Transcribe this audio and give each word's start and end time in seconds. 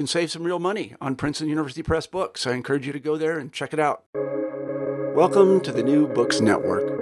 can 0.00 0.06
save 0.06 0.30
some 0.30 0.44
real 0.44 0.58
money 0.58 0.94
on 0.98 1.14
Princeton 1.14 1.50
University 1.50 1.82
Press 1.82 2.06
books. 2.06 2.46
I 2.46 2.54
encourage 2.54 2.86
you 2.86 2.92
to 2.94 2.98
go 2.98 3.18
there 3.18 3.38
and 3.38 3.52
check 3.52 3.74
it 3.74 3.78
out. 3.78 4.04
Welcome 5.14 5.60
to 5.60 5.72
the 5.72 5.82
New 5.82 6.08
Books 6.08 6.40
Network. 6.40 6.98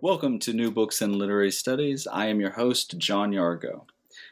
Welcome 0.00 0.38
to 0.38 0.54
New 0.54 0.70
Books 0.70 1.02
in 1.02 1.18
Literary 1.18 1.50
Studies. 1.50 2.06
I 2.10 2.28
am 2.28 2.40
your 2.40 2.52
host, 2.52 2.96
John 2.96 3.32
Yargo. 3.32 3.82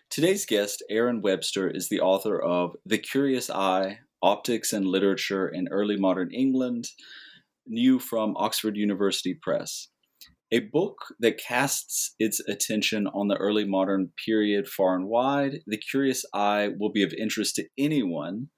Today's 0.08 0.46
guest, 0.46 0.82
Erin 0.88 1.20
Webster, 1.20 1.68
is 1.68 1.90
the 1.90 2.00
author 2.00 2.40
of 2.40 2.74
The 2.86 2.96
Curious 2.96 3.50
Eye 3.50 3.98
Optics 4.22 4.72
and 4.72 4.86
Literature 4.86 5.46
in 5.46 5.68
Early 5.68 5.98
Modern 5.98 6.30
England, 6.32 6.88
new 7.66 7.98
from 7.98 8.38
Oxford 8.38 8.78
University 8.78 9.34
Press. 9.34 9.88
A 10.52 10.60
book 10.60 10.96
that 11.20 11.38
casts 11.38 12.14
its 12.18 12.40
attention 12.40 13.06
on 13.08 13.28
the 13.28 13.36
early 13.36 13.64
modern 13.64 14.12
period 14.24 14.68
far 14.68 14.94
and 14.94 15.08
wide, 15.08 15.60
The 15.66 15.78
Curious 15.78 16.24
Eye 16.32 16.70
will 16.78 16.92
be 16.92 17.02
of 17.02 17.12
interest 17.14 17.56
to 17.56 17.66
anyone 17.78 18.50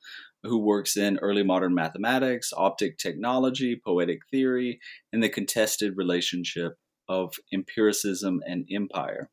who 0.42 0.58
works 0.58 0.96
in 0.96 1.18
early 1.18 1.42
modern 1.42 1.74
mathematics, 1.74 2.52
optic 2.56 2.98
technology, 2.98 3.80
poetic 3.84 4.18
theory, 4.30 4.78
and 5.12 5.22
the 5.22 5.28
contested 5.28 5.94
relationship 5.96 6.74
of 7.08 7.34
empiricism 7.52 8.40
and 8.46 8.66
empire. 8.70 9.30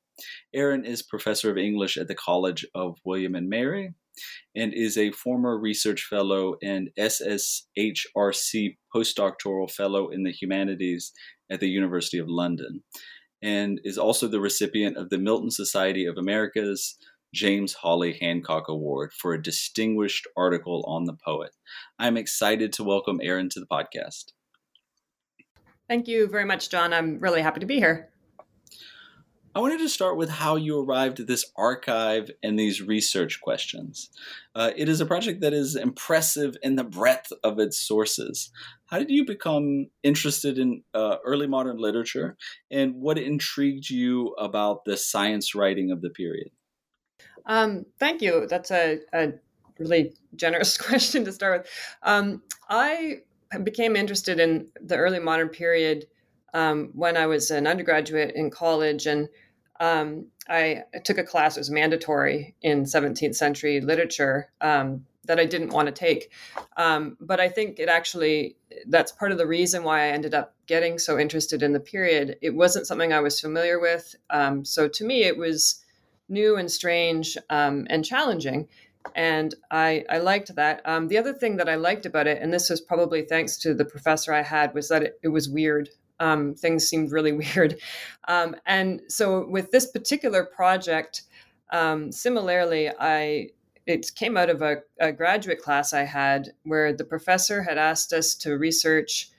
Erin 0.54 0.86
is 0.86 1.02
professor 1.02 1.50
of 1.52 1.58
English 1.58 1.98
at 1.98 2.08
the 2.08 2.16
College 2.16 2.66
of 2.76 2.98
William 3.04 3.36
and 3.36 3.50
Mary 3.50 3.94
and 4.56 4.74
is 4.74 4.98
a 4.98 5.12
former 5.12 5.58
research 5.58 6.04
fellow 6.10 6.56
and 6.62 6.90
SSHRC 6.98 8.78
postdoctoral 8.96 9.72
fellow 9.72 10.10
in 10.10 10.24
the 10.24 10.32
humanities 10.32 11.12
at 11.52 11.60
the 11.60 11.70
University 11.70 12.18
of 12.18 12.28
London, 12.30 12.84
and 13.42 13.80
is 13.84 13.98
also 13.98 14.28
the 14.28 14.40
recipient 14.40 14.98
of 14.98 15.10
the 15.10 15.18
Milton 15.18 15.52
Society 15.52 16.06
of 16.06 16.18
America's 16.18 16.98
James 17.34 17.74
Holly 17.74 18.18
Hanford 18.22 18.66
Award 18.70 19.12
for 19.14 19.34
a 19.34 19.42
distinguished 19.42 20.28
article 20.38 20.84
on 20.88 21.06
the 21.06 21.18
poet. 21.26 21.52
I'm 21.98 22.16
excited 22.16 22.72
to 22.74 22.84
welcome 22.84 23.20
Erin 23.24 23.50
to 23.50 23.60
the 23.60 23.66
podcast. 23.66 24.34
Thank 25.90 26.08
you 26.08 26.28
very 26.28 26.46
much, 26.46 26.70
John. 26.70 26.94
I'm 26.94 27.20
really 27.20 27.42
happy 27.42 27.60
to 27.60 27.66
be 27.66 27.78
here. 27.78 28.13
I 29.56 29.60
wanted 29.60 29.80
to 29.80 29.90
start 29.90 30.18
with 30.18 30.30
how 30.30 30.56
you 30.56 30.80
arrived 30.80 31.20
at 31.20 31.28
this 31.28 31.46
archive 31.56 32.32
and 32.42 32.58
these 32.58 32.82
research 32.82 33.40
questions. 33.40 34.10
Uh, 34.56 34.72
it 34.76 34.90
is 34.90 35.00
a 35.00 35.06
project 35.06 35.42
that 35.42 35.54
is 35.54 35.76
impressive 35.76 36.56
in 36.64 36.76
the 36.76 36.84
breadth 36.84 37.32
of 37.44 37.60
its 37.60 37.80
sources. 37.80 38.50
How 38.88 38.98
did 38.98 39.12
you 39.12 39.26
become 39.26 39.88
interested 40.02 40.58
in 40.58 40.82
uh, 40.96 41.18
early 41.24 41.46
modern 41.46 41.78
literature, 41.78 42.36
and 42.72 42.96
what 42.96 43.20
intrigued 43.20 43.92
you 43.92 44.30
about 44.40 44.86
the 44.86 44.98
science 44.98 45.54
writing 45.54 45.92
of 45.92 46.02
the 46.02 46.10
period? 46.10 46.50
Um, 47.46 47.86
thank 48.00 48.22
you. 48.24 48.48
That's 48.48 48.72
a, 48.72 49.00
a, 49.14 49.34
really 49.78 50.14
generous 50.36 50.78
question 50.88 51.26
to 51.26 51.32
start 51.32 51.62
with. 51.62 51.72
Um, 52.02 52.42
I 52.70 53.22
became 53.64 53.96
interested 53.96 54.40
in 54.40 54.70
the 54.82 54.96
early 54.96 55.20
modern 55.20 55.50
period 55.50 56.08
um, 56.54 56.92
when 56.94 57.18
I 57.18 57.26
was 57.26 57.52
an 57.52 57.68
undergraduate 57.68 58.36
in 58.36 58.50
college, 58.50 59.08
and 59.08 59.28
um, 59.80 60.28
I 60.48 60.84
took 61.04 61.18
a 61.18 61.24
class 61.24 61.56
that 61.56 61.62
was 61.62 61.70
mandatory 61.70 62.56
in 62.62 62.84
17th 62.84 63.36
century 63.36 63.82
literature 63.82 64.52
um, 64.62 65.06
that 65.26 65.40
I 65.40 65.46
didn't 65.46 65.70
want 65.70 65.88
to 65.88 65.92
take. 65.94 66.32
Um, 66.78 67.18
but 67.20 67.40
I 67.40 67.48
think 67.48 67.80
it 67.80 67.90
actually, 67.90 68.58
that's 68.88 69.12
part 69.12 69.32
of 69.32 69.38
the 69.38 69.48
reason 69.48 69.84
why 69.84 70.06
I 70.06 70.10
ended 70.10 70.34
up 70.34 70.56
getting 70.68 71.00
so 71.00 71.18
interested 71.18 71.64
in 71.64 71.74
the 71.74 71.80
period. 71.80 72.38
It 72.42 72.56
wasn't 72.56 72.88
something 72.88 73.14
I 73.14 73.22
was 73.22 73.40
familiar 73.40 73.80
with. 73.80 74.16
Um, 74.30 74.66
so 74.66 74.88
to 74.88 75.06
me, 75.06 75.24
it 75.24 75.38
was 75.38 75.84
new 76.28 76.58
and 76.58 76.70
strange 76.70 77.38
um, 77.50 77.88
and 77.90 78.04
challenging. 78.04 78.68
And 79.16 79.54
I, 79.72 80.06
I 80.10 80.20
liked 80.20 80.56
that. 80.56 80.82
Um, 80.86 81.08
the 81.08 81.18
other 81.18 81.34
thing 81.34 81.58
that 81.58 81.70
I 81.70 81.76
liked 81.76 82.06
about 82.06 82.28
it, 82.28 82.42
and 82.42 82.54
this 82.54 82.70
was 82.70 82.82
probably 82.82 83.24
thanks 83.24 83.58
to 83.60 83.74
the 83.74 83.86
professor 83.86 84.34
I 84.34 84.44
had, 84.44 84.74
was 84.74 84.90
that 84.90 85.04
it, 85.04 85.20
it 85.24 85.28
was 85.30 85.50
weird 85.50 85.90
um, 86.20 86.56
things 86.56 86.88
seemed 86.88 87.12
really 87.12 87.32
weird. 87.56 87.80
Um, 88.28 88.56
and 88.66 89.02
so 89.08 89.48
with 89.48 89.72
this 89.72 89.88
particular 89.88 90.44
project, 90.44 91.24
um, 91.72 92.12
similarly, 92.12 92.90
I 93.00 93.50
it 93.86 94.12
came 94.16 94.38
out 94.38 94.50
of 94.50 94.62
a, 94.62 94.78
a, 95.00 95.12
graduate 95.12 95.60
class 95.60 95.92
I 95.92 96.04
had 96.04 96.54
where 96.64 96.94
the 96.94 97.04
professor 97.04 97.62
had 97.64 97.78
asked 97.78 98.14
us 98.14 98.34
to 98.36 98.58
research 98.58 99.30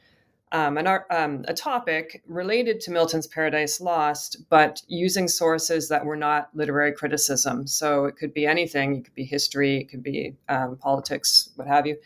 um, 0.53 0.77
an, 0.77 0.87
um, 1.11 1.45
a 1.49 1.55
topic 1.55 2.23
related 2.27 2.79
to 2.83 2.91
Milton's 2.91 3.27
Paradise 3.27 3.81
Lost, 3.81 4.37
but 4.51 4.83
using 4.87 5.29
sources 5.29 5.89
that 5.89 6.05
were 6.05 6.17
not 6.17 6.51
literary 6.55 6.93
criticism. 6.93 7.67
So 7.67 8.05
it 8.05 8.17
could 8.17 8.35
be 8.35 8.47
anything. 8.47 8.97
It 8.97 9.05
could 9.05 9.15
be 9.15 9.25
history. 9.25 9.79
It 9.79 9.89
could 9.89 10.03
be 10.03 10.37
um, 10.51 10.77
politics, 10.77 11.49
what 11.57 11.67
have 11.67 11.87
you. 11.87 11.97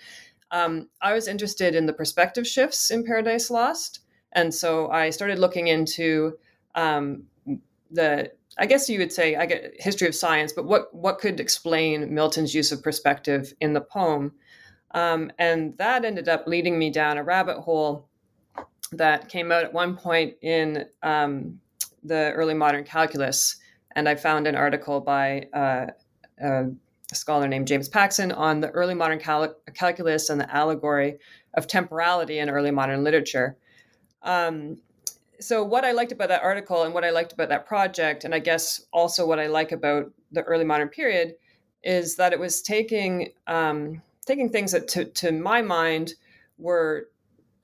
I 0.51 1.13
was 1.13 1.29
interested 1.29 1.75
in 1.75 1.87
the 1.87 1.93
perspective 1.93 2.47
shifts 2.47 2.91
in 2.91 3.05
Paradise 3.05 3.51
Lost. 3.51 4.01
And 4.33 4.55
so 4.55 4.91
I 4.91 5.11
started 5.11 5.39
looking 5.39 5.69
into 5.69 6.39
um, 6.75 7.25
the, 7.91 8.31
I 8.59 8.67
guess 8.67 8.89
you 8.89 8.99
would 8.99 9.13
say, 9.13 9.37
I 9.37 9.47
get 9.47 9.75
history 9.79 10.09
of 10.09 10.15
science, 10.15 10.53
but 10.53 10.65
what 10.65 10.95
what 10.95 11.19
could 11.19 11.41
explain 11.41 12.13
Milton's 12.13 12.55
use 12.55 12.73
of 12.73 12.83
perspective 12.83 13.55
in 13.61 13.73
the 13.73 13.81
poem? 13.81 14.33
Um, 14.93 15.31
and 15.39 15.77
that 15.79 16.05
ended 16.05 16.29
up 16.29 16.47
leading 16.47 16.79
me 16.79 16.91
down 16.91 17.19
a 17.19 17.23
rabbit 17.23 17.61
hole 17.61 18.09
that 18.93 19.29
came 19.29 19.53
out 19.53 19.65
at 19.65 19.73
one 19.73 19.97
point 19.97 20.35
in 20.43 20.87
um, 21.03 21.61
the 22.03 22.33
early 22.33 22.55
modern 22.55 22.85
calculus. 22.85 23.57
And 23.95 24.09
I 24.09 24.15
found 24.15 24.47
an 24.47 24.55
article 24.55 25.01
by 25.01 25.49
uh, 25.53 25.87
a 26.41 26.67
scholar 27.13 27.49
named 27.49 27.67
James 27.67 27.89
Paxson 27.89 28.33
on 28.33 28.61
the 28.61 28.71
early 28.71 28.95
modern 28.95 29.19
cal- 29.19 29.57
calculus 29.75 30.31
and 30.31 30.41
the 30.41 30.55
allegory 30.55 31.19
of 31.55 31.67
temporality 31.67 32.39
in 32.39 32.51
early 32.51 32.71
modern 32.71 33.03
literature. 33.03 33.57
Um, 34.23 34.79
so 35.41 35.63
what 35.63 35.85
I 35.85 35.93
liked 35.93 36.13
about 36.13 36.29
that 36.29 36.43
article 36.43 36.83
and 36.83 36.93
what 36.93 37.05
I 37.05 37.11
liked 37.11 37.33
about 37.33 37.49
that 37.51 37.67
project, 37.67 38.25
and 38.25 38.35
I 38.35 38.39
guess 38.41 38.85
also 38.93 39.27
what 39.27 39.39
I 39.39 39.47
like 39.47 39.73
about 39.73 40.11
the 40.33 40.43
early 40.43 40.65
modern 40.65 40.89
period, 40.89 41.35
is 41.83 42.17
that 42.17 42.33
it 42.33 42.41
was 42.41 42.61
taking 42.61 43.33
um, 43.47 44.03
taking 44.27 44.51
things 44.51 44.73
that, 44.73 44.89
to, 44.89 45.05
to 45.07 45.33
my 45.33 45.63
mind, 45.63 46.15
were 46.59 47.09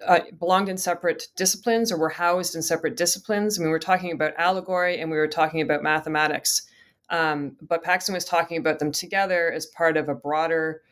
uh, 0.07 0.21
belonged 0.39 0.69
in 0.69 0.79
separate 0.79 1.29
disciplines 1.37 1.93
or 1.93 1.99
were 1.99 2.09
housed 2.09 2.55
in 2.55 2.63
separate 2.63 2.97
disciplines. 2.97 3.59
I 3.59 3.61
mean, 3.61 3.69
we 3.69 3.73
were 3.73 3.79
talking 3.79 4.13
about 4.13 4.33
allegory 4.39 5.01
and 5.01 5.11
we 5.11 5.17
were 5.17 5.29
talking 5.29 5.61
about 5.61 5.83
mathematics, 5.83 6.63
um, 7.11 7.57
but 7.61 7.83
Paxson 7.83 8.15
was 8.15 8.25
talking 8.25 8.57
about 8.57 8.79
them 8.79 8.93
together 8.93 9.53
as 9.53 9.67
part 9.67 9.97
of 9.97 10.09
a 10.09 10.15
broader 10.15 10.83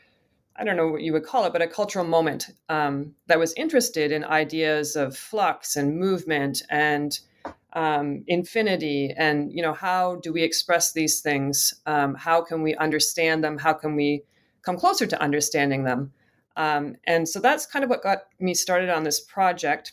I 0.56 0.64
don't 0.64 0.76
know 0.76 0.88
what 0.88 1.02
you 1.02 1.12
would 1.12 1.24
call 1.24 1.44
it, 1.46 1.52
but 1.52 1.62
a 1.62 1.66
cultural 1.66 2.04
moment 2.04 2.50
um, 2.68 3.14
that 3.26 3.38
was 3.38 3.54
interested 3.54 4.12
in 4.12 4.24
ideas 4.24 4.96
of 4.96 5.16
flux 5.16 5.76
and 5.76 5.98
movement 5.98 6.62
and 6.68 7.18
um, 7.72 8.22
infinity, 8.26 9.14
and 9.16 9.50
you 9.50 9.62
know 9.62 9.72
how 9.72 10.16
do 10.16 10.32
we 10.32 10.42
express 10.42 10.92
these 10.92 11.20
things? 11.20 11.72
Um, 11.86 12.14
how 12.14 12.42
can 12.42 12.62
we 12.62 12.74
understand 12.76 13.42
them? 13.42 13.56
How 13.58 13.72
can 13.72 13.96
we 13.96 14.24
come 14.62 14.76
closer 14.76 15.06
to 15.06 15.20
understanding 15.20 15.84
them? 15.84 16.12
Um, 16.56 16.96
and 17.04 17.26
so 17.26 17.40
that's 17.40 17.64
kind 17.64 17.82
of 17.82 17.88
what 17.88 18.02
got 18.02 18.24
me 18.38 18.52
started 18.52 18.90
on 18.90 19.04
this 19.04 19.20
project, 19.20 19.92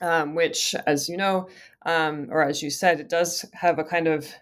um, 0.00 0.34
which, 0.34 0.74
as 0.86 1.10
you 1.10 1.18
know, 1.18 1.48
um, 1.84 2.28
or 2.30 2.42
as 2.42 2.62
you 2.62 2.70
said, 2.70 3.00
it 3.00 3.10
does 3.10 3.44
have 3.52 3.78
a 3.78 3.84
kind 3.84 4.08
of 4.08 4.34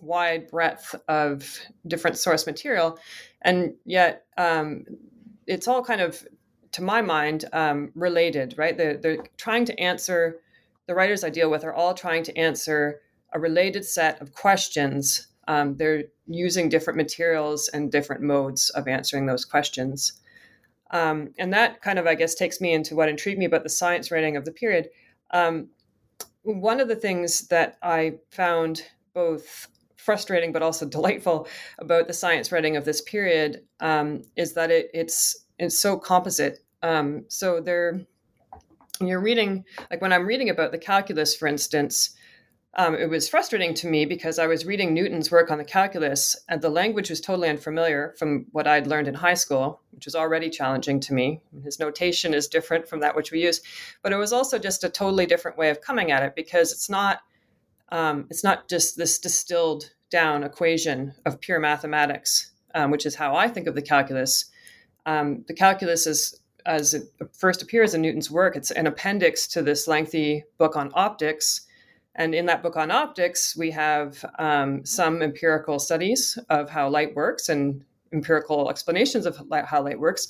wide 0.00 0.48
breadth 0.48 0.94
of 1.06 1.60
different 1.86 2.18
source 2.18 2.46
material 2.46 2.98
and 3.42 3.74
yet 3.84 4.24
um, 4.38 4.84
it's 5.46 5.68
all 5.68 5.84
kind 5.84 6.00
of 6.00 6.24
to 6.72 6.82
my 6.82 7.02
mind 7.02 7.44
um, 7.52 7.90
related 7.94 8.54
right? 8.56 8.76
They're, 8.76 8.96
they're 8.96 9.24
trying 9.36 9.64
to 9.66 9.78
answer 9.78 10.40
the 10.86 10.94
writers 10.94 11.22
i 11.22 11.30
deal 11.30 11.50
with 11.50 11.64
are 11.64 11.72
all 11.72 11.94
trying 11.94 12.24
to 12.24 12.36
answer 12.36 13.00
a 13.32 13.40
related 13.40 13.84
set 13.84 14.20
of 14.20 14.34
questions. 14.34 15.28
Um, 15.48 15.76
they're 15.76 16.04
using 16.26 16.68
different 16.68 16.96
materials 16.96 17.68
and 17.68 17.90
different 17.90 18.22
modes 18.22 18.70
of 18.70 18.88
answering 18.88 19.26
those 19.26 19.44
questions. 19.44 20.20
Um, 20.90 21.32
and 21.38 21.52
that 21.52 21.80
kind 21.80 21.98
of 21.98 22.06
i 22.06 22.14
guess 22.14 22.34
takes 22.34 22.60
me 22.60 22.72
into 22.72 22.94
what 22.94 23.08
intrigued 23.08 23.38
me 23.38 23.46
about 23.46 23.62
the 23.62 23.68
science 23.68 24.10
writing 24.10 24.36
of 24.36 24.44
the 24.44 24.52
period. 24.52 24.90
Um, 25.30 25.68
one 26.42 26.80
of 26.80 26.88
the 26.88 26.96
things 26.96 27.48
that 27.48 27.78
i 27.82 28.14
found 28.30 28.82
both 29.14 29.68
frustrating 30.02 30.52
but 30.52 30.62
also 30.62 30.86
delightful 30.98 31.48
about 31.78 32.06
the 32.06 32.12
science 32.12 32.52
writing 32.52 32.76
of 32.76 32.84
this 32.84 33.00
period 33.00 33.62
um, 33.80 34.22
is 34.36 34.54
that 34.54 34.70
it, 34.70 34.90
it's 34.92 35.46
it's 35.58 35.78
so 35.78 35.96
composite. 35.96 36.58
Um, 36.82 37.24
so 37.28 37.60
there, 37.60 38.00
you're 39.00 39.20
reading 39.20 39.64
like 39.90 40.02
when 40.02 40.12
I'm 40.12 40.26
reading 40.26 40.50
about 40.50 40.72
the 40.72 40.78
calculus, 40.78 41.34
for 41.36 41.46
instance. 41.46 42.16
Um, 42.74 42.94
it 42.94 43.10
was 43.10 43.28
frustrating 43.28 43.74
to 43.74 43.86
me 43.86 44.06
because 44.06 44.38
I 44.38 44.46
was 44.46 44.64
reading 44.64 44.94
Newton's 44.94 45.30
work 45.30 45.50
on 45.50 45.58
the 45.58 45.64
calculus, 45.64 46.34
and 46.48 46.62
the 46.62 46.70
language 46.70 47.10
was 47.10 47.20
totally 47.20 47.50
unfamiliar 47.50 48.14
from 48.18 48.46
what 48.52 48.66
I'd 48.66 48.86
learned 48.86 49.08
in 49.08 49.14
high 49.14 49.34
school, 49.34 49.82
which 49.90 50.06
was 50.06 50.14
already 50.14 50.48
challenging 50.48 50.98
to 51.00 51.12
me. 51.12 51.42
His 51.62 51.78
notation 51.78 52.32
is 52.32 52.48
different 52.48 52.88
from 52.88 53.00
that 53.00 53.14
which 53.14 53.30
we 53.30 53.42
use, 53.42 53.60
but 54.02 54.10
it 54.10 54.16
was 54.16 54.32
also 54.32 54.58
just 54.58 54.84
a 54.84 54.88
totally 54.88 55.26
different 55.26 55.58
way 55.58 55.68
of 55.68 55.82
coming 55.82 56.12
at 56.12 56.22
it 56.22 56.34
because 56.34 56.72
it's 56.72 56.88
not 56.88 57.20
um, 57.92 58.26
it's 58.30 58.42
not 58.42 58.68
just 58.68 58.96
this 58.96 59.18
distilled 59.18 59.90
down 60.10 60.42
equation 60.42 61.14
of 61.26 61.40
pure 61.40 61.60
mathematics, 61.60 62.50
um, 62.74 62.90
which 62.90 63.06
is 63.06 63.14
how 63.14 63.36
I 63.36 63.48
think 63.48 63.66
of 63.66 63.74
the 63.74 63.82
calculus. 63.82 64.46
Um, 65.04 65.44
the 65.46 65.54
calculus 65.54 66.06
is, 66.06 66.40
as 66.64 66.94
it 66.94 67.04
first 67.38 67.62
appears 67.62 67.92
in 67.92 68.00
Newton's 68.00 68.30
work, 68.30 68.56
it's 68.56 68.70
an 68.70 68.86
appendix 68.86 69.46
to 69.48 69.62
this 69.62 69.86
lengthy 69.86 70.44
book 70.56 70.74
on 70.74 70.90
optics. 70.94 71.66
And 72.14 72.34
in 72.34 72.46
that 72.46 72.62
book 72.62 72.76
on 72.76 72.90
optics, 72.90 73.56
we 73.56 73.70
have 73.72 74.24
um, 74.38 74.84
some 74.86 75.22
empirical 75.22 75.78
studies 75.78 76.38
of 76.48 76.70
how 76.70 76.88
light 76.88 77.14
works 77.14 77.50
and 77.50 77.84
empirical 78.12 78.70
explanations 78.70 79.26
of 79.26 79.38
how 79.66 79.82
light 79.82 80.00
works. 80.00 80.28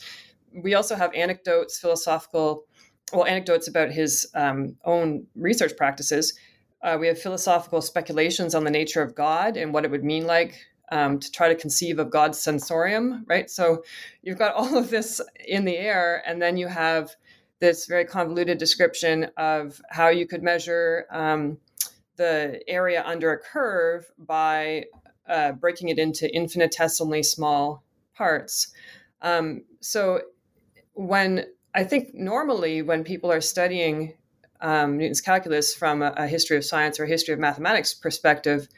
We 0.53 0.75
also 0.75 0.97
have 0.97 1.15
anecdotes, 1.15 1.79
philosophical, 1.79 2.67
well, 3.13 3.27
anecdotes 3.27 3.69
about 3.69 3.91
his 3.91 4.27
um, 4.35 4.77
own 4.85 5.27
research 5.37 5.77
practices. 5.77 6.35
Uh, 6.83 6.97
we 6.99 7.07
have 7.07 7.21
philosophical 7.21 7.81
speculations 7.81 8.55
on 8.55 8.65
the 8.65 8.71
nature 8.71 9.03
of 9.03 9.15
God 9.15 9.57
and 9.57 9.73
what 9.73 9.85
it 9.85 9.91
would 9.91 10.05
mean 10.05 10.27
like 10.27 10.67
um, 10.91 11.19
to 11.19 11.31
try 11.31 11.49
to 11.49 11.55
conceive 11.55 11.99
of 11.99 12.11
God's 12.11 12.39
sensorium, 12.39 13.25
right? 13.27 13.51
So 13.51 13.85
you've 14.23 14.39
got 14.39 14.55
all 14.57 14.77
of 14.77 14.91
this 14.91 15.21
in 15.47 15.65
the 15.65 15.77
air, 15.77 16.23
and 16.27 16.41
then 16.41 16.57
you 16.57 16.69
have 16.69 17.15
this 17.61 17.87
very 17.87 18.05
convoluted 18.05 18.59
description 18.59 19.31
of 19.37 19.81
how 19.89 20.09
you 20.09 20.27
could 20.27 20.43
measure 20.43 21.07
um, 21.13 21.59
the 22.17 22.61
area 22.69 23.03
under 23.07 23.33
a 23.33 23.39
curve 23.39 24.11
by 24.19 24.85
uh, 25.29 25.53
breaking 25.53 25.89
it 25.89 25.99
into 25.99 26.33
infinitesimally 26.35 27.23
small 27.23 27.85
parts. 28.15 28.73
Um, 29.23 29.63
so 29.81 30.21
when 30.95 31.47
I 31.75 31.85
think 31.85 32.09
normally 32.13 32.83
when 32.83 33.05
people 33.05 33.31
are 33.33 33.41
studying 33.41 34.15
um, 34.63 34.97
Newton's 34.97 35.21
calculus 35.21 35.75
from 35.75 36.03
a, 36.03 36.15
a, 36.17 36.27
history 36.27 36.57
of 36.57 36.65
science 36.65 36.99
or 36.99 37.05
a 37.05 37.09
history 37.09 37.35
of 37.35 37.41
mathematics 37.41 37.93
perspective, 37.93 38.69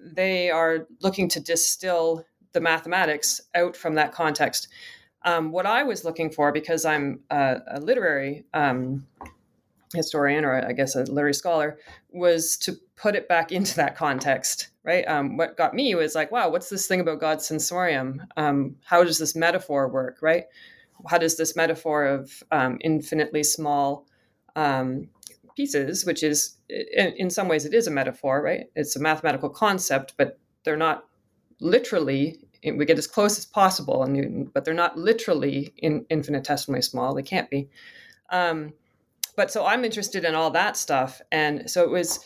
they 0.00 0.50
are 0.50 0.86
looking 1.02 1.28
to 1.28 1.40
distill 1.40 2.24
the 2.52 2.60
mathematics 2.60 3.40
out 3.54 3.76
from 3.76 3.94
that 3.94 4.12
context. 4.12 4.68
Um, 5.22 5.52
what 5.52 5.66
I 5.66 5.82
was 5.82 6.04
looking 6.04 6.30
for, 6.30 6.50
because 6.50 6.84
I'm 6.84 7.20
a, 7.30 7.58
a 7.72 7.80
literary 7.80 8.46
um, 8.54 9.06
historian 9.94 10.44
or 10.44 10.66
I 10.66 10.72
guess 10.72 10.96
a 10.96 11.00
literary 11.00 11.34
scholar, 11.34 11.78
was 12.10 12.56
to 12.58 12.76
put 12.96 13.14
it 13.14 13.28
back 13.28 13.52
into 13.52 13.76
that 13.76 13.96
context, 13.96 14.70
right? 14.82 15.06
Um, 15.06 15.36
what 15.36 15.58
got 15.58 15.74
me 15.74 15.94
was 15.94 16.14
like, 16.14 16.32
wow, 16.32 16.48
what's 16.48 16.70
this 16.70 16.86
thing 16.86 17.00
about 17.00 17.20
God's 17.20 17.46
sensorium? 17.46 18.22
Um, 18.38 18.76
how 18.82 19.04
does 19.04 19.18
this 19.18 19.36
metaphor 19.36 19.88
work, 19.88 20.18
right? 20.22 20.44
How 21.06 21.18
does 21.18 21.36
this 21.36 21.54
metaphor 21.54 22.06
of 22.06 22.42
um, 22.50 22.78
infinitely 22.80 23.44
small 23.44 24.06
um, 24.56 25.08
pieces, 25.58 26.06
which 26.06 26.22
is 26.22 26.56
in, 26.68 27.30
some 27.30 27.48
ways 27.48 27.64
it 27.64 27.74
is 27.74 27.88
a 27.88 27.90
metaphor, 27.90 28.40
right? 28.40 28.66
It's 28.76 28.94
a 28.94 29.00
mathematical 29.00 29.50
concept, 29.50 30.14
but 30.16 30.38
they're 30.64 30.76
not 30.76 31.04
literally. 31.60 32.38
We 32.64 32.84
get 32.84 32.96
as 32.96 33.08
close 33.08 33.36
as 33.38 33.44
possible 33.44 34.04
in 34.04 34.12
Newton, 34.12 34.50
but 34.54 34.64
they're 34.64 34.72
not 34.72 34.96
literally 34.96 35.74
in 35.78 36.06
infinitesimally 36.10 36.82
small. 36.82 37.12
They 37.12 37.24
can't 37.24 37.50
be. 37.50 37.68
Um, 38.30 38.72
but 39.34 39.50
so 39.50 39.66
I'm 39.66 39.84
interested 39.84 40.24
in 40.24 40.36
all 40.36 40.52
that 40.52 40.76
stuff, 40.76 41.20
and 41.32 41.68
so 41.68 41.82
it 41.82 41.90
was 41.90 42.20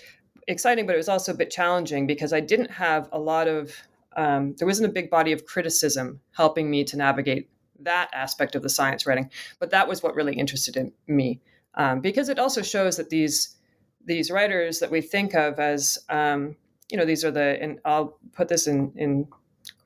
exciting, 0.46 0.84
but 0.86 0.94
it 0.94 0.98
was 0.98 1.08
also 1.08 1.32
a 1.32 1.36
bit 1.36 1.50
challenging 1.50 2.06
because 2.06 2.34
I 2.34 2.40
didn't 2.40 2.70
have 2.70 3.08
a 3.12 3.18
lot 3.18 3.48
of. 3.48 3.74
Um, 4.14 4.54
there 4.58 4.68
wasn't 4.68 4.90
a 4.90 4.92
big 4.92 5.08
body 5.08 5.32
of 5.32 5.46
criticism 5.46 6.20
helping 6.32 6.70
me 6.70 6.84
to 6.84 6.98
navigate 6.98 7.48
that 7.80 8.10
aspect 8.12 8.54
of 8.54 8.62
the 8.62 8.68
science 8.68 9.06
writing, 9.06 9.30
but 9.58 9.70
that 9.70 9.88
was 9.88 10.02
what 10.02 10.14
really 10.14 10.34
interested 10.34 10.76
in 10.76 10.92
me 11.06 11.40
um, 11.74 12.00
because 12.00 12.28
it 12.28 12.38
also 12.38 12.62
shows 12.62 12.96
that 12.96 13.10
these 13.10 13.56
these 14.04 14.30
writers 14.30 14.80
that 14.80 14.90
we 14.90 15.00
think 15.00 15.34
of 15.34 15.58
as 15.60 15.98
um, 16.08 16.56
you 16.90 16.96
know 16.96 17.04
these 17.04 17.24
are 17.24 17.30
the 17.30 17.62
and 17.62 17.78
I'll 17.84 18.18
put 18.32 18.48
this 18.48 18.66
in 18.66 18.92
in 18.96 19.28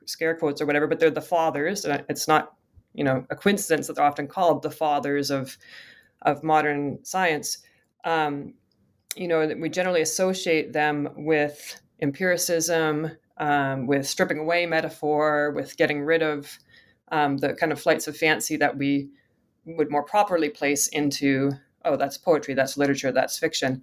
scare 0.05 0.35
quotes 0.35 0.61
or 0.61 0.65
whatever, 0.65 0.87
but 0.87 0.99
they're 0.99 1.09
the 1.11 1.21
fathers. 1.21 1.85
It's 1.85 2.27
not 2.27 2.53
you 2.93 3.03
know 3.03 3.25
a 3.29 3.35
coincidence 3.35 3.87
that 3.87 3.95
they're 3.95 4.05
often 4.05 4.27
called 4.27 4.63
the 4.63 4.71
fathers 4.71 5.31
of 5.31 5.57
of 6.23 6.43
modern 6.43 7.03
science. 7.03 7.59
Um, 8.03 8.53
you 9.15 9.27
know 9.27 9.47
we 9.59 9.69
generally 9.69 10.01
associate 10.01 10.73
them 10.73 11.09
with 11.15 11.79
empiricism, 12.01 13.11
um, 13.37 13.87
with 13.87 14.07
stripping 14.07 14.39
away 14.39 14.65
metaphor, 14.65 15.51
with 15.51 15.77
getting 15.77 16.01
rid 16.01 16.21
of 16.21 16.57
um, 17.11 17.37
the 17.37 17.53
kind 17.53 17.71
of 17.71 17.81
flights 17.81 18.07
of 18.07 18.17
fancy 18.17 18.57
that 18.57 18.77
we 18.77 19.09
would 19.65 19.91
more 19.91 20.03
properly 20.03 20.49
place 20.49 20.87
into 20.87 21.51
oh, 21.87 21.97
that's 21.97 22.17
poetry, 22.17 22.53
that's 22.53 22.77
literature, 22.77 23.11
that's 23.11 23.39
fiction. 23.39 23.81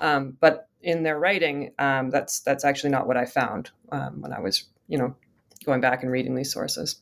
Um, 0.00 0.36
but 0.40 0.68
in 0.82 1.02
their 1.02 1.18
writing, 1.18 1.72
um, 1.78 2.10
that's 2.10 2.40
that's 2.40 2.64
actually 2.64 2.90
not 2.90 3.06
what 3.06 3.16
I 3.16 3.24
found 3.24 3.70
um, 3.90 4.20
when 4.20 4.32
I 4.32 4.40
was, 4.40 4.64
you 4.88 4.98
know, 4.98 5.14
going 5.64 5.80
back 5.80 6.02
and 6.02 6.12
reading 6.12 6.34
these 6.34 6.52
sources. 6.52 7.00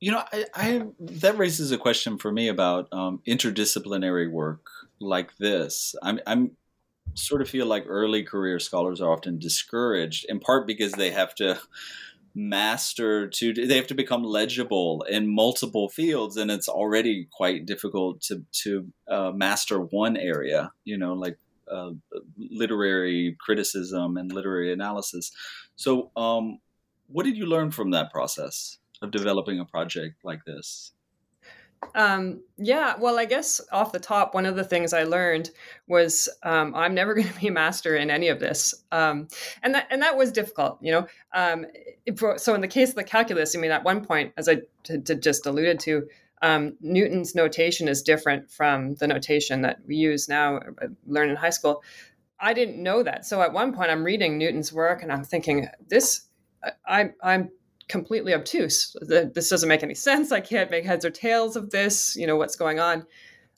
You 0.00 0.12
know, 0.12 0.22
I, 0.32 0.44
I 0.54 0.82
that 1.00 1.38
raises 1.38 1.72
a 1.72 1.78
question 1.78 2.18
for 2.18 2.30
me 2.30 2.48
about 2.48 2.92
um, 2.92 3.20
interdisciplinary 3.26 4.30
work 4.30 4.66
like 5.00 5.36
this. 5.38 5.94
I'm, 6.02 6.20
I'm 6.26 6.52
sort 7.14 7.42
of 7.42 7.48
feel 7.48 7.66
like 7.66 7.84
early 7.86 8.22
career 8.22 8.58
scholars 8.58 9.00
are 9.00 9.12
often 9.12 9.38
discouraged, 9.38 10.26
in 10.28 10.40
part 10.40 10.66
because 10.66 10.92
they 10.92 11.10
have 11.10 11.34
to 11.36 11.58
master 12.38 13.28
to 13.28 13.52
they 13.52 13.74
have 13.74 13.88
to 13.88 13.94
become 13.94 14.22
legible 14.22 15.04
in 15.08 15.34
multiple 15.34 15.88
fields 15.88 16.36
and 16.36 16.52
it's 16.52 16.68
already 16.68 17.26
quite 17.32 17.66
difficult 17.66 18.20
to 18.20 18.44
to 18.52 18.86
uh, 19.08 19.32
master 19.34 19.80
one 19.80 20.16
area 20.16 20.70
you 20.84 20.96
know 20.96 21.14
like 21.14 21.36
uh, 21.70 21.90
literary 22.38 23.36
criticism 23.40 24.16
and 24.16 24.32
literary 24.32 24.72
analysis. 24.72 25.32
So 25.76 26.10
um, 26.16 26.58
what 27.08 27.24
did 27.24 27.36
you 27.36 27.46
learn 27.46 27.70
from 27.70 27.90
that 27.90 28.12
process 28.12 28.78
of 29.02 29.10
developing 29.10 29.60
a 29.60 29.64
project 29.64 30.16
like 30.24 30.44
this 30.44 30.92
um, 31.94 32.40
yeah, 32.56 32.94
well, 32.98 33.18
I 33.18 33.24
guess 33.24 33.60
off 33.72 33.92
the 33.92 33.98
top, 33.98 34.34
one 34.34 34.46
of 34.46 34.56
the 34.56 34.64
things 34.64 34.92
I 34.92 35.04
learned 35.04 35.50
was 35.86 36.28
um, 36.42 36.74
I'm 36.74 36.94
never 36.94 37.14
going 37.14 37.28
to 37.28 37.40
be 37.40 37.48
a 37.48 37.52
master 37.52 37.96
in 37.96 38.10
any 38.10 38.28
of 38.28 38.40
this, 38.40 38.74
um, 38.92 39.28
and 39.62 39.74
that 39.74 39.86
and 39.90 40.02
that 40.02 40.16
was 40.16 40.32
difficult, 40.32 40.78
you 40.80 40.92
know. 40.92 41.06
Um, 41.32 41.66
so 42.36 42.54
in 42.54 42.60
the 42.60 42.68
case 42.68 42.90
of 42.90 42.96
the 42.96 43.04
calculus, 43.04 43.56
I 43.56 43.60
mean, 43.60 43.70
at 43.70 43.84
one 43.84 44.04
point, 44.04 44.32
as 44.36 44.48
I 44.48 44.56
t- 44.82 44.98
t- 44.98 45.14
just 45.16 45.46
alluded 45.46 45.80
to, 45.80 46.06
um, 46.42 46.76
Newton's 46.80 47.34
notation 47.34 47.88
is 47.88 48.02
different 48.02 48.50
from 48.50 48.94
the 48.96 49.06
notation 49.06 49.62
that 49.62 49.78
we 49.86 49.96
use 49.96 50.28
now, 50.28 50.56
uh, 50.56 50.88
learn 51.06 51.30
in 51.30 51.36
high 51.36 51.50
school. 51.50 51.82
I 52.40 52.54
didn't 52.54 52.80
know 52.80 53.02
that, 53.02 53.26
so 53.26 53.42
at 53.42 53.52
one 53.52 53.72
point, 53.72 53.90
I'm 53.90 54.04
reading 54.04 54.38
Newton's 54.38 54.72
work, 54.72 55.02
and 55.02 55.12
I'm 55.12 55.24
thinking, 55.24 55.68
this, 55.88 56.26
I, 56.86 57.10
I'm 57.22 57.50
completely 57.88 58.34
obtuse. 58.34 58.94
this 59.00 59.48
doesn't 59.48 59.68
make 59.68 59.82
any 59.82 59.94
sense. 59.94 60.30
I 60.30 60.40
can't 60.40 60.70
make 60.70 60.84
heads 60.84 61.04
or 61.04 61.10
tails 61.10 61.56
of 61.56 61.70
this. 61.70 62.14
You 62.16 62.26
know 62.26 62.36
what's 62.36 62.56
going 62.56 62.78
on. 62.78 63.06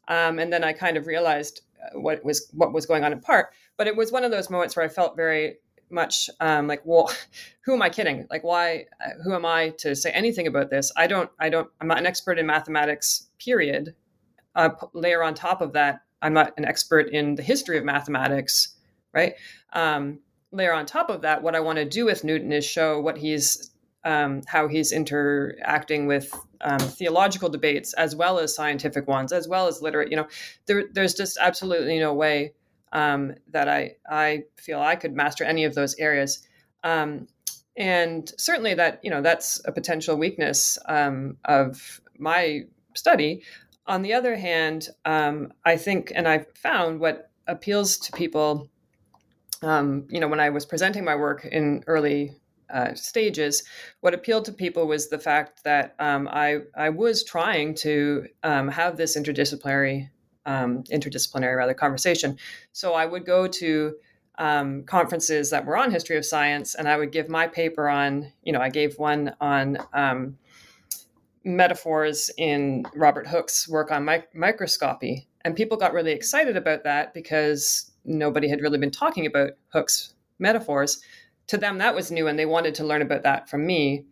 Um, 0.09 0.39
and 0.39 0.53
then 0.53 0.65
I 0.65 0.73
kind 0.73 0.97
of 0.97 1.07
realized 1.07 1.63
uh, 1.83 1.99
what 1.99 2.25
was 2.25 2.49
what 2.53 2.73
was 2.73 2.87
going 2.87 3.05
on 3.05 3.13
in 3.13 3.21
part. 3.21 3.51
But 3.77 3.87
it 3.87 3.97
was 3.97 4.13
one 4.13 4.25
of 4.25 4.31
those 4.31 4.51
moments 4.51 4.77
where 4.77 4.85
I 4.85 4.89
felt 4.89 5.17
very 5.17 5.57
much 5.91 6.31
um, 6.41 6.67
like, 6.67 6.83
well, 6.85 7.13
who 7.63 7.75
am 7.75 7.83
I 7.83 7.91
kidding? 7.91 8.27
Like, 8.31 8.45
why? 8.45 8.87
Uh, 9.05 9.11
who 9.25 9.35
am 9.35 9.45
I 9.45 9.71
to 9.79 9.95
say 9.95 10.11
anything 10.11 10.47
about 10.47 10.71
this? 10.71 10.93
I 10.97 11.07
don't. 11.07 11.31
I 11.39 11.49
don't. 11.49 11.69
I'm 11.81 11.89
not 11.89 11.99
an 11.99 12.07
expert 12.07 12.39
in 12.39 12.47
mathematics. 12.47 13.29
Period. 13.39 13.95
Uh, 14.55 14.71
layer 14.95 15.23
on 15.23 15.35
top 15.35 15.61
of 15.61 15.73
that, 15.75 16.01
I'm 16.23 16.33
not 16.33 16.53
an 16.59 16.65
expert 16.65 17.09
in 17.11 17.37
the 17.37 17.43
history 17.43 17.79
of 17.79 17.85
mathematics. 17.85 18.75
Right. 19.13 19.35
Um, 19.73 20.21
layer 20.53 20.73
on 20.73 20.87
top 20.87 21.11
of 21.11 21.23
that, 21.23 21.43
what 21.43 21.55
I 21.55 21.61
want 21.61 21.79
to 21.79 21.85
do 21.85 22.05
with 22.05 22.25
Newton 22.25 22.53
is 22.53 22.65
show 22.65 23.01
what 23.01 23.19
he's 23.19 23.71
um, 24.05 24.43
how 24.47 24.69
he's 24.69 24.93
interacting 24.93 26.07
with 26.07 26.33
um, 26.63 26.79
theological 26.79 27.49
debates 27.49 27.93
as 27.95 28.17
well 28.17 28.39
as 28.39 28.55
scientific 28.55 29.07
ones, 29.07 29.33
as 29.33 29.49
well 29.49 29.67
as 29.67 29.83
literate. 29.83 30.11
You 30.11 30.19
know, 30.19 30.29
there, 30.67 30.85
there's 30.93 31.15
just 31.15 31.39
absolutely 31.41 31.99
no 31.99 32.15
way 32.15 32.55
um, 32.93 33.35
that 33.51 33.69
I 33.69 33.97
I 34.09 34.45
feel 34.57 34.81
I 34.81 34.97
could 34.97 35.15
master 35.15 35.45
any 35.45 35.65
of 35.65 35.75
those 35.75 35.95
areas. 35.97 36.47
Um, 36.83 37.29
and 37.77 38.33
certainly 38.37 38.75
that 38.75 39.01
you 39.03 39.11
know 39.11 39.23
that's 39.23 39.61
a 39.65 39.73
potential 39.73 40.17
weakness 40.17 40.79
um, 40.87 41.37
of 41.45 42.01
my 42.19 42.63
study. 42.95 43.43
On 43.87 44.03
the 44.03 44.13
other 44.13 44.37
hand, 44.37 44.89
um, 45.05 45.53
I 45.65 45.77
think, 45.77 46.13
and 46.15 46.29
I've 46.29 46.47
found 46.55 47.01
what 47.01 47.31
appeals 47.47 47.99
to 47.99 48.13
people. 48.13 48.69
Um, 49.63 50.07
you 50.09 50.21
know, 50.21 50.29
when 50.29 50.41
I 50.41 50.51
was 50.51 50.65
presenting 50.65 51.05
my 51.05 51.17
work 51.17 51.45
in 51.45 51.85
early 51.87 52.35
uh, 52.73 52.95
stages, 52.95 53.63
what 54.01 54.15
appealed 54.15 54.45
to 54.47 54.53
people 54.53 54.87
was 54.87 55.09
the 55.09 55.19
fact 55.19 55.65
that 55.65 55.95
um, 55.99 56.29
I 56.31 56.61
I 56.77 56.91
was 56.91 57.25
trying 57.25 57.75
to 57.77 58.27
um, 58.43 58.69
have 58.69 58.97
this 58.97 59.17
interdisciplinary 59.17 60.11
um, 60.47 60.85
interdisciplinary 60.85 61.57
rather 61.57 61.75
conversation. 61.75 62.39
So 62.73 62.95
I 62.95 63.07
would 63.07 63.25
go 63.25 63.47
to 63.47 63.95
um, 64.39 64.85
conferences 64.85 65.51
that 65.51 65.67
were 65.67 65.77
on 65.77 65.91
history 65.91 66.17
of 66.17 66.25
science, 66.25 66.75
and 66.75 66.89
I 66.89 66.97
would 66.97 67.13
give 67.13 67.29
my 67.29 67.47
paper 67.47 67.89
on. 67.89 68.33
You 68.43 68.53
know, 68.53 68.61
I 68.61 68.71
gave 68.71 68.99
one 68.99 69.35
on 69.41 69.79
um, 69.93 70.39
metaphors 71.45 72.31
in 72.37 72.85
Robert 72.95 73.27
Hooke's 73.27 73.69
work 73.69 73.91
on 73.91 74.05
mi- 74.05 74.25
microscopy, 74.35 75.29
and 75.45 75.57
people 75.57 75.77
got 75.77 75.93
really 75.93 76.13
excited 76.13 76.57
about 76.57 76.85
that 76.85 77.15
because 77.15 77.91
nobody 78.05 78.49
had 78.49 78.61
really 78.61 78.79
been 78.79 78.91
talking 78.91 79.27
about 79.27 79.51
Hooke's 79.69 80.15
metaphors. 80.39 81.01
To 81.51 81.59
them, 81.59 81.79
that 81.79 81.95
was 81.95 82.11
new, 82.11 82.27
and 82.27 82.39
they 82.39 82.47
wanted 82.47 82.75
to 82.77 82.85
learn 82.85 83.03
about 83.03 83.23
that 83.23 83.49
from 83.49 83.67
me. 83.67 84.05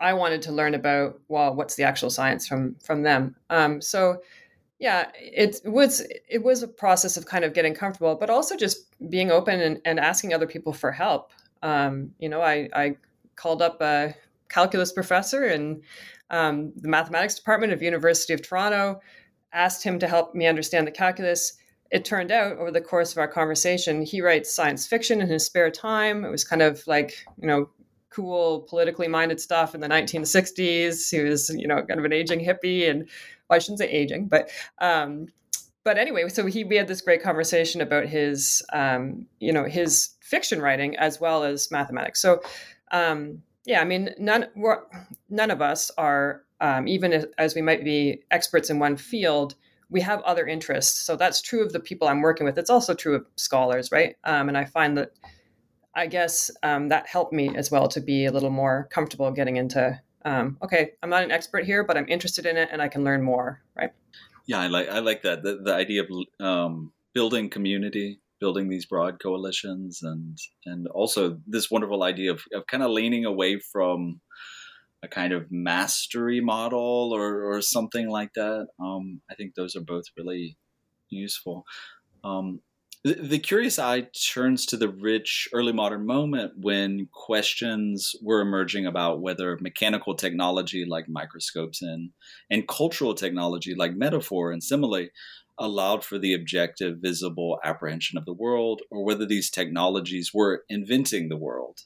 I 0.00 0.12
wanted 0.12 0.42
to 0.42 0.52
learn 0.52 0.74
about 0.74 1.20
well, 1.28 1.54
what's 1.54 1.76
the 1.76 1.84
actual 1.84 2.10
science 2.10 2.48
from 2.48 2.76
from 2.82 3.02
them. 3.02 3.36
Um, 3.50 3.80
so 3.80 4.20
yeah 4.78 5.10
it 5.14 5.60
was 5.64 6.06
it 6.28 6.42
was 6.42 6.62
a 6.62 6.68
process 6.68 7.16
of 7.16 7.26
kind 7.26 7.44
of 7.44 7.54
getting 7.54 7.74
comfortable 7.74 8.14
but 8.16 8.30
also 8.30 8.56
just 8.56 8.86
being 9.08 9.30
open 9.30 9.60
and, 9.60 9.80
and 9.84 10.00
asking 10.00 10.34
other 10.34 10.46
people 10.46 10.72
for 10.72 10.90
help 10.90 11.30
um, 11.62 12.10
you 12.18 12.28
know 12.28 12.42
I, 12.42 12.68
I 12.74 12.96
called 13.36 13.62
up 13.62 13.80
a 13.80 14.14
calculus 14.48 14.92
professor 14.92 15.46
in 15.46 15.82
um, 16.30 16.72
the 16.76 16.88
mathematics 16.88 17.34
department 17.34 17.72
of 17.72 17.82
university 17.82 18.32
of 18.34 18.42
toronto 18.42 19.00
asked 19.52 19.82
him 19.82 19.98
to 20.00 20.08
help 20.08 20.34
me 20.34 20.46
understand 20.46 20.86
the 20.86 20.92
calculus 20.92 21.54
it 21.94 22.04
turned 22.04 22.32
out 22.32 22.58
over 22.58 22.70
the 22.70 22.80
course 22.80 23.12
of 23.12 23.18
our 23.18 23.28
conversation 23.28 24.02
he 24.02 24.20
writes 24.20 24.54
science 24.54 24.86
fiction 24.86 25.20
in 25.20 25.28
his 25.28 25.46
spare 25.46 25.70
time 25.70 26.24
it 26.24 26.30
was 26.30 26.44
kind 26.44 26.62
of 26.62 26.86
like 26.86 27.24
you 27.40 27.46
know 27.46 27.68
cool 28.10 28.60
politically 28.68 29.08
minded 29.08 29.40
stuff 29.40 29.74
in 29.74 29.80
the 29.80 29.88
1960s 29.88 31.10
he 31.10 31.20
was 31.20 31.50
you 31.50 31.66
know 31.66 31.82
kind 31.82 31.98
of 31.98 32.04
an 32.04 32.12
aging 32.12 32.40
hippie 32.40 32.88
and 32.88 33.08
well, 33.48 33.56
I 33.56 33.58
shouldn't 33.58 33.80
say 33.80 33.90
aging, 33.90 34.28
but 34.28 34.50
um, 34.80 35.28
but 35.84 35.98
anyway, 35.98 36.28
so 36.28 36.46
he 36.46 36.64
we 36.64 36.76
had 36.76 36.88
this 36.88 37.00
great 37.00 37.22
conversation 37.22 37.80
about 37.80 38.06
his 38.06 38.62
um, 38.72 39.26
you 39.38 39.52
know 39.52 39.64
his 39.64 40.10
fiction 40.20 40.60
writing 40.60 40.96
as 40.96 41.20
well 41.20 41.44
as 41.44 41.70
mathematics. 41.70 42.20
So 42.20 42.40
um, 42.90 43.42
yeah, 43.66 43.80
I 43.80 43.84
mean 43.84 44.10
none 44.18 44.46
none 45.28 45.50
of 45.50 45.60
us 45.60 45.90
are 45.98 46.42
um, 46.60 46.88
even 46.88 47.26
as 47.36 47.54
we 47.54 47.62
might 47.62 47.84
be 47.84 48.22
experts 48.30 48.70
in 48.70 48.78
one 48.78 48.96
field. 48.96 49.54
We 49.94 50.02
have 50.02 50.20
other 50.22 50.46
interests, 50.46 51.00
so 51.00 51.16
that's 51.16 51.40
true 51.40 51.62
of 51.64 51.72
the 51.72 51.80
people 51.80 52.08
I'm 52.08 52.20
working 52.20 52.44
with. 52.44 52.58
It's 52.58 52.68
also 52.68 52.94
true 52.94 53.14
of 53.14 53.26
scholars, 53.36 53.90
right? 53.92 54.16
Um, 54.24 54.48
and 54.48 54.58
I 54.58 54.66
find 54.66 54.98
that 54.98 55.12
I 55.94 56.08
guess 56.08 56.50
um, 56.62 56.88
that 56.88 57.06
helped 57.06 57.32
me 57.32 57.56
as 57.56 57.70
well 57.70 57.88
to 57.88 58.00
be 58.00 58.26
a 58.26 58.32
little 58.32 58.50
more 58.50 58.88
comfortable 58.90 59.30
getting 59.30 59.56
into 59.56 60.00
um, 60.24 60.56
okay, 60.62 60.92
I'm 61.02 61.10
not 61.10 61.22
an 61.22 61.30
expert 61.30 61.64
here, 61.64 61.84
but 61.84 61.96
I'm 61.96 62.08
interested 62.08 62.46
in 62.46 62.56
it 62.56 62.70
and 62.72 62.80
I 62.80 62.88
can 62.88 63.04
learn 63.04 63.22
more, 63.22 63.60
right? 63.76 63.90
Yeah, 64.46 64.60
I 64.60 64.66
like 64.68 64.88
I 64.88 64.98
like 64.98 65.22
that 65.22 65.42
the, 65.42 65.60
the 65.62 65.74
idea 65.74 66.02
of 66.02 66.46
um, 66.46 66.92
building 67.14 67.50
community, 67.50 68.20
building 68.40 68.68
these 68.68 68.86
broad 68.86 69.20
coalitions, 69.22 70.02
and 70.02 70.36
and 70.66 70.86
also 70.88 71.38
this 71.46 71.70
wonderful 71.70 72.02
idea 72.02 72.32
of, 72.32 72.42
of 72.52 72.66
kind 72.66 72.82
of 72.82 72.90
leaning 72.90 73.24
away 73.24 73.58
from 73.58 74.20
a 75.04 75.08
kind 75.08 75.32
of 75.32 75.50
mastery 75.50 76.40
model 76.40 77.10
or, 77.12 77.44
or 77.52 77.60
something 77.60 78.08
like 78.08 78.32
that. 78.34 78.68
Um, 78.80 79.20
I 79.30 79.34
think 79.34 79.54
those 79.54 79.76
are 79.76 79.80
both 79.80 80.04
really 80.16 80.56
useful. 81.10 81.64
Um, 82.24 82.60
the, 83.04 83.38
curious 83.38 83.78
eye 83.78 84.08
turns 84.32 84.64
to 84.66 84.78
the 84.78 84.88
rich 84.88 85.46
early 85.52 85.74
modern 85.74 86.06
moment 86.06 86.54
when 86.56 87.08
questions 87.12 88.16
were 88.22 88.40
emerging 88.40 88.86
about 88.86 89.20
whether 89.20 89.58
mechanical 89.60 90.14
technology 90.14 90.86
like 90.88 91.06
microscopes 91.06 91.82
and, 91.82 92.10
and 92.50 92.66
cultural 92.66 93.14
technology 93.14 93.74
like 93.74 93.94
metaphor 93.94 94.52
and 94.52 94.64
simile 94.64 95.08
allowed 95.58 96.02
for 96.02 96.18
the 96.18 96.32
objective, 96.32 96.98
visible 96.98 97.60
apprehension 97.62 98.16
of 98.16 98.24
the 98.24 98.32
world, 98.32 98.80
or 98.90 99.04
whether 99.04 99.26
these 99.26 99.50
technologies 99.50 100.32
were 100.32 100.64
inventing 100.70 101.28
the 101.28 101.36
world. 101.36 101.80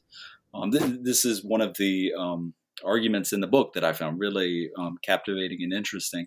Um, 0.54 0.70
th- 0.70 1.00
this 1.02 1.24
is 1.24 1.44
one 1.44 1.60
of 1.60 1.76
the 1.78 2.12
um, 2.16 2.54
arguments 2.84 3.32
in 3.32 3.40
the 3.40 3.46
book 3.46 3.72
that 3.74 3.84
I 3.84 3.92
found 3.92 4.18
really 4.18 4.70
um, 4.78 4.98
captivating 5.02 5.58
and 5.62 5.72
interesting. 5.72 6.26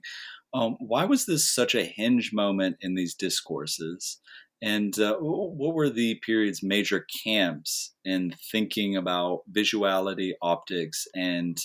Um, 0.54 0.76
why 0.80 1.06
was 1.06 1.26
this 1.26 1.54
such 1.54 1.76
a 1.76 1.86
hinge 1.86 2.32
moment 2.34 2.78
in 2.82 2.96
these 2.96 3.16
discourses? 3.16 4.20
And 4.62 4.98
uh, 5.00 5.18
what 5.18 5.74
were 5.74 5.90
the 5.90 6.20
period's 6.26 6.62
major 6.62 7.06
camps 7.24 7.94
in 8.06 8.36
thinking 8.52 8.96
about 8.96 9.42
visuality, 9.52 10.34
optics, 10.42 11.08
and 11.16 11.58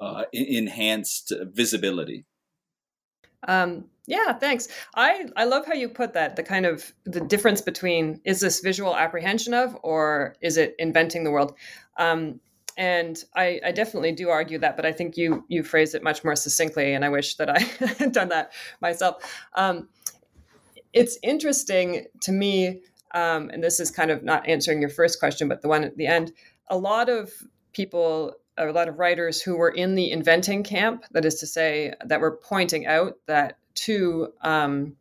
uh, 0.00 0.24
enhanced 0.32 1.32
visibility? 1.54 2.26
Um, 3.48 3.86
yeah, 4.06 4.32
thanks. 4.34 4.68
I, 4.94 5.26
I 5.36 5.44
love 5.44 5.66
how 5.66 5.72
you 5.74 5.88
put 5.88 6.12
that 6.12 6.36
the 6.36 6.42
kind 6.42 6.66
of 6.66 6.92
the 7.04 7.20
difference 7.20 7.60
between 7.60 8.20
is 8.24 8.40
this 8.40 8.60
visual 8.60 8.96
apprehension 8.96 9.54
of 9.54 9.76
or 9.82 10.36
is 10.40 10.56
it 10.56 10.74
inventing 10.78 11.24
the 11.24 11.30
world? 11.30 11.54
Um, 11.98 12.40
and 12.76 13.22
I, 13.34 13.60
I, 13.64 13.72
definitely 13.72 14.12
do 14.12 14.28
argue 14.28 14.58
that, 14.58 14.76
but 14.76 14.84
I 14.84 14.92
think 14.92 15.16
you 15.16 15.44
you 15.48 15.62
phrase 15.62 15.94
it 15.94 16.02
much 16.02 16.24
more 16.24 16.36
succinctly, 16.36 16.94
and 16.94 17.04
I 17.04 17.08
wish 17.08 17.36
that 17.36 17.48
I 17.48 17.58
had 17.98 18.12
done 18.12 18.28
that 18.28 18.52
myself. 18.80 19.22
Um, 19.54 19.88
it's 20.92 21.18
interesting 21.22 22.06
to 22.22 22.32
me, 22.32 22.82
um, 23.14 23.50
and 23.50 23.62
this 23.62 23.80
is 23.80 23.90
kind 23.90 24.10
of 24.10 24.22
not 24.22 24.46
answering 24.46 24.80
your 24.80 24.90
first 24.90 25.18
question, 25.18 25.48
but 25.48 25.62
the 25.62 25.68
one 25.68 25.84
at 25.84 25.96
the 25.96 26.06
end. 26.06 26.32
A 26.68 26.76
lot 26.76 27.08
of 27.08 27.32
people, 27.72 28.34
a 28.58 28.66
lot 28.66 28.88
of 28.88 28.98
writers 28.98 29.40
who 29.40 29.56
were 29.56 29.70
in 29.70 29.94
the 29.94 30.10
inventing 30.10 30.62
camp, 30.62 31.04
that 31.12 31.24
is 31.24 31.36
to 31.36 31.46
say, 31.46 31.92
that 32.04 32.20
were 32.20 32.36
pointing 32.36 32.86
out 32.86 33.14
that 33.26 33.58
to 33.74 34.32
um, 34.42 34.96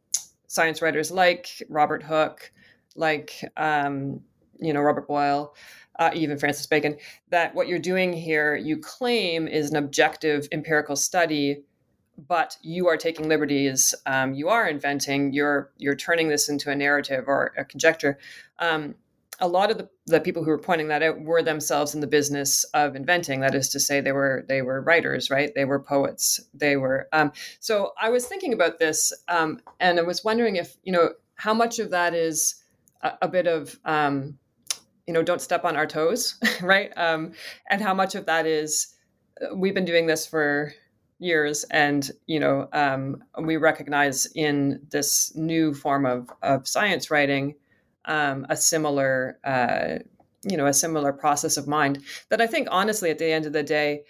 science 0.47 0.81
writers 0.81 1.11
like 1.11 1.63
Robert 1.69 2.03
Hooke, 2.03 2.51
like 2.95 3.43
um, 3.57 4.21
you 4.59 4.73
know 4.73 4.81
Robert 4.81 5.07
Boyle, 5.07 5.53
uh, 5.99 6.11
even 6.13 6.37
Francis 6.37 6.65
Bacon, 6.65 6.97
that 7.29 7.55
what 7.55 7.67
you're 7.67 7.79
doing 7.79 8.13
here, 8.13 8.55
you 8.55 8.77
claim, 8.77 9.47
is 9.47 9.69
an 9.71 9.77
objective 9.77 10.47
empirical 10.51 10.95
study 10.95 11.63
but 12.27 12.57
you 12.61 12.87
are 12.87 12.97
taking 12.97 13.27
liberties. 13.27 13.93
Um, 14.05 14.33
you 14.33 14.49
are 14.49 14.67
inventing. 14.67 15.33
You're 15.33 15.71
you're 15.77 15.95
turning 15.95 16.29
this 16.29 16.49
into 16.49 16.71
a 16.71 16.75
narrative 16.75 17.25
or 17.27 17.53
a 17.57 17.65
conjecture. 17.65 18.17
Um, 18.59 18.95
a 19.39 19.47
lot 19.47 19.69
of 19.69 19.77
the, 19.77 19.89
the 20.05 20.21
people 20.21 20.43
who 20.43 20.49
were 20.49 20.57
pointing 20.57 20.87
that 20.87 21.03
out 21.03 21.19
were 21.19 21.43
themselves 21.43 21.93
in 21.93 21.99
the 21.99 22.07
business 22.07 22.63
of 22.73 22.95
inventing. 22.95 23.41
That 23.41 23.53
is 23.53 23.69
to 23.69 23.79
say, 23.79 23.99
they 23.99 24.13
were 24.13 24.45
they 24.47 24.61
were 24.61 24.81
writers, 24.81 25.29
right? 25.29 25.53
They 25.53 25.65
were 25.65 25.79
poets. 25.79 26.39
They 26.53 26.77
were. 26.77 27.07
Um, 27.11 27.33
so 27.59 27.91
I 27.99 28.09
was 28.09 28.25
thinking 28.25 28.53
about 28.53 28.79
this, 28.79 29.11
um, 29.27 29.59
and 29.79 29.99
I 29.99 30.03
was 30.03 30.23
wondering 30.23 30.55
if 30.55 30.77
you 30.83 30.93
know 30.93 31.11
how 31.35 31.53
much 31.53 31.79
of 31.79 31.91
that 31.91 32.13
is 32.13 32.55
a, 33.01 33.13
a 33.23 33.27
bit 33.27 33.47
of 33.47 33.77
um, 33.83 34.37
you 35.07 35.13
know 35.13 35.23
don't 35.23 35.41
step 35.41 35.65
on 35.65 35.75
our 35.75 35.87
toes, 35.87 36.39
right? 36.61 36.91
Um, 36.97 37.33
and 37.69 37.81
how 37.81 37.93
much 37.93 38.15
of 38.15 38.25
that 38.25 38.45
is 38.45 38.95
uh, 39.41 39.55
we've 39.55 39.73
been 39.73 39.85
doing 39.85 40.07
this 40.07 40.25
for 40.25 40.73
years 41.19 41.63
and 41.71 42.11
you 42.25 42.39
know 42.39 42.67
um, 42.73 43.23
we 43.41 43.57
recognize 43.57 44.27
in 44.35 44.81
this 44.89 45.33
new 45.35 45.73
form 45.73 46.05
of, 46.05 46.29
of 46.41 46.67
science 46.67 47.09
writing 47.09 47.55
um, 48.03 48.45
a 48.49 48.57
similar 48.57 49.39
uh, 49.45 49.99
you 50.43 50.57
know 50.57 50.67
a 50.67 50.73
similar 50.73 51.13
process 51.13 51.57
of 51.57 51.67
mind 51.67 52.03
that 52.29 52.41
I 52.41 52.47
think 52.47 52.67
honestly 52.71 53.09
at 53.09 53.17
the 53.17 53.31
end 53.31 53.45
of 53.45 53.53
the 53.53 53.63
day, 53.63 54.03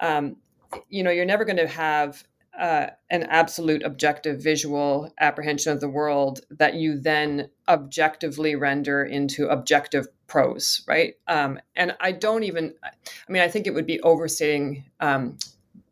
um, 0.00 0.36
you 0.88 1.02
know, 1.02 1.10
you're 1.10 1.24
never 1.24 1.44
going 1.44 1.56
to 1.56 1.68
have 1.68 2.24
uh, 2.58 2.88
an 3.10 3.22
absolute 3.24 3.82
objective 3.82 4.42
visual 4.42 5.12
apprehension 5.20 5.72
of 5.72 5.80
the 5.80 5.88
world 5.88 6.40
that 6.50 6.74
you 6.74 6.98
then 6.98 7.48
objectively 7.68 8.54
render 8.54 9.04
into 9.04 9.48
objective 9.48 10.06
prose, 10.26 10.82
right? 10.86 11.14
Um, 11.28 11.58
and 11.76 11.96
I 12.00 12.12
don't 12.12 12.42
even, 12.42 12.74
I 12.84 13.32
mean, 13.32 13.42
I 13.42 13.48
think 13.48 13.66
it 13.66 13.74
would 13.74 13.86
be 13.86 14.00
overstating 14.00 14.84
um, 15.00 15.38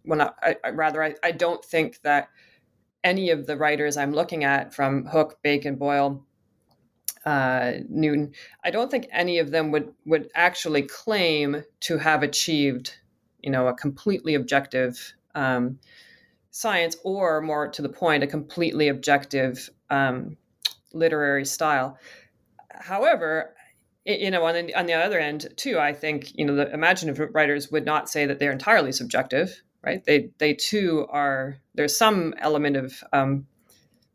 when 0.02 0.21
I, 0.21 0.57
I 0.64 0.71
rather, 0.71 1.02
I, 1.02 1.14
I 1.23 1.33
don't 1.33 1.64
think 1.64 2.00
that 2.02 2.29
any 3.02 3.31
of 3.31 3.47
the 3.47 3.57
writers 3.57 3.97
I'm 3.97 4.12
looking 4.12 4.45
at 4.45 4.75
from 4.75 5.07
Hooke, 5.07 5.43
Bacon, 5.43 5.76
Boyle, 5.76 6.25
uh, 7.25 7.73
Newton, 7.88 8.33
I 8.64 8.71
don't 8.71 8.90
think 8.90 9.07
any 9.12 9.38
of 9.38 9.50
them 9.50 9.71
would 9.73 9.93
would 10.07 10.31
actually 10.35 10.83
claim 10.83 11.64
to 11.81 11.99
have 11.99 12.23
achieved, 12.23 12.95
you 13.40 13.50
know, 13.50 13.69
a 13.69 13.75
completely 13.75 14.35
objective 14.35 15.14
um, 15.35 15.79
science, 16.50 16.97
or 17.04 17.40
more 17.40 17.69
to 17.69 17.83
the 17.83 17.88
point, 17.88 18.23
a 18.23 18.26
completely 18.26 18.88
objective 18.88 19.71
um, 19.88 20.37
literary 20.92 21.45
style. 21.45 21.99
However, 22.73 23.54
you 24.04 24.30
know, 24.30 24.45
on 24.45 24.54
the, 24.66 24.75
on 24.75 24.87
the 24.87 24.95
other 24.95 25.19
end 25.19 25.49
too, 25.57 25.78
I 25.78 25.92
think 25.92 26.37
you 26.37 26.45
know 26.45 26.54
the 26.54 26.73
imaginative 26.73 27.35
writers 27.35 27.71
would 27.71 27.85
not 27.85 28.09
say 28.09 28.26
that 28.26 28.38
they're 28.38 28.52
entirely 28.52 28.92
subjective, 28.92 29.62
right? 29.83 30.04
They 30.04 30.30
they 30.38 30.54
too 30.54 31.07
are. 31.11 31.59
There's 31.75 31.97
some 31.97 32.35
element 32.38 32.76
of 32.76 33.02
um, 33.12 33.47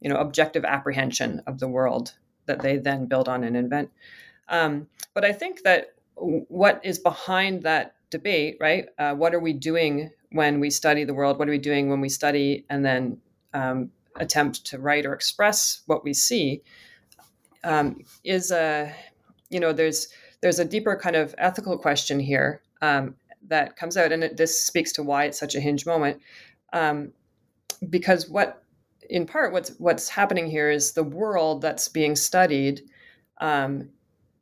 you 0.01 0.09
know 0.09 0.17
objective 0.17 0.65
apprehension 0.65 1.41
of 1.47 1.59
the 1.59 1.67
world 1.67 2.13
that 2.47 2.61
they 2.61 2.77
then 2.77 3.07
build 3.07 3.27
on 3.27 3.43
and 3.43 3.55
invent. 3.55 3.89
Um, 4.49 4.87
but 5.13 5.25
I 5.25 5.31
think 5.31 5.63
that 5.63 5.95
what 6.15 6.81
is 6.83 6.99
behind 6.99 7.63
that 7.63 7.95
debate, 8.09 8.57
right? 8.59 8.85
Uh, 8.97 9.13
what 9.13 9.33
are 9.33 9.39
we 9.39 9.53
doing 9.53 10.11
when 10.35 10.59
we 10.59 10.69
study 10.69 11.05
the 11.05 11.13
world? 11.13 11.39
What 11.39 11.47
are 11.47 11.51
we 11.51 11.57
doing 11.57 11.89
when 11.89 12.01
we 12.01 12.09
study 12.09 12.65
and 12.69 12.85
then 12.85 13.17
um, 13.53 13.89
attempt 14.17 14.65
to 14.65 14.79
write 14.79 15.05
or 15.05 15.13
express 15.13 15.81
what 15.85 16.03
we 16.03 16.13
see? 16.13 16.61
Um, 17.63 18.01
is 18.23 18.51
a 18.51 18.93
you 19.49 19.59
know 19.59 19.71
there's 19.71 20.09
there's 20.41 20.59
a 20.59 20.65
deeper 20.65 20.95
kind 20.97 21.15
of 21.15 21.33
ethical 21.37 21.77
question 21.77 22.19
here 22.19 22.61
um, 22.81 23.15
that 23.47 23.77
comes 23.77 23.95
out, 23.95 24.11
and 24.11 24.23
it, 24.23 24.37
this 24.37 24.61
speaks 24.61 24.91
to 24.93 25.03
why 25.03 25.23
it's 25.25 25.39
such 25.39 25.55
a 25.55 25.61
hinge 25.61 25.85
moment. 25.85 26.21
Um, 26.73 27.13
because 27.89 28.29
what 28.29 28.61
in 29.09 29.25
part 29.25 29.53
what's 29.53 29.69
what's 29.77 30.09
happening 30.09 30.47
here 30.49 30.69
is 30.69 30.91
the 30.91 31.03
world 31.03 31.61
that's 31.61 31.87
being 31.87 32.15
studied 32.15 32.81
um, 33.39 33.89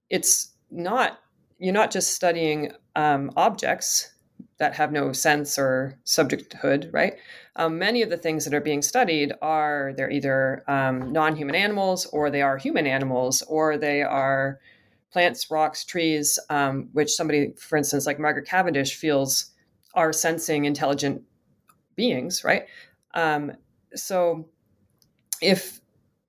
it's 0.10 0.54
not 0.72 1.20
you're 1.60 1.74
not 1.74 1.92
just 1.92 2.14
studying 2.14 2.72
um, 2.96 3.32
objects 3.36 4.13
that 4.64 4.76
have 4.76 4.94
no 4.94 5.12
sense 5.12 5.60
or 5.60 6.00
subjecthood, 6.06 6.90
right? 6.94 7.16
Um, 7.58 7.78
many 7.78 8.02
of 8.02 8.10
the 8.10 8.18
things 8.18 8.46
that 8.46 8.54
are 8.54 8.62
being 8.62 8.82
studied 8.82 9.34
are 9.42 9.94
they're 9.98 10.10
either 10.10 10.64
um, 10.70 11.12
non-human 11.12 11.54
animals 11.54 12.06
or 12.08 12.30
they 12.30 12.42
are 12.42 12.58
human 12.58 12.88
animals 12.88 13.42
or 13.44 13.78
they 13.78 14.02
are 14.02 14.62
plants, 15.12 15.52
rocks, 15.52 15.84
trees, 15.84 16.40
um, 16.50 16.88
which 16.94 17.12
somebody, 17.12 17.52
for 17.58 17.78
instance, 17.78 18.06
like 18.06 18.20
Margaret 18.20 18.48
Cavendish, 18.48 18.96
feels 18.96 19.52
are 19.96 20.14
sensing 20.14 20.64
intelligent 20.64 21.22
beings, 21.98 22.46
right? 22.46 22.66
Um, 23.14 23.52
so 23.94 24.48
if 25.42 25.82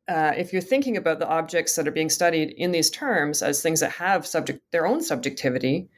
uh, 0.08 0.32
if 0.36 0.52
you're 0.52 0.60
thinking 0.60 0.96
about 0.96 1.20
the 1.20 1.28
objects 1.28 1.76
that 1.76 1.86
are 1.86 1.92
being 1.92 2.10
studied 2.10 2.50
in 2.50 2.72
these 2.72 2.90
terms 2.90 3.42
as 3.42 3.62
things 3.62 3.78
that 3.80 3.92
have 3.92 4.26
subject 4.26 4.60
their 4.72 4.86
own 4.86 5.00
subjectivity, 5.00 5.88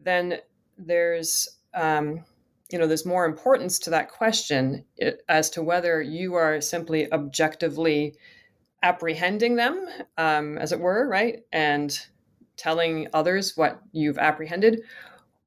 then 0.00 0.38
there's 0.78 1.48
um, 1.74 2.24
you 2.70 2.78
know 2.78 2.86
there's 2.86 3.06
more 3.06 3.26
importance 3.26 3.78
to 3.80 3.90
that 3.90 4.10
question 4.10 4.84
as 5.28 5.50
to 5.50 5.62
whether 5.62 6.00
you 6.00 6.34
are 6.34 6.60
simply 6.60 7.12
objectively 7.12 8.14
apprehending 8.82 9.56
them, 9.56 9.86
um, 10.18 10.58
as 10.58 10.72
it 10.72 10.80
were, 10.80 11.06
right, 11.06 11.44
and 11.52 12.06
telling 12.56 13.08
others 13.12 13.56
what 13.56 13.80
you've 13.92 14.18
apprehended, 14.18 14.82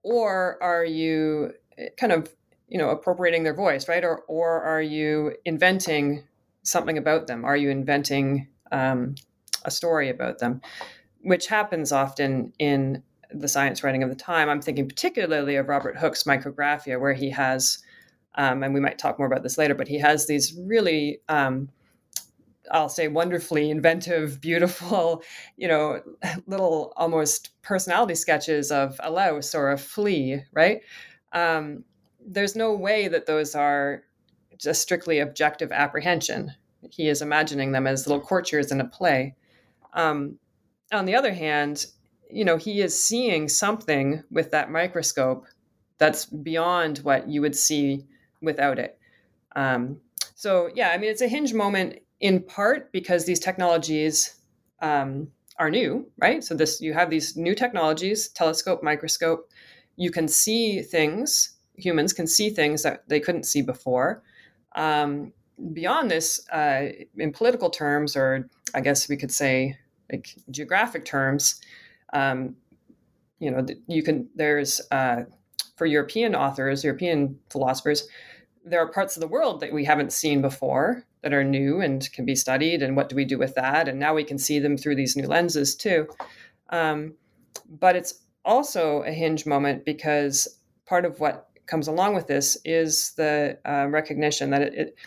or 0.03 0.57
are 0.61 0.85
you 0.85 1.51
eh, 1.77 1.89
kind 1.97 2.13
of 2.13 2.33
you 2.67 2.77
know 2.77 2.89
appropriating 2.89 3.43
their 3.43 3.55
voice, 3.55 3.87
right, 3.87 4.03
or 4.03 4.21
or 4.27 4.61
are 4.61 4.81
you 4.81 5.33
inventing 5.45 6.23
something 6.63 6.97
about 6.97 7.27
them? 7.27 7.45
Are 7.45 7.57
you 7.57 7.69
inventing 7.69 8.47
um, 8.71 9.15
a 9.63 9.71
story 9.71 10.09
about 10.09 10.39
them? 10.39 10.61
Which 11.21 11.47
happens 11.47 11.91
often 11.91 12.53
in 12.59 13.03
the 13.39 13.47
science 13.47 13.83
writing 13.83 14.03
of 14.03 14.09
the 14.09 14.15
time. 14.15 14.49
I'm 14.49 14.61
thinking 14.61 14.87
particularly 14.87 15.55
of 15.55 15.67
Robert 15.67 15.97
Hooke's 15.97 16.23
Micrographia, 16.23 16.99
where 16.99 17.13
he 17.13 17.29
has, 17.31 17.79
um, 18.35 18.63
and 18.63 18.73
we 18.73 18.79
might 18.79 18.97
talk 18.97 19.19
more 19.19 19.27
about 19.27 19.43
this 19.43 19.57
later, 19.57 19.75
but 19.75 19.87
he 19.87 19.99
has 19.99 20.27
these 20.27 20.57
really, 20.57 21.19
um, 21.29 21.69
I'll 22.71 22.89
say, 22.89 23.07
wonderfully 23.07 23.69
inventive, 23.69 24.41
beautiful, 24.41 25.23
you 25.57 25.67
know, 25.67 26.01
little 26.47 26.93
almost 26.97 27.61
personality 27.61 28.15
sketches 28.15 28.71
of 28.71 28.99
a 29.03 29.11
louse 29.11 29.53
or 29.53 29.71
a 29.71 29.77
flea, 29.77 30.41
right? 30.53 30.81
Um, 31.33 31.83
there's 32.25 32.55
no 32.55 32.73
way 32.73 33.07
that 33.07 33.25
those 33.25 33.55
are 33.55 34.03
just 34.57 34.81
strictly 34.81 35.19
objective 35.19 35.71
apprehension. 35.71 36.53
He 36.89 37.09
is 37.09 37.21
imagining 37.21 37.71
them 37.71 37.87
as 37.87 38.07
little 38.07 38.21
courtiers 38.21 38.71
in 38.71 38.81
a 38.81 38.87
play. 38.87 39.35
Um, 39.93 40.39
on 40.91 41.05
the 41.05 41.15
other 41.15 41.33
hand, 41.33 41.85
you 42.29 42.45
know, 42.45 42.57
he 42.57 42.81
is 42.81 43.01
seeing 43.01 43.47
something 43.47 44.23
with 44.31 44.51
that 44.51 44.71
microscope 44.71 45.45
that's 45.97 46.25
beyond 46.25 46.99
what 46.99 47.27
you 47.29 47.41
would 47.41 47.55
see 47.55 48.05
without 48.41 48.79
it. 48.79 48.97
Um, 49.55 50.01
so, 50.35 50.69
yeah, 50.75 50.89
I 50.89 50.97
mean, 50.97 51.09
it's 51.09 51.21
a 51.21 51.27
hinge 51.27 51.53
moment 51.53 51.99
in 52.19 52.41
part 52.41 52.91
because 52.91 53.25
these 53.25 53.39
technologies 53.39 54.35
um, 54.81 55.29
are 55.57 55.69
new, 55.69 56.07
right? 56.17 56.43
So, 56.43 56.55
this 56.55 56.81
you 56.81 56.93
have 56.93 57.09
these 57.09 57.37
new 57.37 57.55
technologies, 57.55 58.27
telescope, 58.29 58.83
microscope. 58.83 59.49
You 59.95 60.11
can 60.11 60.27
see 60.27 60.81
things. 60.81 61.55
Humans 61.77 62.13
can 62.13 62.27
see 62.27 62.49
things 62.49 62.83
that 62.83 63.07
they 63.07 63.19
couldn't 63.19 63.45
see 63.45 63.61
before. 63.61 64.23
Um, 64.75 65.31
beyond 65.71 66.11
this, 66.11 66.47
uh, 66.49 66.89
in 67.17 67.31
political 67.31 67.69
terms, 67.69 68.15
or 68.15 68.49
I 68.73 68.81
guess 68.81 69.07
we 69.07 69.15
could 69.15 69.31
say 69.31 69.77
like 70.11 70.35
geographic 70.51 71.05
terms, 71.05 71.61
um, 72.15 72.55
you 73.39 73.51
know, 73.51 73.65
you 73.87 74.01
can 74.01 74.29
there's 74.35 74.81
uh, 74.89 75.23
for 75.75 75.85
European 75.85 76.33
authors, 76.33 76.83
European 76.83 77.37
philosophers, 77.49 78.07
there 78.63 78.79
are 78.79 78.91
parts 78.91 79.15
of 79.15 79.21
the 79.21 79.27
world 79.27 79.59
that 79.59 79.73
we 79.73 79.83
haven't 79.83 80.13
seen 80.13 80.41
before 80.41 81.03
that 81.21 81.33
are 81.33 81.43
new 81.43 81.81
and 81.81 82.11
can 82.13 82.25
be 82.25 82.35
studied. 82.35 82.81
And 82.81 82.95
what 82.95 83.09
do 83.09 83.15
we 83.15 83.25
do 83.25 83.37
with 83.37 83.53
that? 83.55 83.87
And 83.87 83.99
now 83.99 84.13
we 84.13 84.23
can 84.23 84.37
see 84.37 84.59
them 84.59 84.77
through 84.77 84.95
these 84.95 85.15
new 85.15 85.27
lenses 85.27 85.75
too. 85.75 86.07
Um, 86.69 87.13
but 87.67 87.95
it's 87.95 88.21
also 88.43 89.03
a 89.03 89.11
hinge 89.11 89.45
moment 89.45 89.85
because 89.85 90.59
part 90.85 91.05
of 91.05 91.19
what 91.19 91.49
comes 91.65 91.87
along 91.87 92.15
with 92.15 92.27
this 92.27 92.57
is 92.63 93.11
the 93.17 93.57
uh, 93.65 93.87
recognition 93.89 94.51
that 94.51 94.61
it, 94.61 94.73
it, 94.73 94.97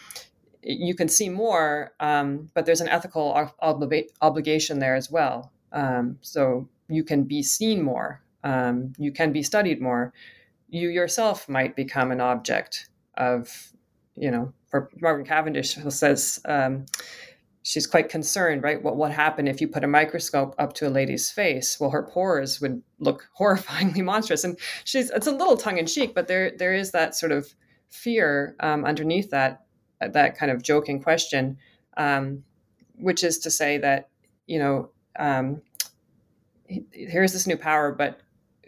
you 0.63 0.95
can 0.95 1.09
see 1.09 1.29
more, 1.29 1.93
um, 2.01 2.51
but 2.53 2.67
there's 2.67 2.81
an 2.81 2.89
ethical 2.89 3.33
ob- 3.63 3.93
obligation 4.21 4.79
there 4.81 4.97
as 4.97 5.11
well. 5.11 5.53
Um, 5.73 6.19
so 6.21 6.69
you 6.89 7.05
can 7.05 7.25
be 7.25 7.43
seen 7.43 7.83
more, 7.83 8.23
um, 8.45 8.93
you 8.99 9.13
can 9.13 9.33
be 9.33 9.43
studied 9.43 9.81
more. 9.81 10.13
You 10.69 10.89
yourself 10.89 11.49
might 11.49 11.77
become 11.77 12.11
an 12.11 12.21
object 12.21 12.89
of, 13.17 13.73
you 14.15 14.31
know, 14.31 14.53
for 14.71 14.91
Margaret 15.01 15.27
Cavendish 15.27 15.75
who 15.75 15.91
says 15.91 16.41
um, 16.45 16.85
she's 17.63 17.87
quite 17.87 18.09
concerned, 18.09 18.63
right? 18.63 18.83
What 18.83 18.97
what 18.97 19.13
happened 19.13 19.49
if 19.49 19.61
you 19.61 19.69
put 19.69 19.85
a 19.85 19.89
microscope 19.89 20.55
up 20.59 20.73
to 20.75 20.89
a 20.89 20.91
lady's 20.91 21.31
face? 21.31 21.79
Well, 21.79 21.91
her 21.91 22.03
pores 22.03 22.61
would 22.61 22.83
look 22.99 23.29
horrifyingly 23.39 24.03
monstrous, 24.03 24.45
and 24.45 24.59
she's 24.85 25.11
it's 25.11 25.27
a 25.27 25.33
little 25.33 25.57
tongue 25.57 25.79
in 25.79 25.87
cheek, 25.87 26.15
but 26.15 26.29
there 26.29 26.53
there 26.57 26.75
is 26.75 26.93
that 26.93 27.15
sort 27.15 27.33
of 27.33 27.55
fear 27.89 28.57
um, 28.61 28.85
underneath 28.85 29.31
that 29.31 29.65
that 30.01 30.39
kind 30.39 30.51
of 30.53 30.63
joking 30.63 31.03
question, 31.03 31.59
um, 31.97 32.45
which 32.95 33.25
is 33.25 33.39
to 33.41 33.51
say 33.51 33.79
that 33.79 34.09
you 34.47 34.59
know 34.59 34.91
um, 35.19 35.61
here's 36.93 37.33
this 37.33 37.47
new 37.47 37.57
power, 37.57 37.93
but 37.93 38.21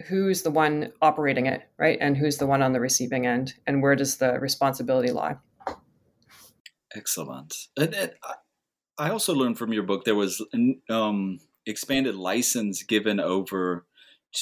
who's 0.08 0.42
the 0.42 0.50
one 0.50 0.92
operating 1.02 1.46
it, 1.46 1.62
right? 1.78 1.98
And 2.00 2.16
who's 2.16 2.38
the 2.38 2.46
one 2.46 2.62
on 2.62 2.72
the 2.72 2.80
receiving 2.80 3.26
end, 3.26 3.54
and 3.66 3.82
where 3.82 3.96
does 3.96 4.16
the 4.16 4.38
responsibility 4.38 5.12
lie? 5.12 5.36
Excellent. 6.94 7.54
And, 7.76 8.12
I 8.98 9.08
also 9.08 9.34
learned 9.34 9.56
from 9.56 9.72
your 9.72 9.82
book 9.82 10.04
there 10.04 10.14
was 10.14 10.44
um, 10.90 11.38
expanded 11.66 12.16
license 12.16 12.82
given 12.82 13.18
over 13.18 13.86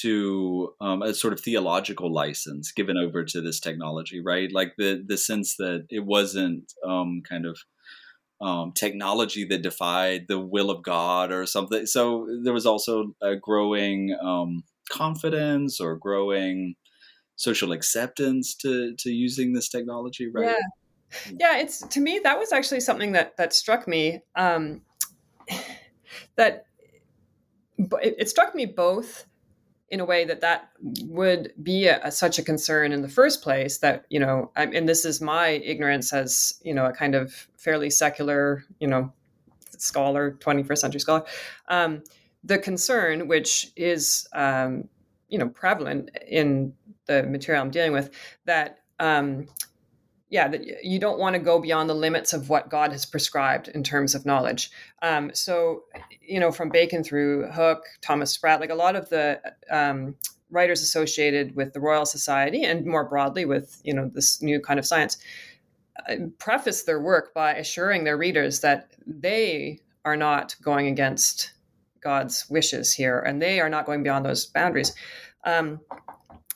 to 0.01 0.75
um, 0.81 1.01
a 1.01 1.15
sort 1.15 1.33
of 1.33 1.41
theological 1.41 2.13
license 2.13 2.73
given 2.73 2.97
over 2.97 3.25
to 3.25 3.41
this 3.41 3.61
technology, 3.61 4.21
right? 4.21 4.51
Like 4.53 4.75
the 4.77 5.03
the 5.07 5.17
sense 5.17 5.57
that 5.59 5.87
it 5.91 6.05
wasn't 6.05 6.73
um, 6.85 7.23
kind 7.27 7.47
of 7.47 7.57
um, 8.41 8.73
technology 8.73 9.45
that 9.45 9.63
defied 9.63 10.27
the 10.29 10.39
will 10.39 10.71
of 10.71 10.83
God 10.83 11.33
or 11.33 11.47
something. 11.47 11.87
So 11.87 12.27
there 12.45 12.53
was 12.53 12.67
also 12.67 13.15
a 13.21 13.37
growing 13.37 14.17
um, 14.23 14.65
confidence 14.91 15.81
or 15.81 15.97
growing 15.97 16.75
social 17.37 17.73
acceptance 17.73 18.55
to 18.57 18.95
to 18.97 19.11
using 19.11 19.53
this 19.53 19.69
technology, 19.69 20.29
right? 20.29 20.57
Yeah, 21.31 21.33
yeah. 21.39 21.59
It's 21.59 21.81
to 21.81 22.01
me 22.01 22.21
that 22.23 22.39
was 22.39 22.53
actually 22.53 22.81
something 22.81 23.13
that 23.13 23.37
that 23.37 23.53
struck 23.53 23.89
me. 23.89 24.23
Um, 24.37 24.83
that 26.37 26.65
it, 27.79 28.15
it 28.19 28.29
struck 28.29 28.55
me 28.55 28.67
both 28.67 29.28
in 29.91 30.01
a 30.01 30.05
way 30.05 30.25
that 30.25 30.41
that 30.41 30.71
would 31.05 31.53
be 31.63 31.87
a, 31.87 32.01
a, 32.05 32.13
such 32.13 32.39
a 32.39 32.43
concern 32.43 32.93
in 32.93 33.01
the 33.03 33.09
first 33.09 33.43
place 33.43 33.79
that 33.79 34.05
you 34.11 34.21
know 34.21 34.51
I, 34.57 34.65
and 34.65 34.89
this 34.89 35.05
is 35.05 35.21
my 35.21 35.49
ignorance 35.49 36.13
as 36.13 36.61
you 36.63 36.75
know 36.75 36.87
a 36.87 36.93
kind 36.93 37.15
of 37.15 37.33
fairly 37.57 37.91
secular 37.91 38.65
you 38.81 38.89
know 38.89 39.13
scholar 39.77 40.33
21st 40.41 40.79
century 40.79 41.01
scholar. 41.01 41.25
Um, 41.69 42.03
the 42.45 42.59
concern 42.59 43.29
which 43.29 43.73
is 43.77 44.29
um, 44.33 44.89
you 45.29 45.39
know 45.39 45.49
prevalent 45.49 46.11
in 46.27 46.73
the 47.07 47.23
material 47.23 47.63
i'm 47.63 47.71
dealing 47.71 47.93
with 47.93 48.11
that 48.45 48.81
um, 49.01 49.47
yeah, 50.31 50.49
that 50.49 50.85
you 50.85 50.99
don't 50.99 51.19
want 51.19 51.35
to 51.35 51.39
go 51.39 51.59
beyond 51.59 51.89
the 51.89 51.95
limits 51.95 52.33
of 52.33 52.51
what 52.51 52.69
God 52.69 52.93
has 52.93 53.07
prescribed 53.07 53.69
in 53.69 53.83
terms 53.83 54.15
of 54.15 54.27
knowledge. 54.27 54.71
Um, 55.01 55.31
so, 55.33 55.85
you 56.21 56.39
know, 56.39 56.53
from 56.53 56.69
Bacon 56.69 57.03
through 57.03 57.51
Hooke, 57.51 57.85
Thomas 58.03 58.31
Sprat, 58.31 58.61
like 58.61 58.71
a 58.71 58.75
lot 58.75 58.95
of 58.95 59.09
the 59.09 59.41
um, 59.71 60.17
writers 60.51 60.83
associated 60.83 61.57
with 61.57 61.73
the 61.73 61.81
Royal 61.81 62.05
Society 62.05 62.65
and 62.65 62.85
more 62.85 63.09
broadly 63.09 63.47
with, 63.47 63.81
you 63.85 63.95
know, 63.95 64.11
this 64.13 64.43
new 64.43 64.61
kind 64.61 64.79
of 64.79 64.87
science, 64.87 65.17
uh, 66.09 66.17
preface 66.39 66.83
their 66.83 67.01
work 67.01 67.33
by 67.33 67.55
assuring 67.55 68.05
their 68.05 68.19
readers 68.19 68.61
that 68.61 68.93
they 69.07 69.81
are 70.05 70.17
not 70.17 70.57
going 70.63 70.89
against 70.89 71.53
God's 72.01 72.49
wishes 72.51 72.93
here 72.93 73.19
and 73.21 73.41
they 73.41 73.61
are 73.61 73.71
not 73.71 73.87
going 73.87 74.03
beyond 74.03 74.25
those 74.25 74.47
boundaries. 74.47 74.95
Um, 75.45 75.81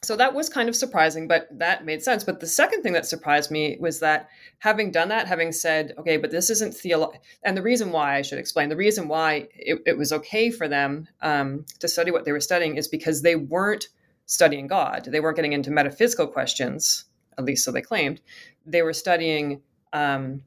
so 0.04 0.16
that 0.16 0.34
was 0.34 0.48
kind 0.48 0.68
of 0.68 0.74
surprising, 0.74 1.28
but 1.28 1.46
that 1.52 1.84
made 1.84 2.02
sense. 2.02 2.24
But 2.24 2.40
the 2.40 2.46
second 2.46 2.82
thing 2.82 2.92
that 2.94 3.06
surprised 3.06 3.52
me 3.52 3.76
was 3.78 4.00
that 4.00 4.28
having 4.58 4.90
done 4.90 5.08
that, 5.10 5.28
having 5.28 5.52
said, 5.52 5.94
okay, 5.96 6.16
but 6.16 6.32
this 6.32 6.50
isn't 6.50 6.74
theological, 6.74 7.22
and 7.44 7.56
the 7.56 7.62
reason 7.62 7.92
why 7.92 8.16
I 8.16 8.22
should 8.22 8.40
explain 8.40 8.68
the 8.68 8.76
reason 8.76 9.06
why 9.06 9.46
it, 9.54 9.80
it 9.86 9.96
was 9.96 10.12
okay 10.12 10.50
for 10.50 10.66
them 10.66 11.06
um, 11.20 11.64
to 11.78 11.86
study 11.86 12.10
what 12.10 12.24
they 12.24 12.32
were 12.32 12.40
studying 12.40 12.76
is 12.76 12.88
because 12.88 13.22
they 13.22 13.36
weren't 13.36 13.88
studying 14.26 14.66
God. 14.66 15.04
They 15.08 15.20
weren't 15.20 15.36
getting 15.36 15.52
into 15.52 15.70
metaphysical 15.70 16.26
questions, 16.26 17.04
at 17.38 17.44
least 17.44 17.64
so 17.64 17.70
they 17.70 17.82
claimed. 17.82 18.20
They 18.66 18.82
were 18.82 18.92
studying, 18.92 19.62
um, 19.92 20.42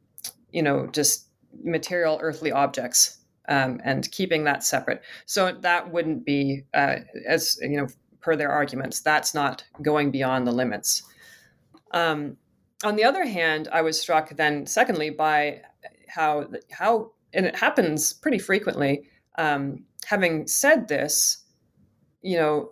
you 0.52 0.63
know, 0.63 0.88
just 0.88 1.28
material 1.63 2.20
earthly 2.22 2.52
objects 2.52 3.20
um, 3.48 3.80
and 3.86 4.10
keeping 4.12 4.44
that 4.46 4.63
separate. 4.65 5.02
So 5.26 5.54
that 5.62 5.91
wouldn't 5.91 6.26
be, 6.26 6.63
uh, 6.74 6.98
as 7.26 7.58
you 7.62 7.78
know, 7.78 7.88
per 8.26 8.36
their 8.36 8.52
arguments. 8.52 9.02
That's 9.02 9.36
not 9.36 9.64
going 9.84 10.10
beyond 10.10 10.48
the 10.48 10.52
limits. 10.52 11.04
Um, 11.92 12.38
on 12.84 12.96
the 12.96 13.04
other 13.04 13.24
hand, 13.24 13.70
I 13.72 13.84
was 13.84 14.02
struck 14.02 14.36
then, 14.36 14.66
secondly, 14.66 15.12
by 15.12 15.62
how 16.10 16.48
how 16.72 17.12
and 17.34 17.46
it 17.46 17.56
happens 17.56 18.14
pretty 18.14 18.40
frequently. 18.40 19.04
Um, 19.38 19.84
having 20.06 20.48
said 20.48 20.88
this, 20.88 21.44
you 22.22 22.38
know, 22.38 22.72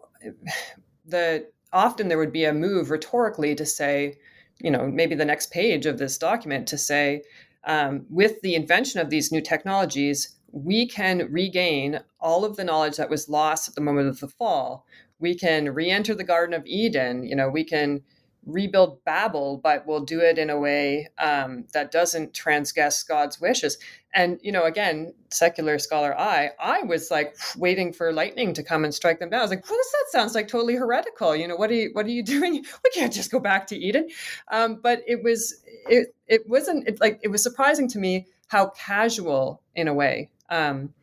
the 1.05 1.47
often 1.71 2.07
there 2.07 2.17
would 2.17 2.33
be 2.33 2.45
a 2.45 2.53
move 2.53 2.89
rhetorically 2.89 3.53
to 3.55 3.65
say, 3.65 4.17
you 4.59 4.71
know, 4.71 4.87
maybe 4.87 5.15
the 5.15 5.25
next 5.25 5.51
page 5.51 5.85
of 5.85 5.99
this 5.99 6.17
document 6.17 6.67
to 6.67 6.77
say, 6.77 7.21
um, 7.65 8.05
with 8.09 8.41
the 8.41 8.55
invention 8.55 8.99
of 8.99 9.09
these 9.09 9.31
new 9.31 9.41
technologies, 9.41 10.35
we 10.51 10.87
can 10.87 11.27
regain 11.31 11.99
all 12.19 12.45
of 12.45 12.55
the 12.55 12.63
knowledge 12.63 12.97
that 12.97 13.09
was 13.09 13.27
lost 13.27 13.67
at 13.67 13.75
the 13.75 13.81
moment 13.81 14.07
of 14.07 14.19
the 14.19 14.27
fall 14.27 14.85
we 15.19 15.35
can 15.35 15.73
re-enter 15.73 16.15
the 16.15 16.23
garden 16.23 16.53
of 16.53 16.65
eden 16.65 17.23
you 17.23 17.35
know 17.35 17.49
we 17.49 17.63
can 17.63 18.01
rebuild 18.45 19.03
babel 19.05 19.59
but 19.63 19.85
we'll 19.87 20.03
do 20.03 20.19
it 20.19 20.37
in 20.37 20.49
a 20.49 20.59
way 20.59 21.07
um, 21.17 21.65
that 21.73 21.91
doesn't 21.91 22.33
transgress 22.33 23.03
god's 23.03 23.39
wishes. 23.39 23.77
And 24.13 24.39
you 24.43 24.51
know 24.51 24.65
again 24.65 25.13
secular 25.31 25.79
scholar 25.79 26.17
i 26.19 26.51
i 26.59 26.83
was 26.83 27.09
like 27.09 27.35
waiting 27.57 27.93
for 27.93 28.11
lightning 28.11 28.53
to 28.53 28.63
come 28.63 28.83
and 28.83 28.93
strike 28.93 29.19
them 29.19 29.29
down. 29.29 29.39
I 29.39 29.43
was 29.43 29.49
like 29.49 29.67
well 29.67 29.77
this 29.77 29.91
that 29.91 30.19
sounds 30.19 30.35
like 30.35 30.47
totally 30.47 30.75
heretical. 30.75 31.35
You 31.35 31.47
know 31.47 31.55
what 31.55 31.71
are 31.71 31.75
you 31.75 31.89
what 31.93 32.05
are 32.05 32.09
you 32.09 32.23
doing? 32.35 32.53
We 32.83 32.89
can't 32.93 33.13
just 33.13 33.31
go 33.31 33.39
back 33.39 33.65
to 33.67 33.77
eden. 33.77 34.09
Um, 34.51 34.79
but 34.83 35.01
it 35.07 35.23
was 35.23 35.63
it 35.87 36.13
it 36.27 36.47
wasn't 36.47 36.87
it, 36.87 36.99
like 36.99 37.19
it 37.23 37.29
was 37.29 37.41
surprising 37.41 37.87
to 37.89 37.99
me 37.99 38.27
how 38.47 38.69
casual 38.69 39.61
in 39.75 39.87
a 39.87 39.93
way 39.93 40.29
um, 40.49 40.93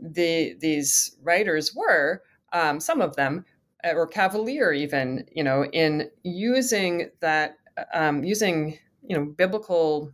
the 0.00 0.56
these 0.60 1.16
writers 1.22 1.74
were 1.74 2.22
um, 2.52 2.80
some 2.80 3.00
of 3.00 3.16
them, 3.16 3.44
uh, 3.84 3.92
or 3.94 4.06
cavalier 4.06 4.72
even, 4.72 5.24
you 5.32 5.44
know, 5.44 5.64
in 5.66 6.10
using 6.22 7.10
that, 7.20 7.56
um, 7.94 8.24
using, 8.24 8.78
you 9.02 9.16
know, 9.16 9.24
biblical 9.24 10.12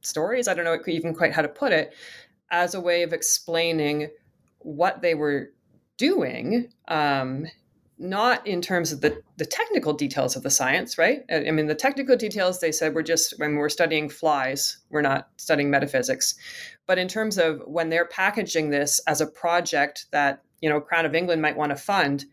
stories, 0.00 0.48
I 0.48 0.54
don't 0.54 0.64
know 0.64 0.78
even 0.86 1.14
quite 1.14 1.32
how 1.32 1.42
to 1.42 1.48
put 1.48 1.72
it, 1.72 1.94
as 2.50 2.74
a 2.74 2.80
way 2.80 3.02
of 3.02 3.12
explaining 3.12 4.08
what 4.60 5.02
they 5.02 5.14
were 5.14 5.50
doing, 5.96 6.72
um, 6.88 7.46
not 7.98 8.46
in 8.46 8.60
terms 8.60 8.92
of 8.92 9.00
the, 9.00 9.20
the 9.36 9.44
technical 9.44 9.92
details 9.92 10.36
of 10.36 10.42
the 10.42 10.50
science, 10.50 10.98
right? 10.98 11.24
I 11.32 11.50
mean, 11.50 11.66
the 11.66 11.74
technical 11.74 12.16
details, 12.16 12.60
they 12.60 12.72
said, 12.72 12.94
we're 12.94 13.02
just, 13.02 13.38
when 13.38 13.56
we're 13.56 13.68
studying 13.68 14.08
flies, 14.08 14.78
we're 14.90 15.02
not 15.02 15.28
studying 15.36 15.70
metaphysics. 15.70 16.34
But 16.86 16.98
in 16.98 17.08
terms 17.08 17.38
of 17.38 17.60
when 17.66 17.88
they're 17.88 18.06
packaging 18.06 18.70
this 18.70 19.00
as 19.06 19.20
a 19.20 19.26
project 19.26 20.06
that 20.12 20.42
you 20.60 20.68
know 20.68 20.80
crown 20.80 21.06
of 21.06 21.14
england 21.14 21.42
might 21.42 21.56
want 21.56 21.70
to 21.70 21.76
fund 21.76 22.24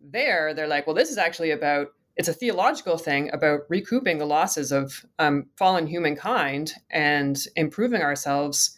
there 0.00 0.54
they're 0.54 0.66
like 0.66 0.86
well 0.86 0.96
this 0.96 1.10
is 1.10 1.18
actually 1.18 1.50
about 1.50 1.88
it's 2.16 2.28
a 2.28 2.32
theological 2.32 2.98
thing 2.98 3.30
about 3.32 3.60
recouping 3.68 4.18
the 4.18 4.26
losses 4.26 4.72
of 4.72 5.06
um, 5.18 5.46
fallen 5.56 5.86
humankind 5.86 6.74
and 6.90 7.44
improving 7.56 8.02
ourselves 8.02 8.76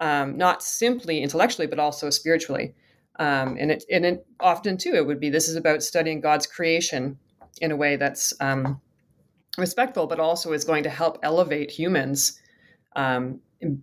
um, 0.00 0.36
not 0.36 0.62
simply 0.62 1.22
intellectually 1.22 1.66
but 1.66 1.78
also 1.78 2.10
spiritually 2.10 2.74
um, 3.18 3.56
and 3.58 3.70
it 3.70 3.84
and 3.90 4.04
it 4.04 4.26
often 4.40 4.76
too 4.76 4.94
it 4.94 5.06
would 5.06 5.20
be 5.20 5.30
this 5.30 5.48
is 5.48 5.56
about 5.56 5.82
studying 5.82 6.20
god's 6.20 6.46
creation 6.46 7.18
in 7.60 7.70
a 7.70 7.76
way 7.76 7.96
that's 7.96 8.32
um, 8.40 8.80
respectful 9.58 10.06
but 10.06 10.20
also 10.20 10.52
is 10.52 10.64
going 10.64 10.82
to 10.82 10.90
help 10.90 11.18
elevate 11.22 11.70
humans 11.70 12.40
um, 12.96 13.40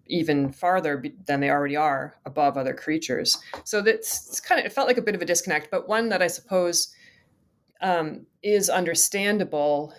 even 0.07 0.51
farther 0.51 1.03
than 1.25 1.39
they 1.39 1.49
already 1.49 1.75
are 1.75 2.15
above 2.25 2.57
other 2.57 2.73
creatures. 2.73 3.37
So 3.63 3.81
that's 3.81 4.39
kind 4.39 4.59
of 4.59 4.65
it 4.65 4.73
felt 4.73 4.87
like 4.87 4.97
a 4.97 5.01
bit 5.01 5.15
of 5.15 5.21
a 5.21 5.25
disconnect, 5.25 5.71
but 5.71 5.87
one 5.87 6.09
that 6.09 6.21
I 6.21 6.27
suppose 6.27 6.93
um, 7.81 8.25
is 8.41 8.69
understandable 8.69 9.93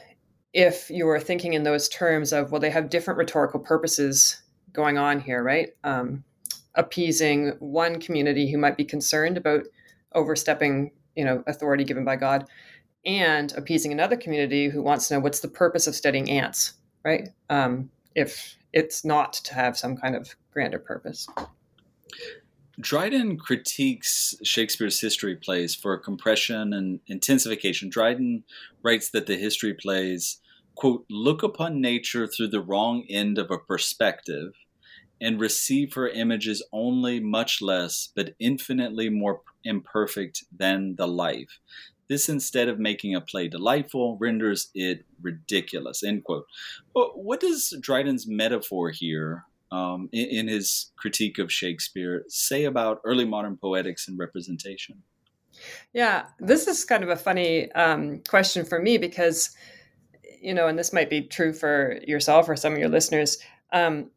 if 0.52 0.90
you 0.90 1.06
were 1.06 1.18
thinking 1.18 1.54
in 1.54 1.64
those 1.64 1.88
terms 1.88 2.32
of 2.32 2.52
well, 2.52 2.60
they 2.60 2.70
have 2.70 2.90
different 2.90 3.18
rhetorical 3.18 3.60
purposes 3.60 4.42
going 4.72 4.98
on 4.98 5.20
here, 5.20 5.42
right? 5.42 5.70
Um, 5.82 6.24
appeasing 6.74 7.52
one 7.58 8.00
community 8.00 8.50
who 8.50 8.58
might 8.58 8.76
be 8.76 8.84
concerned 8.84 9.36
about 9.36 9.62
overstepping, 10.12 10.92
you 11.16 11.24
know, 11.24 11.42
authority 11.46 11.84
given 11.84 12.04
by 12.04 12.16
God, 12.16 12.46
and 13.06 13.52
appeasing 13.56 13.92
another 13.92 14.16
community 14.16 14.68
who 14.68 14.82
wants 14.82 15.08
to 15.08 15.14
know 15.14 15.20
what's 15.20 15.40
the 15.40 15.48
purpose 15.48 15.86
of 15.86 15.94
studying 15.94 16.30
ants, 16.30 16.74
right? 17.04 17.28
Um, 17.50 17.90
if 18.14 18.56
it's 18.72 19.04
not 19.04 19.32
to 19.34 19.54
have 19.54 19.76
some 19.76 19.96
kind 19.96 20.16
of 20.16 20.34
grander 20.52 20.78
purpose. 20.78 21.28
Dryden 22.80 23.36
critiques 23.38 24.34
Shakespeare's 24.42 25.00
history 25.00 25.36
plays 25.36 25.74
for 25.76 25.96
compression 25.96 26.72
and 26.72 26.98
intensification. 27.06 27.88
Dryden 27.88 28.42
writes 28.82 29.10
that 29.10 29.26
the 29.26 29.36
history 29.36 29.74
plays, 29.74 30.40
quote, 30.74 31.04
look 31.08 31.44
upon 31.44 31.80
nature 31.80 32.26
through 32.26 32.48
the 32.48 32.60
wrong 32.60 33.04
end 33.08 33.38
of 33.38 33.50
a 33.52 33.58
perspective 33.58 34.54
and 35.24 35.40
receive 35.40 35.94
her 35.94 36.06
images 36.06 36.62
only 36.70 37.18
much 37.18 37.62
less, 37.62 38.12
but 38.14 38.34
infinitely 38.38 39.08
more 39.08 39.40
imperfect 39.64 40.44
than 40.54 40.96
the 40.96 41.08
life. 41.08 41.58
This, 42.08 42.28
instead 42.28 42.68
of 42.68 42.78
making 42.78 43.14
a 43.14 43.22
play 43.22 43.48
delightful, 43.48 44.18
renders 44.20 44.68
it 44.74 45.06
ridiculous. 45.22 46.02
End 46.02 46.24
quote. 46.24 46.44
But 46.92 47.24
what 47.24 47.40
does 47.40 47.74
Dryden's 47.80 48.26
metaphor 48.28 48.90
here, 48.90 49.44
um, 49.72 50.10
in, 50.12 50.26
in 50.26 50.48
his 50.48 50.92
critique 50.96 51.38
of 51.38 51.50
Shakespeare, 51.50 52.24
say 52.28 52.64
about 52.64 53.00
early 53.02 53.24
modern 53.24 53.56
poetics 53.56 54.06
and 54.06 54.18
representation? 54.18 55.02
Yeah, 55.94 56.26
this 56.38 56.66
is 56.66 56.84
kind 56.84 57.02
of 57.02 57.08
a 57.08 57.16
funny 57.16 57.72
um, 57.72 58.20
question 58.28 58.66
for 58.66 58.78
me 58.78 58.98
because, 58.98 59.56
you 60.42 60.52
know, 60.52 60.66
and 60.66 60.78
this 60.78 60.92
might 60.92 61.08
be 61.08 61.22
true 61.22 61.54
for 61.54 61.98
yourself 62.06 62.46
or 62.50 62.56
some 62.56 62.74
of 62.74 62.78
your 62.78 62.90
listeners. 62.90 63.38
Um, 63.72 64.10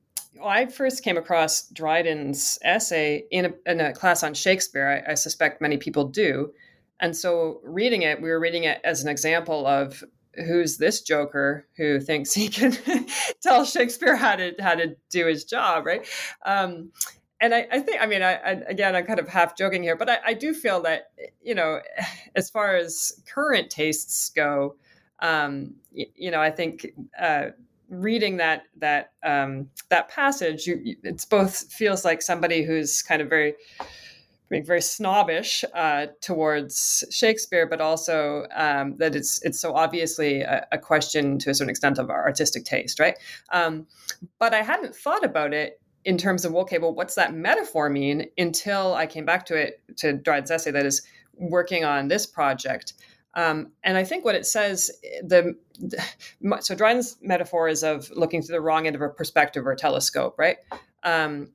I 0.43 0.67
first 0.67 1.03
came 1.03 1.17
across 1.17 1.67
Dryden's 1.69 2.59
essay 2.63 3.25
in 3.31 3.45
a, 3.45 3.71
in 3.71 3.79
a 3.81 3.93
class 3.93 4.23
on 4.23 4.33
Shakespeare. 4.33 5.03
I, 5.07 5.11
I, 5.11 5.13
suspect 5.15 5.61
many 5.61 5.77
people 5.77 6.05
do. 6.05 6.51
And 6.99 7.15
so, 7.15 7.59
reading 7.63 8.01
it, 8.01 8.21
we 8.21 8.29
were 8.29 8.39
reading 8.39 8.63
it 8.63 8.79
as 8.83 9.03
an 9.03 9.09
example 9.09 9.65
of 9.67 10.03
who's 10.45 10.77
this 10.77 11.01
joker 11.01 11.67
who 11.77 11.99
thinks 11.99 12.33
he 12.33 12.47
can 12.47 12.77
tell 13.41 13.65
Shakespeare 13.65 14.15
how 14.15 14.35
to 14.35 14.53
how 14.59 14.75
to 14.75 14.95
do 15.09 15.25
his 15.27 15.43
job, 15.43 15.85
right? 15.85 16.05
Um, 16.45 16.91
and 17.39 17.53
I, 17.53 17.67
I, 17.71 17.79
think, 17.79 18.01
I 18.01 18.07
mean, 18.07 18.23
I, 18.23 18.33
I, 18.33 18.51
again, 18.67 18.95
I'm 18.95 19.05
kind 19.05 19.19
of 19.19 19.27
half 19.27 19.55
joking 19.55 19.83
here, 19.83 19.95
but 19.95 20.09
I, 20.09 20.17
I, 20.25 20.33
do 20.33 20.55
feel 20.55 20.81
that, 20.81 21.11
you 21.39 21.53
know, 21.53 21.81
as 22.35 22.49
far 22.49 22.75
as 22.75 23.21
current 23.27 23.69
tastes 23.69 24.29
go, 24.29 24.75
um, 25.19 25.75
you, 25.91 26.07
you, 26.15 26.31
know, 26.31 26.41
I 26.41 26.49
think 26.49 26.87
uh, 27.19 27.47
reading 27.89 28.37
that 28.37 28.63
that 28.77 29.11
um, 29.23 29.69
that 29.89 30.09
passage, 30.09 30.67
you, 30.67 30.95
it's 31.03 31.25
both 31.25 31.71
feels 31.71 32.03
like 32.05 32.21
somebody 32.21 32.63
who's 32.63 33.01
kind 33.01 33.21
of 33.21 33.29
very 33.29 33.55
being 34.49 34.63
very 34.63 34.81
snobbish 34.81 35.65
uh, 35.73 36.07
towards 36.21 37.03
Shakespeare, 37.11 37.67
but 37.67 37.81
also 37.81 38.47
um, 38.55 38.95
that 38.97 39.15
it's 39.15 39.43
it's 39.43 39.59
so 39.59 39.73
obviously 39.73 40.41
a, 40.41 40.65
a, 40.71 40.77
question 40.77 41.37
to 41.39 41.49
a 41.49 41.53
certain 41.53 41.69
extent 41.69 41.97
of 41.97 42.09
our 42.09 42.23
artistic 42.23 42.63
taste, 42.63 42.99
right? 42.99 43.15
Um, 43.51 43.87
but 44.39 44.53
I 44.53 44.61
hadn't 44.61 44.95
thought 44.95 45.25
about 45.25 45.53
it 45.53 45.81
in 46.05 46.17
terms 46.17 46.45
of 46.45 46.55
okay, 46.55 46.77
well, 46.77 46.93
what's 46.93 47.15
that 47.15 47.33
metaphor 47.33 47.89
mean 47.89 48.27
until 48.37 48.93
I 48.93 49.05
came 49.05 49.25
back 49.25 49.45
to 49.47 49.55
it 49.55 49.81
to 49.97 50.13
Dryden's 50.13 50.51
essay 50.51 50.71
that 50.71 50.85
is 50.85 51.01
working 51.33 51.83
on 51.83 52.07
this 52.07 52.25
project. 52.25 52.93
Um, 53.37 53.71
and 53.83 53.95
I 53.95 54.03
think 54.03 54.25
what 54.25 54.33
it 54.33 54.47
says 54.47 54.89
the 55.21 55.55
so 56.59 56.73
Dryden's 56.73 57.17
metaphor 57.21 57.69
is 57.69 57.83
of 57.83 58.09
looking 58.09 58.41
through 58.41 58.55
the 58.55 58.61
wrong 58.61 58.87
end 58.87 58.95
of 58.95 59.01
a 59.03 59.09
perspective 59.09 59.65
or 59.67 59.71
a 59.73 59.77
telescope, 59.77 60.35
right? 60.39 60.57
Um, 61.03 61.51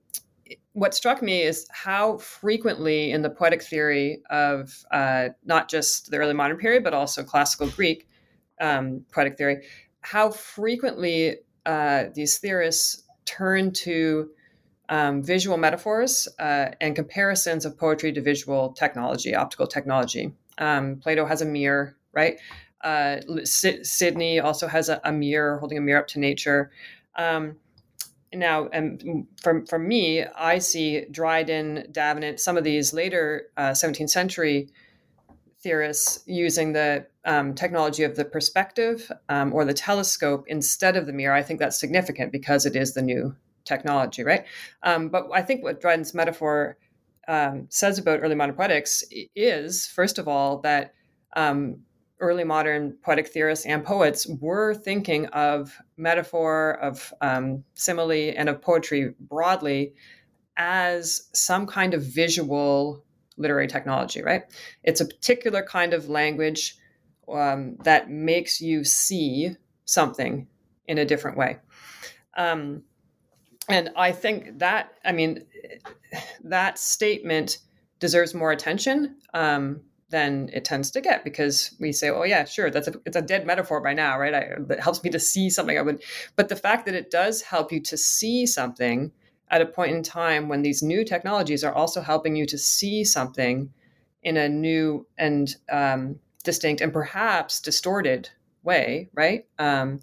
what 0.75 0.95
struck 0.95 1.23
me 1.23 1.43
is 1.43 1.67
how 1.71 2.19
frequently 2.19 3.11
in 3.11 3.23
the 3.23 3.31
poetic 3.31 3.63
theory 3.63 4.23
of 4.31 4.85
uh, 4.93 5.31
not 5.45 5.69
just 5.69 6.11
the 6.13 6.19
early 6.19 6.35
modern 6.35 6.57
period, 6.57 6.85
but 6.85 6.95
also 6.95 7.25
classical 7.25 7.67
Greek 7.67 8.09
um, 8.61 9.05
poetic 9.13 9.37
theory, 9.37 9.65
how 10.03 10.31
frequently 10.31 11.39
uh, 11.67 12.05
these 12.15 12.39
theorists 12.39 13.03
turn 13.25 13.73
to 13.73 14.31
um, 14.89 15.21
visual 15.21 15.57
metaphors 15.57 16.29
uh, 16.39 16.69
and 16.81 16.95
comparisons 16.95 17.65
of 17.65 17.77
poetry 17.77 18.13
to 18.13 18.21
visual 18.21 18.73
technology, 18.73 19.35
optical 19.35 19.67
technology. 19.67 20.33
Um, 20.59 20.97
Plato 20.97 21.27
has 21.27 21.43
a 21.43 21.47
mirror, 21.47 21.97
right? 22.13 22.39
Uh, 22.83 23.21
Sidney 23.45 24.41
also 24.41 24.67
has 24.67 24.89
a, 24.89 25.01
a, 25.05 25.13
mirror, 25.13 25.59
holding 25.59 25.79
a 25.79 25.81
mirror 25.81 26.01
up 26.01 26.09
to 26.09 26.19
nature. 26.19 26.71
Um, 27.17 27.57
now, 28.35 28.69
and 28.69 29.27
for, 29.41 29.65
for 29.67 29.79
me, 29.79 30.25
I 30.25 30.59
see 30.59 31.05
Dryden, 31.11 31.89
Davenant, 31.93 32.41
some 32.41 32.57
of 32.57 32.65
these 32.65 32.93
later 32.93 33.49
uh, 33.57 33.71
17th 33.71 34.11
century 34.11 34.69
theorists 35.63 36.25
using 36.27 36.73
the 36.73 37.07
um, 37.25 37.55
technology 37.55 38.03
of 38.03 38.17
the 38.17 38.25
perspective 38.25 39.11
um, 39.29 39.53
or 39.53 39.65
the 39.65 39.75
telescope 39.75 40.45
instead 40.49 40.97
of 40.97 41.07
the 41.07 41.13
mirror. 41.13 41.35
I 41.35 41.43
think 41.43 41.61
that's 41.61 41.79
significant 41.79 42.33
because 42.33 42.67
it 42.67 42.75
is 42.75 42.95
the 42.95 43.03
new 43.03 43.37
technology, 43.65 44.25
right? 44.25 44.45
Um, 44.83 45.09
but 45.09 45.29
I 45.33 45.43
think 45.43 45.63
what 45.63 45.81
Dryden's 45.81 46.15
metaphor 46.15 46.77
um, 47.33 47.67
says 47.71 47.99
about 47.99 48.21
early 48.23 48.35
modern 48.35 48.55
poetics 48.55 49.03
is, 49.35 49.87
first 49.87 50.19
of 50.19 50.29
all, 50.29 50.59
that 50.59 50.93
um, 51.35 51.79
early 52.21 52.45
modern 52.45 52.93
poetic 53.03 53.27
theorists 53.27 53.65
and 53.65 53.83
poets 53.83 54.27
were 54.27 54.75
thinking 54.75 55.27
of 55.29 55.75
metaphor, 55.97 56.73
of 56.83 57.15
um, 57.23 57.65
simile, 57.73 58.35
and 58.37 58.51
of 58.51 58.61
poetry 58.61 59.15
broadly 59.19 59.95
as 60.59 61.31
some 61.33 61.67
kind 61.67 61.95
of 61.95 62.03
visual 62.03 63.03
literary 63.39 63.67
technology, 63.67 64.23
right? 64.23 64.43
It's 64.85 65.01
a 65.01 65.07
particular 65.07 65.63
kind 65.63 65.95
of 65.95 66.11
language 66.11 66.77
um, 67.33 67.77
that 67.85 68.11
makes 68.11 68.61
you 68.61 68.85
see 68.85 69.57
something 69.87 70.49
in 70.87 70.99
a 70.99 71.07
different 71.07 71.39
way. 71.39 71.61
Um, 72.37 72.83
and 73.73 73.91
I 73.97 74.13
think 74.13 74.59
that, 74.59 74.93
I 75.05 75.13
mean, 75.13 75.45
that 76.45 76.79
statement 76.79 77.59
deserves 77.99 78.35
more 78.35 78.53
attention. 78.53 79.17
Um, 79.35 79.83
than 80.13 80.51
it 80.53 80.65
tends 80.65 80.91
to 80.93 81.01
get 81.01 81.25
because 81.25 81.75
we 81.81 81.91
say, 81.91 82.11
"Oh 82.11 82.23
yeah, 82.23 82.45
sure, 82.45 82.71
that's 82.71 82.87
a 82.87 82.93
it's 83.05 83.17
a 83.17 83.23
dead 83.23 83.45
metaphor 83.45 83.81
by 83.81 83.95
now, 83.95 84.17
right?" 84.19 84.35
I, 84.35 84.81
helps 84.81 85.03
me 85.03 85.11
to 85.11 85.19
see 85.19 85.51
something. 85.51 85.77
I 85.77 85.83
would, 85.83 86.05
but 86.37 86.49
the 86.49 86.55
fact 86.55 86.87
that 86.87 86.95
it 86.95 87.11
does 87.11 87.43
help 87.43 87.73
you 87.73 87.81
to 87.81 87.97
see 87.97 88.47
something 88.47 89.11
at 89.51 89.63
a 89.63 89.67
point 89.67 89.97
in 89.97 90.03
time 90.03 90.49
when 90.49 90.63
these 90.63 90.83
new 90.83 91.05
technologies 91.05 91.65
are 91.65 91.75
also 91.75 92.01
helping 92.01 92.37
you 92.37 92.47
to 92.47 92.59
see 92.59 93.03
something 93.03 93.73
in 94.23 94.37
a 94.37 94.49
new 94.49 95.07
and 95.19 95.57
um, 95.71 96.21
distinct 96.45 96.81
and 96.81 96.93
perhaps 96.93 97.61
distorted 97.61 98.29
way, 98.63 99.09
right? 99.15 99.47
Um, 99.59 100.01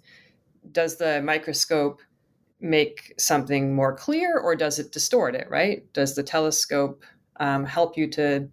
does 0.72 0.96
the 0.96 1.22
microscope 1.22 2.00
make 2.60 3.14
something 3.18 3.74
more 3.74 3.94
clear 3.94 4.38
or 4.38 4.54
does 4.54 4.78
it 4.78 4.92
distort 4.92 5.34
it, 5.34 5.48
right? 5.50 5.90
Does 5.92 6.14
the 6.14 6.22
telescope 6.22 7.04
um, 7.38 7.64
help 7.64 7.96
you 7.96 8.08
to 8.10 8.48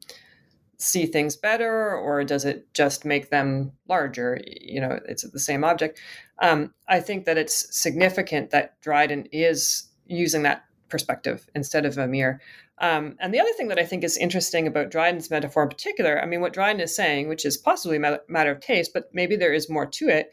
see 0.77 1.05
things 1.05 1.35
better 1.35 1.95
or 1.95 2.23
does 2.23 2.45
it 2.45 2.71
just 2.73 3.03
make 3.03 3.29
them 3.29 3.71
larger? 3.87 4.39
You 4.45 4.81
know 4.81 4.99
it's 5.07 5.29
the 5.29 5.39
same 5.39 5.63
object. 5.63 5.99
Um, 6.39 6.73
i 6.87 6.99
think 6.99 7.25
that 7.25 7.37
it's 7.37 7.75
significant 7.75 8.51
that 8.51 8.79
dryden 8.81 9.25
is 9.31 9.89
using 10.05 10.43
that 10.43 10.63
perspective 10.89 11.47
instead 11.55 11.85
of 11.85 11.97
a 11.97 12.07
mirror. 12.07 12.39
Um, 12.79 13.15
and 13.19 13.33
the 13.33 13.39
other 13.39 13.51
thing 13.57 13.69
that 13.69 13.79
i 13.79 13.85
think 13.85 14.03
is 14.03 14.17
interesting 14.17 14.67
about 14.67 14.91
dryden's 14.91 15.31
metaphor 15.31 15.63
in 15.63 15.69
particular 15.69 16.21
i 16.21 16.27
mean 16.27 16.41
what 16.41 16.53
dryden 16.53 16.79
is 16.79 16.95
saying 16.95 17.27
which 17.27 17.43
is 17.43 17.57
possibly 17.57 17.97
a 17.97 18.19
matter 18.29 18.51
of 18.51 18.59
taste 18.59 18.91
but 18.93 19.09
maybe 19.13 19.35
there 19.35 19.53
is 19.53 19.67
more 19.67 19.87
to 19.87 20.09
it 20.09 20.31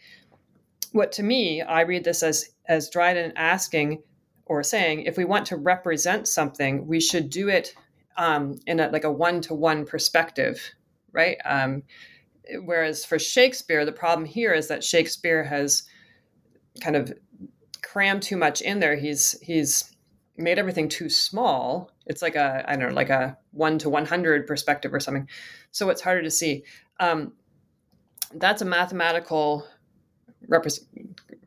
what 0.94 1.12
to 1.12 1.22
me 1.22 1.62
i 1.62 1.82
read 1.82 2.04
this 2.04 2.22
as 2.22 2.50
as 2.66 2.90
dryden 2.90 3.32
asking 3.36 4.02
or 4.46 4.62
saying 4.62 5.02
if 5.02 5.16
we 5.16 5.24
want 5.24 5.46
to 5.46 5.56
represent 5.56 6.26
something 6.26 6.86
we 6.86 7.00
should 7.00 7.30
do 7.30 7.48
it 7.48 7.74
um, 8.16 8.58
in 8.66 8.80
a, 8.80 8.88
like 8.88 9.04
a 9.04 9.12
one-to-one 9.12 9.86
perspective, 9.86 10.60
right? 11.12 11.36
Um, 11.44 11.82
whereas 12.64 13.04
for 13.04 13.18
Shakespeare, 13.18 13.84
the 13.84 13.92
problem 13.92 14.26
here 14.26 14.52
is 14.52 14.68
that 14.68 14.84
Shakespeare 14.84 15.44
has 15.44 15.84
kind 16.80 16.96
of 16.96 17.12
crammed 17.82 18.22
too 18.22 18.36
much 18.36 18.60
in 18.60 18.80
there. 18.80 18.96
He's 18.96 19.38
he's 19.40 19.92
made 20.36 20.58
everything 20.58 20.88
too 20.88 21.08
small. 21.08 21.90
It's 22.06 22.22
like 22.22 22.36
a 22.36 22.64
I 22.66 22.76
don't 22.76 22.90
know, 22.90 22.94
like 22.94 23.10
a 23.10 23.38
one 23.52 23.78
to 23.78 23.88
one 23.88 24.06
hundred 24.06 24.46
perspective 24.46 24.92
or 24.92 25.00
something. 25.00 25.28
So 25.70 25.90
it's 25.90 26.02
harder 26.02 26.22
to 26.22 26.30
see. 26.30 26.64
Um, 27.00 27.32
that's 28.34 28.62
a 28.62 28.66
mathematical 28.66 29.66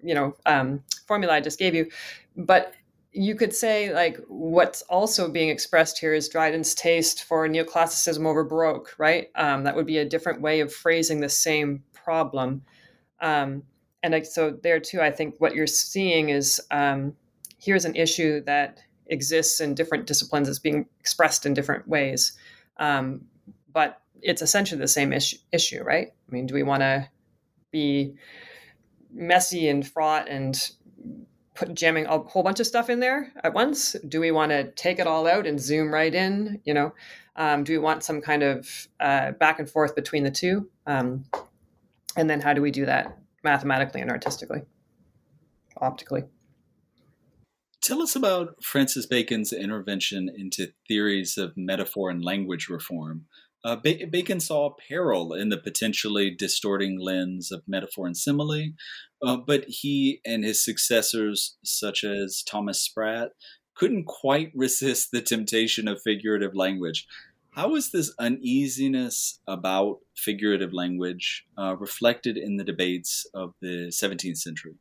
you 0.04 0.16
know, 0.16 0.36
um, 0.46 0.84
formula 1.06 1.34
I 1.34 1.42
just 1.42 1.60
gave 1.60 1.76
you, 1.76 1.90
but 2.36 2.74
you 3.12 3.36
could 3.36 3.54
say 3.54 3.94
like 3.94 4.20
what's 4.28 4.84
also 4.84 5.30
being 5.30 5.50
expressed 5.50 5.98
here 5.98 6.14
is 6.14 6.30
Dryden's 6.30 6.76
taste 6.76 7.24
for 7.24 7.48
neoclassicism 7.48 8.26
over 8.26 8.44
Baroque, 8.44 8.94
right? 8.98 9.30
Um, 9.36 9.64
that 9.64 9.76
would 9.76 9.88
be 9.88 9.98
a 9.98 10.06
different 10.06 10.42
way 10.42 10.60
of 10.60 10.74
phrasing 10.74 11.20
the 11.20 11.30
same 11.30 11.84
problem. 11.94 12.62
Um, 13.20 13.64
and 14.04 14.14
I, 14.14 14.22
so 14.22 14.52
there 14.52 14.80
too, 14.80 15.02
I 15.02 15.10
think 15.10 15.36
what 15.40 15.56
you're 15.56 15.68
seeing 15.68 16.30
is 16.30 16.62
um, 16.70 17.16
here's 17.58 17.86
an 17.86 17.96
issue 17.96 18.42
that 18.42 18.80
exists 19.08 19.60
in 19.60 19.74
different 19.74 20.06
disciplines. 20.06 20.48
It's 20.48 20.60
being 20.60 20.86
expressed 21.00 21.46
in 21.46 21.54
different 21.54 21.88
ways, 21.88 22.38
um, 22.78 23.26
but 23.74 24.02
it's 24.22 24.42
essentially 24.42 24.80
the 24.80 24.88
same 24.88 25.12
issue, 25.12 25.38
issue, 25.52 25.84
right? 25.84 26.10
I 26.10 26.32
mean, 26.32 26.46
do 26.46 26.54
we 26.54 26.64
want 26.64 26.82
to 26.82 27.10
be 27.72 28.16
messy 29.18 29.68
and 29.68 29.86
fraught 29.86 30.30
and 30.30 30.72
put 31.56 31.74
jamming 31.74 32.06
a 32.06 32.20
whole 32.20 32.44
bunch 32.44 32.60
of 32.60 32.68
stuff 32.68 32.90
in 32.90 33.00
there 33.00 33.34
at 33.44 33.54
once? 33.54 33.96
Do 34.08 34.20
we 34.20 34.32
want 34.32 34.52
to 34.52 34.72
take 34.72 35.00
it 35.00 35.08
all 35.08 35.28
out 35.28 35.48
and 35.48 35.60
zoom 35.60 35.94
right 35.94 36.14
in? 36.14 36.62
You 36.64 36.74
know, 36.74 36.94
um, 37.36 37.64
do 37.64 37.74
we 37.74 37.80
want 37.80 38.04
some 38.04 38.22
kind 38.22 38.44
of 38.44 38.88
uh, 39.00 39.32
back 39.32 39.60
and 39.60 39.70
forth 39.70 39.96
between 39.96 40.24
the 40.24 40.32
two? 40.32 40.70
Um, 40.86 41.26
and 42.16 42.30
then 42.30 42.42
how 42.42 42.54
do 42.54 42.62
we 42.62 42.72
do 42.72 42.86
that 42.86 43.18
mathematically 43.44 44.02
and 44.02 44.12
artistically, 44.12 44.62
optically? 45.78 46.24
Tell 47.82 48.02
us 48.02 48.16
about 48.16 48.62
Francis 48.64 49.06
Bacon's 49.06 49.54
intervention 49.54 50.30
into 50.36 50.74
theories 50.88 51.38
of 51.38 51.56
metaphor 51.56 52.10
and 52.10 52.24
language 52.24 52.68
reform. 52.70 53.26
Uh, 53.64 53.76
Bacon 53.76 54.40
saw 54.40 54.76
peril 54.88 55.34
in 55.34 55.50
the 55.50 55.58
potentially 55.58 56.30
distorting 56.30 57.00
lens 57.00 57.52
of 57.52 57.64
metaphor 57.68 58.06
and 58.06 58.16
simile, 58.16 58.72
uh, 59.22 59.38
but 59.38 59.66
he 59.68 60.22
and 60.26 60.44
his 60.44 60.64
successors, 60.64 61.58
such 61.64 62.04
as 62.04 62.44
Thomas 62.44 62.82
Sprat, 62.82 63.32
couldn't 63.76 64.06
quite 64.06 64.52
resist 64.56 65.12
the 65.12 65.22
temptation 65.22 65.88
of 65.88 66.02
figurative 66.02 66.56
language. 66.56 67.08
How 67.52 67.76
is 67.76 67.92
this 67.92 68.14
uneasiness 68.20 69.40
about 69.48 70.00
figurative 70.16 70.74
language 70.74 71.46
uh, 71.58 71.76
reflected 71.76 72.38
in 72.38 72.58
the 72.58 72.64
debates 72.64 73.26
of 73.34 73.54
the 73.62 73.88
17th 73.92 74.38
century? 74.38 74.76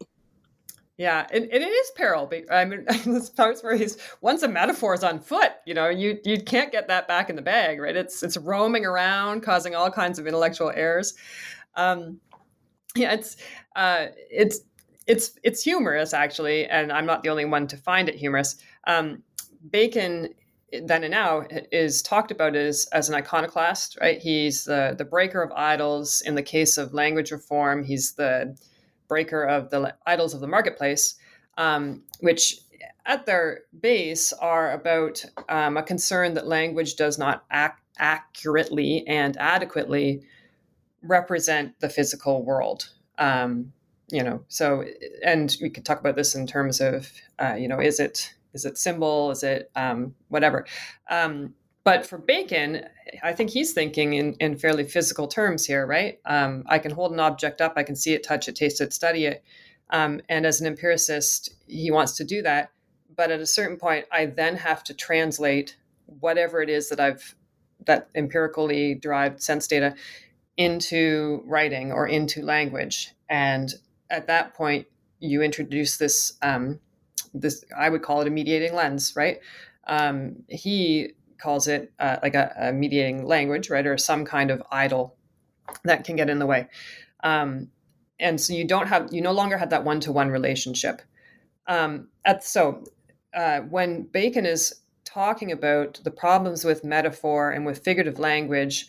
Yeah, 0.99 1.27
and, 1.31 1.45
and 1.45 1.63
it 1.63 1.67
is 1.67 1.91
peril. 1.95 2.31
I 2.51 2.65
mean, 2.65 2.87
this 3.05 3.29
parts 3.29 3.63
where 3.63 3.77
he's 3.77 3.99
once 4.23 4.43
a 4.43 4.49
metaphor 4.49 4.95
is 4.95 5.05
on 5.05 5.21
foot, 5.21 5.53
you 5.67 5.75
know, 5.75 5.89
you 5.89 6.19
you 6.25 6.41
can't 6.41 6.73
get 6.73 6.89
that 6.89 7.07
back 7.07 7.29
in 7.29 7.37
the 7.37 7.43
bag, 7.43 7.81
right? 7.81 7.95
It's 7.95 8.23
it's 8.23 8.37
roaming 8.39 8.87
around, 8.87 9.43
causing 9.43 9.75
all 9.75 9.91
kinds 9.91 10.19
of 10.19 10.27
intellectual 10.27 10.73
errors. 10.75 11.15
Um, 11.75 12.21
yeah, 12.95 13.13
it's 13.13 13.37
uh, 13.75 14.07
it's 14.31 14.61
it's 15.07 15.39
it's 15.43 15.63
humorous 15.63 16.15
actually, 16.15 16.67
and 16.67 16.91
I'm 16.91 17.05
not 17.05 17.23
the 17.23 17.29
only 17.29 17.45
one 17.45 17.67
to 17.69 17.77
find 17.77 18.09
it 18.09 18.15
humorous. 18.15 18.57
Um, 18.87 19.23
Bacon 19.71 20.31
then 20.73 21.05
and 21.05 21.13
now 21.13 21.45
is 21.73 22.03
talked 22.03 22.31
about 22.31 22.57
as 22.57 22.87
as 22.93 23.11
an 23.11 23.15
iconoclast, 23.15 23.99
right? 24.01 24.19
He's 24.19 24.65
the 24.65 24.95
the 24.97 25.05
breaker 25.05 25.43
of 25.43 25.53
idols. 25.53 26.23
In 26.25 26.35
the 26.35 26.43
case 26.43 26.79
of 26.79 26.95
language 26.95 27.33
reform, 27.33 27.85
he's 27.85 28.15
the 28.15 28.57
breaker 29.09 29.45
of 29.45 29.71
the 29.71 29.95
idols 30.07 30.35
of 30.35 30.41
the 30.41 30.47
marketplace, 30.47 31.17
um, 31.59 32.03
which 32.21 32.61
at 33.07 33.25
their 33.25 33.61
base 33.81 34.33
are 34.35 34.73
about 34.73 35.25
um, 35.49 35.77
a 35.77 35.83
concern 35.83 36.35
that 36.35 36.47
language 36.47 36.97
does 36.97 37.19
not 37.19 37.45
accurately 37.99 39.07
and 39.07 39.37
adequately 39.37 40.23
represent 41.03 41.79
the 41.81 41.89
physical 41.89 42.45
world. 42.45 42.91
Um, 43.19 43.73
you 44.09 44.23
know, 44.23 44.45
so 44.49 44.85
and 45.25 45.57
we 45.61 45.71
could 45.71 45.85
talk 45.85 46.01
about 46.01 46.17
this 46.17 46.35
in 46.35 46.47
terms 46.47 46.81
of, 46.81 47.11
uh, 47.39 47.55
you 47.55 47.69
know, 47.69 47.81
is 47.81 47.99
it 47.99 48.35
is 48.55 48.65
it 48.65 48.79
symbol? 48.79 49.31
Is 49.31 49.43
it 49.43 49.71
um, 49.77 50.15
whatever? 50.29 50.65
But 51.87 52.05
for 52.05 52.19
Bacon, 52.19 52.85
I 53.23 53.33
think 53.33 53.51
he's 53.51 53.73
thinking 53.73 54.15
in, 54.15 54.35
in 54.41 54.59
fairly 54.59 54.83
physical 54.83 55.29
terms 55.29 55.65
here, 55.65 55.87
right? 55.87 56.19
Um, 56.25 56.65
I 56.67 56.81
can 56.81 56.91
hold 56.91 57.13
an 57.13 57.21
object 57.21 57.61
up, 57.61 57.75
I 57.77 57.85
can 57.85 57.95
see 57.95 58.13
it, 58.13 58.25
touch 58.25 58.49
it, 58.49 58.57
taste 58.57 58.81
it, 58.81 58.93
study 58.93 59.27
it. 59.27 59.45
Um, 59.91 60.21
and 60.29 60.45
as 60.45 60.61
an 60.61 60.67
empiricist, 60.67 61.55
he 61.69 61.93
wants 61.93 62.17
to 62.17 62.25
do 62.25 62.43
that. 62.43 62.73
But 63.15 63.31
at 63.31 63.39
a 63.39 63.47
certain 63.47 63.77
point, 63.77 64.07
I 64.11 64.27
then 64.27 64.57
have 64.57 64.83
to 64.83 64.95
translate 64.95 65.77
whatever 66.07 66.61
it 66.61 66.69
is 66.69 66.89
that 66.89 66.99
I've 66.99 67.37
that 67.85 68.09
empirically 68.17 68.97
derived 68.97 69.41
sense 69.41 69.69
data 69.69 69.95
into 70.57 71.41
writing 71.47 71.93
or 71.93 72.09
into 72.09 72.43
language. 72.43 73.15
And 73.29 73.73
at 74.11 74.27
that 74.27 74.55
point, 74.55 74.89
you 75.21 75.41
introduce 75.41 75.99
this 75.99 76.33
um, 76.43 76.81
this 77.33 77.65
I 77.79 77.91
would 77.91 78.03
call 78.03 78.23
it 78.23 78.27
a 78.27 78.31
mediating 78.31 78.75
lens, 78.75 79.15
right? 79.15 79.39
Um, 79.87 80.43
he 80.49 81.13
calls 81.39 81.69
it 81.69 81.93
uh, 81.99 82.17
like 82.23 82.35
a, 82.35 82.55
a, 82.59 82.73
mediating 82.73 83.27
language, 83.27 83.71
right, 83.71 83.87
or 83.87 83.97
some 83.97 84.25
kind 84.25 84.51
of 84.51 84.63
idol 84.71 85.17
that 85.85 86.05
can 86.05 86.17
get 86.17 86.31
in 86.31 86.39
the 86.39 86.47
way. 86.47 86.69
Um, 87.23 87.71
and 88.19 88.41
so 88.41 88.53
you 88.53 88.67
don't 88.67 88.87
have 88.87 89.09
you 89.13 89.21
no 89.21 89.33
longer 89.33 89.59
have 89.59 89.71
that 89.71 89.85
one 89.85 90.01
to 90.01 90.13
one 90.13 90.31
relationship. 90.31 91.03
Um, 91.67 92.09
at, 92.25 92.45
so 92.45 92.85
uh, 93.35 93.61
when 93.61 94.03
Bacon 94.05 94.47
is 94.47 94.81
talking 95.05 95.53
about 95.53 96.01
the 96.05 96.11
problems 96.11 96.65
with 96.65 96.85
metaphor 96.85 97.51
and 97.51 97.67
with 97.67 97.85
figurative 97.85 98.19
language, 98.19 98.89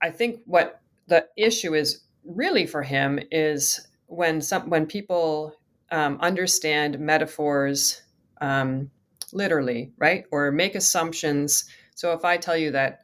I 0.00 0.10
think 0.10 0.40
what 0.46 0.80
the 1.06 1.26
issue 1.36 1.74
is 1.74 2.02
really 2.24 2.66
for 2.66 2.82
him 2.82 3.18
is 3.30 3.88
when 4.06 4.40
some 4.40 4.68
when 4.70 4.86
people 4.86 5.54
um, 5.90 6.18
understand 6.20 6.98
metaphors 6.98 8.02
um, 8.40 8.90
literally, 9.32 9.92
right, 9.98 10.24
or 10.30 10.50
make 10.50 10.74
assumptions. 10.74 11.64
So 11.94 12.12
if 12.12 12.24
I 12.24 12.36
tell 12.36 12.56
you 12.56 12.72
that, 12.72 13.00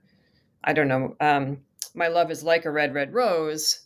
I 0.65 0.73
don't 0.73 0.89
know, 0.89 1.17
um, 1.21 1.59
my 1.95 2.09
love 2.09 2.31
is 2.31 2.43
like 2.43 2.65
a 2.65 2.71
red, 2.71 2.95
red 2.95 3.13
rose, 3.13 3.81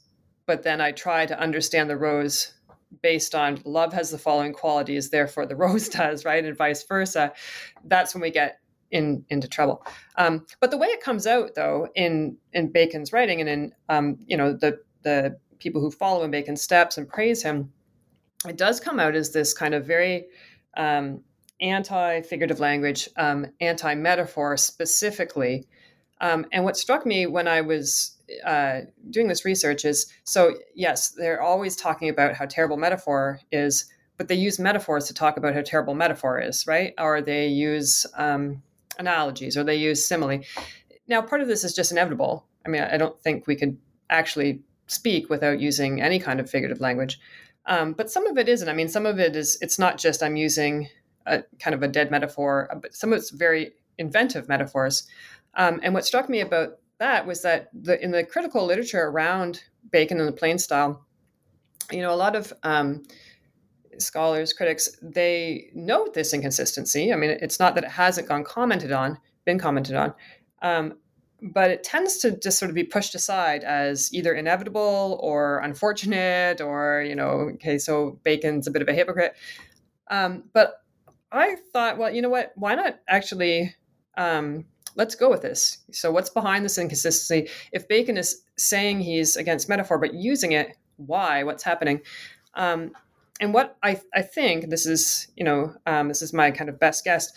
but 0.47 0.63
then 0.63 0.81
I 0.81 0.93
try 0.93 1.27
to 1.27 1.39
understand 1.39 1.89
the 1.89 1.97
rose 1.97 2.53
based 3.01 3.35
on 3.35 3.61
love 3.65 3.93
has 3.93 4.11
the 4.11 4.19
following 4.19 4.53
qualities, 4.53 5.11
therefore 5.11 5.47
the 5.47 5.57
rose 5.65 5.89
does, 5.89 6.25
right, 6.25 6.45
and 6.45 6.57
vice 6.57 6.85
versa. 6.85 7.33
That's 7.85 8.15
when 8.15 8.23
we 8.23 8.31
get 8.31 8.59
in 8.91 9.25
into 9.31 9.49
trouble. 9.49 9.85
Um, 10.17 10.47
but 10.61 10.71
the 10.71 10.77
way 10.77 10.89
it 10.89 11.01
comes 11.01 11.27
out, 11.27 11.55
though, 11.55 11.89
in 11.95 12.37
in 12.53 12.71
Bacon's 12.71 13.13
writing 13.13 13.41
and 13.41 13.49
in 13.49 13.73
um, 13.89 14.19
you 14.27 14.37
know 14.37 14.53
the 14.53 14.79
the 15.03 15.39
people 15.59 15.81
who 15.81 15.91
follow 15.91 16.25
in 16.25 16.31
Bacon's 16.31 16.63
steps 16.63 16.99
and 16.99 17.09
praise 17.09 17.43
him, 17.43 17.73
it 18.47 18.57
does 18.57 18.81
come 18.81 19.01
out 19.01 19.15
as 19.15 19.33
this 19.33 19.55
kind 19.55 19.75
of 19.75 19.87
very 19.87 20.27
um, 20.77 21.23
anti-figurative 21.63 22.61
language, 22.61 23.09
um, 23.17 23.47
anti-metaphor 23.61 24.57
specifically. 24.57 25.67
Um, 26.21 26.47
and 26.53 26.65
what 26.65 26.77
struck 26.77 27.07
me 27.07 27.27
when 27.27 27.49
I 27.49 27.63
was 27.63 28.17
uh, 28.45 28.81
doing 29.11 29.29
this 29.29 29.45
research 29.45 29.85
is 29.85 30.13
so 30.25 30.55
yes, 30.75 31.11
they're 31.11 31.43
always 31.43 31.77
talking 31.77 32.09
about 32.09 32.35
how 32.35 32.47
terrible 32.47 32.77
metaphor 32.77 33.41
is, 33.51 33.87
but 34.17 34.29
they 34.29 34.35
use 34.35 34.59
metaphors 34.59 35.07
to 35.07 35.15
talk 35.15 35.37
about 35.37 35.55
how 35.55 35.63
terrible 35.63 35.95
metaphor 35.95 36.41
is, 36.41 36.67
right? 36.67 36.95
Or 36.99 37.21
they 37.21 37.47
use 37.49 38.07
um, 38.17 38.63
analogies 38.99 39.57
or 39.57 39.65
they 39.65 39.77
use 39.77 40.07
simile. 40.07 40.41
Now, 41.09 41.23
part 41.23 41.41
of 41.41 41.49
this 41.49 41.65
is 41.65 41.75
just 41.75 41.93
inevitable. 41.93 42.47
I 42.65 42.69
mean, 42.69 42.83
I 42.83 42.97
don't 42.97 43.21
think 43.21 43.47
we 43.47 43.57
could 43.57 43.77
actually 44.09 44.61
speak 44.87 45.29
without 45.29 45.61
using 45.61 46.01
any 46.01 46.19
kind 46.19 46.39
of 46.39 46.49
figurative 46.49 46.81
language. 46.81 47.19
Um, 47.67 47.93
but 47.93 48.11
some 48.11 48.27
of 48.27 48.39
it 48.39 48.49
isn't. 48.49 48.69
I 48.69 48.73
mean, 48.73 48.89
some 48.89 49.07
of 49.07 49.19
it 49.19 49.37
is, 49.37 49.59
it's 49.61 49.79
not 49.79 49.99
just 49.99 50.23
I'm 50.23 50.37
using 50.37 50.89
a 51.27 51.43
kind 51.59 51.75
of 51.75 51.83
a 51.83 51.89
dead 51.89 52.11
metaphor, 52.11 52.69
uh, 52.71 52.77
but 52.77 52.95
some 52.95 53.13
of 53.13 53.19
it's 53.19 53.31
very 53.31 53.73
inventive 53.99 54.49
metaphors. 54.49 55.07
Um, 55.55 55.81
and 55.83 55.95
what 55.95 56.05
struck 56.05 56.29
me 56.29 56.41
about 56.41 56.79
that 56.99 57.27
was 57.27 57.43
that 57.43 57.69
the, 57.73 58.03
in 58.03 58.11
the 58.11 58.25
critical 58.25 58.65
literature 58.65 59.03
around 59.03 59.65
Bacon 59.91 60.19
and 60.19 60.29
the 60.29 60.33
plain 60.33 60.59
style, 60.59 61.05
you 61.91 62.01
know, 62.01 62.13
a 62.13 62.17
lot 62.17 62.37
of 62.37 62.53
um, 62.63 63.03
scholars, 63.99 64.53
critics, 64.53 64.97
they 65.03 65.71
note 65.75 66.15
this 66.15 66.33
inconsistency. 66.33 67.13
I 67.13 67.17
mean, 67.17 67.31
it's 67.31 67.59
not 67.59 67.75
that 67.75 67.85
it 67.85 67.91
hasn't 67.91 68.29
gone 68.29 68.45
commented 68.45 68.93
on, 68.93 69.19
been 69.45 69.59
commented 69.59 69.97
on, 69.97 70.15
um, 70.63 70.95
but 71.43 71.71
it 71.71 71.83
tends 71.83 72.19
to 72.19 72.39
just 72.39 72.59
sort 72.59 72.71
of 72.71 72.75
be 72.75 72.85
pushed 72.85 73.15
aside 73.15 73.65
as 73.65 74.13
either 74.15 74.33
inevitable 74.33 75.19
or 75.21 75.59
unfortunate, 75.59 76.61
or 76.61 77.05
you 77.07 77.17
know, 77.17 77.51
okay, 77.55 77.79
so 77.79 78.21
Bacon's 78.23 78.67
a 78.67 78.71
bit 78.71 78.83
of 78.83 78.89
a 78.89 78.93
hypocrite. 78.93 79.35
Um, 80.09 80.45
but 80.53 80.82
I 81.33 81.57
thought, 81.73 81.99
well, 81.99 82.15
you 82.15 82.23
know 82.23 82.29
what? 82.29 82.53
Why 82.57 82.75
not 82.75 82.99
actually? 83.09 83.75
Um, 84.17 84.67
let's 84.95 85.15
go 85.15 85.31
with 85.31 85.43
this. 85.43 85.79
So, 85.91 86.13
what's 86.13 86.31
behind 86.31 86.65
this 86.65 86.79
inconsistency? 86.79 87.49
If 87.73 87.89
Bacon 87.89 88.17
is 88.17 88.43
saying 88.57 89.01
he's 89.01 89.37
against 89.37 89.69
metaphor 89.69 89.99
but 89.99 90.15
using 90.15 90.53
it, 90.53 90.77
why? 90.97 91.43
What's 91.43 91.63
happening? 91.63 92.03
Um, 92.55 92.93
and 93.41 93.55
what 93.55 93.77
I, 93.83 94.01
I 94.15 94.23
think 94.23 94.69
this 94.69 94.87
is, 94.87 95.29
you 95.37 95.45
know, 95.45 95.75
um, 95.87 96.09
this 96.09 96.23
is 96.23 96.33
my 96.33 96.51
kind 96.51 96.69
of 96.69 96.79
best 96.79 97.05
guess. 97.05 97.33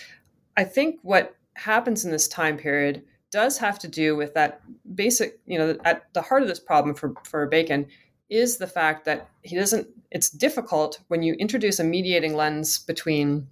I 0.58 0.63
think 0.63 0.99
what 1.01 1.36
happens 1.55 2.05
in 2.05 2.12
this 2.12 2.27
time 2.27 2.58
period 2.58 3.03
does 3.31 3.58
have 3.58 3.79
to 3.79 3.88
do 3.88 4.15
with 4.15 4.34
that 4.34 4.62
basic, 4.93 5.39
you 5.45 5.58
know, 5.58 5.77
at 5.84 6.03
the 6.13 6.21
heart 6.21 6.41
of 6.41 6.47
this 6.47 6.60
problem 6.60 6.95
for, 6.95 7.13
for 7.23 7.47
Bacon 7.47 7.88
is 8.29 8.58
the 8.58 8.67
fact 8.67 9.05
that 9.05 9.29
he 9.41 9.55
doesn't, 9.55 9.88
it's 10.12 10.29
difficult 10.29 10.99
when 11.08 11.23
you 11.23 11.34
introduce 11.36 11.79
a 11.79 11.84
mediating 11.84 12.36
lens 12.36 12.79
between 12.79 13.47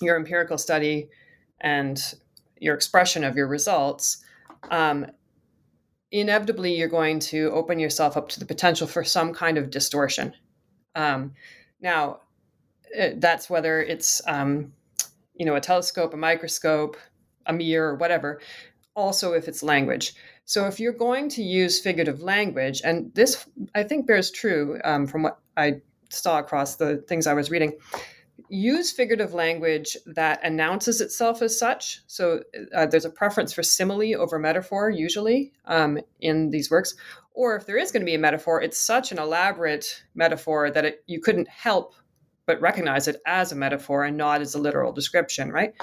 your 0.00 0.16
empirical 0.16 0.58
study 0.58 1.08
and 1.60 2.00
your 2.60 2.74
expression 2.74 3.24
of 3.24 3.36
your 3.36 3.46
results. 3.46 4.24
Um, 4.70 5.06
inevitably, 6.10 6.76
you're 6.76 6.88
going 6.88 7.18
to 7.20 7.50
open 7.52 7.78
yourself 7.78 8.16
up 8.16 8.28
to 8.30 8.40
the 8.40 8.46
potential 8.46 8.86
for 8.86 9.04
some 9.04 9.32
kind 9.32 9.58
of 9.58 9.70
distortion. 9.70 10.34
Um, 10.94 11.34
now, 11.80 12.20
uh, 12.98 13.10
that's 13.16 13.50
whether 13.50 13.82
it's 13.82 14.20
um, 14.26 14.72
you 15.34 15.46
know 15.46 15.54
a 15.54 15.60
telescope, 15.60 16.14
a 16.14 16.16
microscope, 16.16 16.96
a 17.46 17.52
mirror, 17.52 17.94
whatever. 17.94 18.40
Also, 18.94 19.32
if 19.32 19.46
it's 19.46 19.62
language. 19.62 20.14
So, 20.44 20.66
if 20.66 20.80
you're 20.80 20.92
going 20.92 21.28
to 21.30 21.42
use 21.42 21.80
figurative 21.80 22.22
language, 22.22 22.80
and 22.84 23.14
this 23.14 23.46
I 23.74 23.82
think 23.82 24.06
bears 24.06 24.30
true 24.30 24.80
um, 24.84 25.06
from 25.06 25.22
what 25.22 25.38
I 25.56 25.82
saw 26.10 26.38
across 26.38 26.76
the 26.76 26.96
things 27.08 27.26
I 27.26 27.34
was 27.34 27.50
reading, 27.50 27.74
use 28.48 28.90
figurative 28.92 29.34
language 29.34 29.96
that 30.06 30.40
announces 30.44 31.00
itself 31.00 31.42
as 31.42 31.58
such. 31.58 32.00
So 32.06 32.42
uh, 32.74 32.86
there's 32.86 33.04
a 33.04 33.10
preference 33.10 33.52
for 33.52 33.62
simile 33.62 34.20
over 34.20 34.38
metaphor, 34.38 34.90
usually 34.90 35.52
um, 35.66 35.98
in 36.20 36.50
these 36.50 36.70
works. 36.70 36.94
Or 37.34 37.56
if 37.56 37.66
there 37.66 37.78
is 37.78 37.92
going 37.92 38.00
to 38.00 38.06
be 38.06 38.14
a 38.14 38.18
metaphor, 38.18 38.60
it's 38.62 38.78
such 38.78 39.12
an 39.12 39.18
elaborate 39.18 40.02
metaphor 40.14 40.70
that 40.70 40.84
it, 40.84 41.04
you 41.06 41.20
couldn't 41.20 41.48
help 41.48 41.94
but 42.46 42.60
recognize 42.62 43.06
it 43.06 43.20
as 43.26 43.52
a 43.52 43.56
metaphor 43.56 44.04
and 44.04 44.16
not 44.16 44.40
as 44.40 44.54
a 44.54 44.58
literal 44.58 44.90
description, 44.90 45.52
right? 45.52 45.74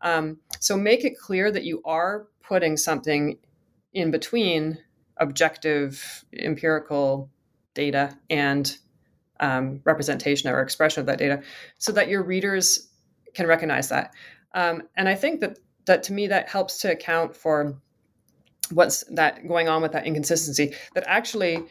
Um, 0.00 0.38
so 0.58 0.76
make 0.76 1.04
it 1.04 1.18
clear 1.18 1.50
that 1.50 1.64
you 1.64 1.82
are 1.84 2.26
putting 2.42 2.78
something 2.78 3.38
in 3.92 4.10
between 4.10 4.78
objective 5.18 6.24
empirical 6.36 7.30
data 7.74 8.18
and 8.30 8.76
um, 9.40 9.80
representation 9.84 10.50
or 10.50 10.60
expression 10.60 11.00
of 11.00 11.06
that 11.06 11.18
data 11.18 11.42
so 11.78 11.92
that 11.92 12.08
your 12.08 12.22
readers 12.22 12.90
can 13.34 13.46
recognize 13.46 13.88
that. 13.88 14.12
Um, 14.54 14.82
and 14.96 15.08
I 15.08 15.14
think 15.14 15.40
that 15.40 15.58
that 15.86 16.02
to 16.04 16.12
me 16.12 16.26
that 16.28 16.48
helps 16.48 16.78
to 16.80 16.90
account 16.90 17.36
for 17.36 17.76
what's 18.70 19.04
that 19.10 19.46
going 19.46 19.68
on 19.68 19.82
with 19.82 19.92
that 19.92 20.06
inconsistency. 20.06 20.74
That 20.94 21.04
actually, 21.06 21.64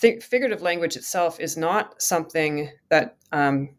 th- 0.00 0.22
figurative 0.22 0.62
language 0.62 0.96
itself 0.96 1.40
is 1.40 1.56
not 1.56 2.00
something 2.00 2.70
that 2.90 3.16
um, 3.32 3.70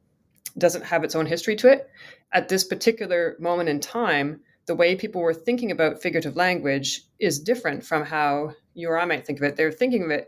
doesn't 0.57 0.83
have 0.83 1.03
its 1.03 1.15
own 1.15 1.25
history 1.25 1.55
to 1.57 1.71
it. 1.71 1.89
At 2.33 2.49
this 2.49 2.63
particular 2.63 3.35
moment 3.39 3.69
in 3.69 3.79
time, 3.79 4.41
the 4.65 4.75
way 4.75 4.95
people 4.95 5.21
were 5.21 5.33
thinking 5.33 5.71
about 5.71 6.01
figurative 6.01 6.35
language 6.35 7.01
is 7.19 7.39
different 7.39 7.83
from 7.83 8.05
how 8.05 8.53
you 8.73 8.89
or 8.89 8.99
I 8.99 9.05
might 9.05 9.25
think 9.25 9.39
of 9.39 9.43
it. 9.43 9.55
They're 9.55 9.71
thinking 9.71 10.03
of 10.03 10.11
it 10.11 10.27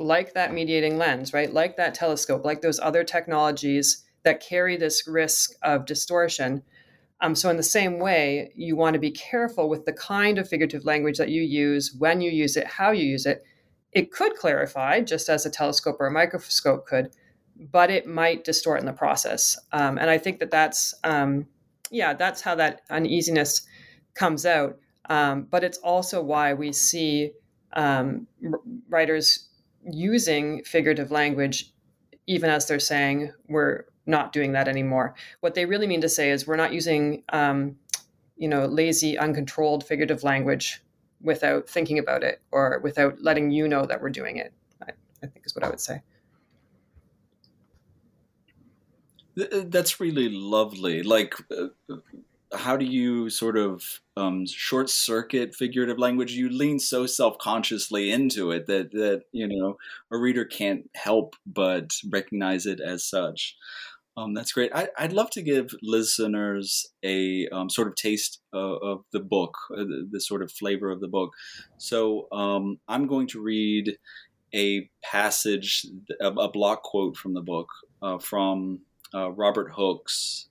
like 0.00 0.34
that 0.34 0.52
mediating 0.52 0.98
lens, 0.98 1.32
right? 1.32 1.52
Like 1.52 1.76
that 1.76 1.94
telescope, 1.94 2.44
like 2.44 2.62
those 2.62 2.80
other 2.80 3.04
technologies 3.04 4.04
that 4.24 4.40
carry 4.40 4.76
this 4.76 5.06
risk 5.06 5.52
of 5.62 5.86
distortion. 5.86 6.62
Um, 7.20 7.34
so, 7.34 7.50
in 7.50 7.56
the 7.56 7.62
same 7.62 7.98
way, 7.98 8.50
you 8.56 8.76
want 8.76 8.94
to 8.94 9.00
be 9.00 9.10
careful 9.10 9.68
with 9.68 9.84
the 9.84 9.92
kind 9.92 10.38
of 10.38 10.48
figurative 10.48 10.84
language 10.84 11.18
that 11.18 11.28
you 11.28 11.42
use, 11.42 11.94
when 11.98 12.20
you 12.20 12.30
use 12.30 12.56
it, 12.56 12.66
how 12.66 12.92
you 12.92 13.04
use 13.04 13.26
it. 13.26 13.42
It 13.92 14.10
could 14.10 14.36
clarify, 14.36 15.00
just 15.00 15.28
as 15.28 15.44
a 15.44 15.50
telescope 15.50 15.96
or 16.00 16.06
a 16.06 16.12
microscope 16.12 16.86
could, 16.86 17.10
but 17.70 17.90
it 17.90 18.06
might 18.06 18.44
distort 18.44 18.80
in 18.80 18.86
the 18.86 18.92
process. 18.92 19.58
Um, 19.72 19.98
and 19.98 20.08
I 20.08 20.16
think 20.16 20.38
that 20.38 20.50
that's, 20.50 20.94
um, 21.04 21.46
yeah, 21.90 22.14
that's 22.14 22.40
how 22.40 22.54
that 22.54 22.82
uneasiness 22.88 23.62
comes 24.14 24.46
out. 24.46 24.78
Um, 25.10 25.48
but 25.50 25.64
it's 25.64 25.78
also 25.78 26.22
why 26.22 26.54
we 26.54 26.72
see 26.72 27.32
um, 27.72 28.26
writers 28.88 29.49
using 29.84 30.62
figurative 30.64 31.10
language, 31.10 31.72
even 32.26 32.50
as 32.50 32.66
they're 32.66 32.78
saying 32.78 33.32
we're 33.48 33.84
not 34.06 34.32
doing 34.32 34.52
that 34.52 34.68
anymore. 34.68 35.14
What 35.40 35.54
they 35.54 35.64
really 35.64 35.86
mean 35.86 36.00
to 36.00 36.08
say 36.08 36.30
is 36.30 36.46
we're 36.46 36.56
not 36.56 36.72
using, 36.72 37.22
um, 37.32 37.76
you 38.36 38.48
know, 38.48 38.66
lazy, 38.66 39.16
uncontrolled 39.18 39.84
figurative 39.84 40.22
language 40.24 40.82
without 41.22 41.68
thinking 41.68 41.98
about 41.98 42.22
it 42.22 42.40
or 42.50 42.80
without 42.82 43.20
letting 43.22 43.50
you 43.50 43.68
know 43.68 43.84
that 43.86 44.00
we're 44.00 44.10
doing 44.10 44.36
it. 44.36 44.52
I, 44.82 44.92
I 45.22 45.26
think 45.26 45.44
is 45.44 45.54
what 45.54 45.64
I 45.64 45.70
would 45.70 45.80
say. 45.80 46.02
That's 49.36 50.00
really 50.00 50.28
lovely. 50.28 51.02
Like, 51.02 51.34
uh, 51.50 51.68
how 52.52 52.76
do 52.76 52.84
you 52.84 53.30
sort 53.30 53.56
of 53.56 54.00
um, 54.16 54.46
short 54.46 54.90
circuit 54.90 55.54
figurative 55.54 55.98
language? 55.98 56.32
You 56.32 56.48
lean 56.48 56.78
so 56.78 57.06
self 57.06 57.38
consciously 57.38 58.10
into 58.10 58.50
it 58.50 58.66
that 58.66 58.92
that 58.92 59.22
you 59.32 59.48
know 59.48 59.76
a 60.10 60.18
reader 60.18 60.44
can't 60.44 60.88
help 60.94 61.36
but 61.46 61.90
recognize 62.10 62.66
it 62.66 62.80
as 62.80 63.04
such. 63.04 63.56
Um, 64.16 64.34
that's 64.34 64.52
great. 64.52 64.72
I, 64.74 64.88
would 65.00 65.12
love 65.12 65.30
to 65.30 65.42
give 65.42 65.70
listeners 65.82 66.86
a 67.02 67.48
um, 67.48 67.70
sort 67.70 67.88
of 67.88 67.94
taste 67.94 68.40
uh, 68.52 68.76
of 68.76 69.04
the 69.12 69.20
book, 69.20 69.56
uh, 69.72 69.84
the, 69.84 70.08
the, 70.10 70.20
sort 70.20 70.42
of 70.42 70.50
flavor 70.50 70.90
of 70.90 71.00
the 71.00 71.08
book. 71.08 71.30
So 71.78 72.26
um, 72.32 72.80
I'm 72.88 73.06
going 73.06 73.28
to 73.28 73.40
read 73.40 73.96
a 74.52 74.90
passage, 75.02 75.86
a, 76.20 76.26
a 76.26 76.50
block 76.50 76.82
quote 76.82 77.16
from 77.16 77.34
the 77.34 77.40
book 77.40 77.68
uh, 78.02 78.18
from 78.18 78.80
uh, 79.14 79.30
Robert 79.30 79.72
Hooke's 79.74 80.48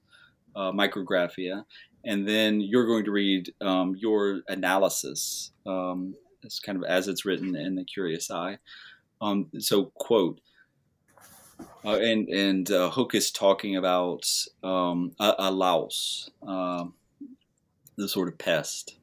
uh, 0.55 0.71
Micrographia, 0.71 1.63
and 2.03 2.27
then 2.27 2.61
you're 2.61 2.85
going 2.85 3.05
to 3.05 3.11
read 3.11 3.53
um, 3.61 3.95
your 3.97 4.41
analysis, 4.47 5.51
um, 5.65 6.15
as 6.45 6.59
kind 6.59 6.77
of 6.77 6.83
as 6.85 7.07
it's 7.07 7.25
written 7.25 7.55
in 7.55 7.75
the 7.75 7.83
Curious 7.83 8.31
Eye. 8.31 8.57
Um, 9.21 9.47
so, 9.59 9.85
quote. 9.95 10.39
Uh, 11.83 11.97
and 11.97 12.29
and 12.29 12.71
uh, 12.71 12.89
Hooke 12.89 13.15
is 13.15 13.31
talking 13.31 13.75
about 13.75 14.25
um, 14.63 15.11
a, 15.19 15.35
a, 15.39 15.51
louse, 15.51 16.29
uh, 16.47 16.85
the 17.97 18.07
sort 18.07 18.29
of 18.29 18.37
pest. 18.37 18.97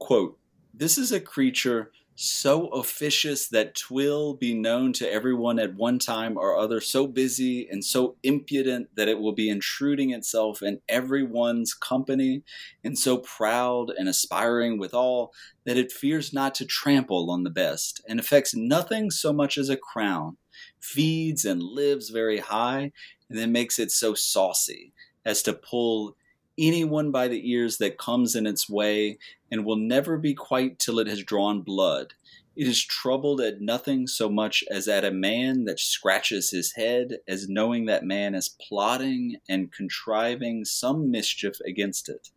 Quote: 0.00 0.36
This 0.74 0.98
is 0.98 1.12
a 1.12 1.20
creature 1.20 1.92
so 2.14 2.68
officious 2.68 3.48
that 3.48 3.74
twill 3.74 4.34
be 4.34 4.54
known 4.54 4.92
to 4.92 5.10
everyone 5.10 5.58
at 5.58 5.74
one 5.74 5.98
time 5.98 6.36
or 6.36 6.56
other, 6.56 6.80
so 6.80 7.06
busy 7.06 7.68
and 7.68 7.84
so 7.84 8.16
impudent 8.22 8.88
that 8.94 9.08
it 9.08 9.18
will 9.18 9.32
be 9.32 9.48
intruding 9.48 10.10
itself 10.10 10.62
in 10.62 10.80
everyone's 10.88 11.74
company, 11.74 12.42
and 12.84 12.98
so 12.98 13.18
proud 13.18 13.90
and 13.90 14.08
aspiring 14.08 14.78
withal 14.78 15.32
that 15.64 15.76
it 15.78 15.90
fears 15.90 16.32
not 16.32 16.54
to 16.54 16.66
trample 16.66 17.30
on 17.30 17.44
the 17.44 17.50
best, 17.50 18.02
and 18.08 18.20
affects 18.20 18.54
nothing 18.54 19.10
so 19.10 19.32
much 19.32 19.56
as 19.56 19.68
a 19.68 19.76
crown, 19.76 20.36
feeds 20.80 21.44
and 21.44 21.62
lives 21.62 22.10
very 22.10 22.38
high, 22.38 22.92
and 23.28 23.38
then 23.38 23.52
makes 23.52 23.78
it 23.78 23.90
so 23.90 24.12
saucy 24.12 24.92
as 25.24 25.42
to 25.42 25.52
pull 25.52 26.16
anyone 26.58 27.10
by 27.10 27.28
the 27.28 27.50
ears 27.50 27.78
that 27.78 27.98
comes 27.98 28.34
in 28.36 28.46
its 28.46 28.68
way, 28.68 29.18
and 29.50 29.64
will 29.64 29.76
never 29.76 30.18
be 30.18 30.34
quite 30.34 30.78
till 30.78 30.98
it 30.98 31.06
has 31.06 31.22
drawn 31.22 31.62
blood. 31.62 32.14
It 32.54 32.66
is 32.66 32.84
troubled 32.84 33.40
at 33.40 33.62
nothing 33.62 34.06
so 34.06 34.28
much 34.28 34.62
as 34.70 34.86
at 34.86 35.04
a 35.04 35.10
man 35.10 35.64
that 35.64 35.80
scratches 35.80 36.50
his 36.50 36.72
head, 36.72 37.18
as 37.26 37.48
knowing 37.48 37.86
that 37.86 38.04
man 38.04 38.34
is 38.34 38.54
plotting 38.68 39.36
and 39.48 39.72
contriving 39.72 40.64
some 40.64 41.10
mischief 41.10 41.54
against 41.66 42.08
it. 42.08 42.28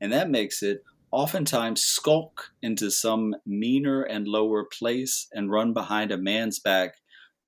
And 0.00 0.12
that 0.12 0.30
makes 0.30 0.62
it 0.62 0.84
oftentimes 1.10 1.82
skulk 1.82 2.50
into 2.62 2.90
some 2.90 3.34
meaner 3.46 4.02
and 4.02 4.26
lower 4.28 4.64
place 4.64 5.28
and 5.32 5.50
run 5.50 5.72
behind 5.72 6.12
a 6.12 6.18
man's 6.18 6.58
back, 6.58 6.96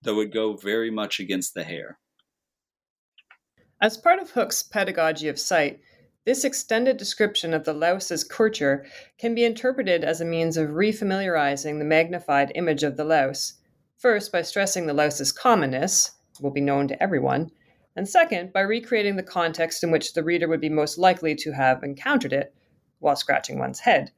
though 0.03 0.21
it 0.21 0.33
go 0.33 0.57
very 0.57 0.91
much 0.91 1.21
against 1.21 1.55
the 1.55 1.65
hair. 1.65 1.99
As 3.81 3.97
part 3.97 4.19
of 4.19 4.31
Hooke's 4.31 4.63
pedagogy 4.63 5.29
of 5.29 5.39
sight, 5.39 5.81
this 6.27 6.45
extended 6.45 6.97
description 6.99 7.55
of 7.55 7.65
the 7.65 7.73
louse's 7.73 8.25
courture 8.25 8.85
can 9.19 9.35
be 9.35 9.45
interpreted 9.45 10.05
as 10.05 10.21
a 10.21 10.25
means 10.25 10.57
of 10.57 10.71
refamiliarizing 10.71 11.79
the 11.79 11.85
magnified 11.85 12.53
image 12.55 12.83
of 12.83 12.97
the 12.97 13.05
louse, 13.05 13.55
first 13.97 14.31
by 14.31 14.43
stressing 14.43 14.87
the 14.87 14.95
louse's 14.95 15.33
commonness, 15.33 16.11
will 16.41 16.51
be 16.51 16.61
known 16.61 16.89
to 16.89 17.03
everyone, 17.03 17.51
and 17.97 18.09
second 18.09 18.53
by 18.53 18.61
recreating 18.61 19.17
the 19.17 19.23
context 19.23 19.83
in 19.83 19.91
which 19.91 20.13
the 20.13 20.23
reader 20.23 20.47
would 20.47 20.61
be 20.61 20.69
most 20.69 20.99
likely 20.99 21.35
to 21.35 21.53
have 21.53 21.83
encountered 21.83 22.33
it 22.33 22.55
while 22.99 23.17
scratching 23.17 23.59
one's 23.59 23.81
head. 23.81 24.11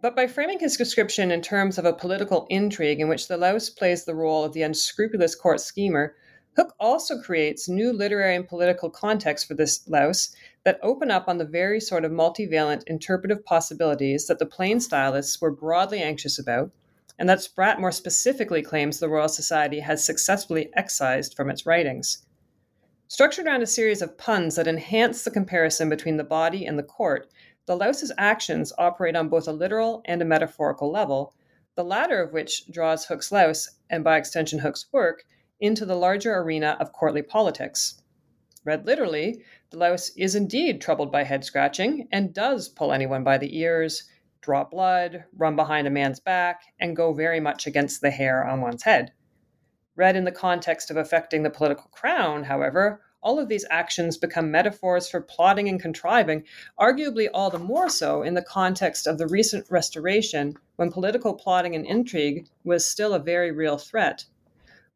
But 0.00 0.16
by 0.16 0.26
framing 0.26 0.58
his 0.58 0.78
description 0.78 1.30
in 1.30 1.42
terms 1.42 1.76
of 1.76 1.84
a 1.84 1.92
political 1.92 2.46
intrigue 2.48 3.00
in 3.00 3.08
which 3.08 3.28
the 3.28 3.36
louse 3.36 3.68
plays 3.68 4.04
the 4.04 4.14
role 4.14 4.44
of 4.44 4.54
the 4.54 4.62
unscrupulous 4.62 5.34
court 5.34 5.60
schemer, 5.60 6.14
Hooke 6.56 6.74
also 6.80 7.20
creates 7.20 7.68
new 7.68 7.92
literary 7.92 8.34
and 8.34 8.48
political 8.48 8.90
contexts 8.90 9.46
for 9.46 9.54
this 9.54 9.86
louse 9.88 10.34
that 10.64 10.78
open 10.82 11.10
up 11.10 11.28
on 11.28 11.38
the 11.38 11.44
very 11.44 11.80
sort 11.80 12.04
of 12.04 12.12
multivalent 12.12 12.82
interpretive 12.86 13.44
possibilities 13.44 14.26
that 14.26 14.38
the 14.38 14.46
plain 14.46 14.80
stylists 14.80 15.40
were 15.40 15.50
broadly 15.50 16.02
anxious 16.02 16.38
about, 16.38 16.70
and 17.18 17.28
that 17.28 17.42
Sprat 17.42 17.80
more 17.80 17.92
specifically 17.92 18.62
claims 18.62 18.98
the 18.98 19.08
Royal 19.08 19.28
Society 19.28 19.80
has 19.80 20.04
successfully 20.04 20.70
excised 20.74 21.34
from 21.34 21.50
its 21.50 21.66
writings. 21.66 22.26
Structured 23.08 23.46
around 23.46 23.62
a 23.62 23.66
series 23.66 24.02
of 24.02 24.16
puns 24.16 24.54
that 24.54 24.68
enhance 24.68 25.24
the 25.24 25.30
comparison 25.30 25.88
between 25.88 26.16
the 26.16 26.24
body 26.24 26.64
and 26.64 26.78
the 26.78 26.82
court, 26.82 27.28
the 27.66 27.76
louse's 27.76 28.12
actions 28.16 28.72
operate 28.78 29.16
on 29.16 29.28
both 29.28 29.48
a 29.48 29.52
literal 29.52 30.02
and 30.04 30.22
a 30.22 30.24
metaphorical 30.24 30.90
level, 30.90 31.34
the 31.74 31.84
latter 31.84 32.22
of 32.22 32.32
which 32.32 32.70
draws 32.70 33.04
Hooke's 33.04 33.32
louse, 33.32 33.68
and 33.90 34.04
by 34.04 34.16
extension 34.16 34.58
Hooke's 34.58 34.86
work, 34.92 35.24
into 35.60 35.84
the 35.84 35.96
larger 35.96 36.34
arena 36.36 36.76
of 36.80 36.92
courtly 36.92 37.22
politics. 37.22 38.02
Read 38.64 38.86
literally, 38.86 39.42
the 39.70 39.78
louse 39.78 40.10
is 40.16 40.34
indeed 40.34 40.80
troubled 40.80 41.12
by 41.12 41.22
head 41.22 41.44
scratching 41.44 42.08
and 42.10 42.34
does 42.34 42.68
pull 42.68 42.92
anyone 42.92 43.22
by 43.22 43.38
the 43.38 43.56
ears, 43.56 44.02
draw 44.40 44.64
blood, 44.64 45.24
run 45.36 45.54
behind 45.54 45.86
a 45.86 45.90
man's 45.90 46.18
back, 46.18 46.62
and 46.80 46.96
go 46.96 47.12
very 47.12 47.38
much 47.38 47.68
against 47.68 48.00
the 48.00 48.10
hair 48.10 48.44
on 48.44 48.60
one's 48.60 48.82
head. 48.82 49.12
Read 49.94 50.16
in 50.16 50.24
the 50.24 50.32
context 50.32 50.90
of 50.90 50.96
affecting 50.96 51.44
the 51.44 51.50
political 51.50 51.88
crown, 51.92 52.42
however, 52.42 53.00
all 53.22 53.38
of 53.38 53.48
these 53.48 53.66
actions 53.70 54.16
become 54.16 54.50
metaphors 54.50 55.08
for 55.08 55.20
plotting 55.20 55.68
and 55.68 55.80
contriving, 55.80 56.42
arguably 56.80 57.28
all 57.32 57.50
the 57.50 57.58
more 57.58 57.88
so 57.88 58.22
in 58.22 58.34
the 58.34 58.42
context 58.42 59.06
of 59.06 59.18
the 59.18 59.28
recent 59.28 59.70
restoration 59.70 60.56
when 60.76 60.90
political 60.90 61.34
plotting 61.34 61.76
and 61.76 61.86
intrigue 61.86 62.48
was 62.64 62.84
still 62.84 63.14
a 63.14 63.18
very 63.18 63.52
real 63.52 63.78
threat. 63.78 64.24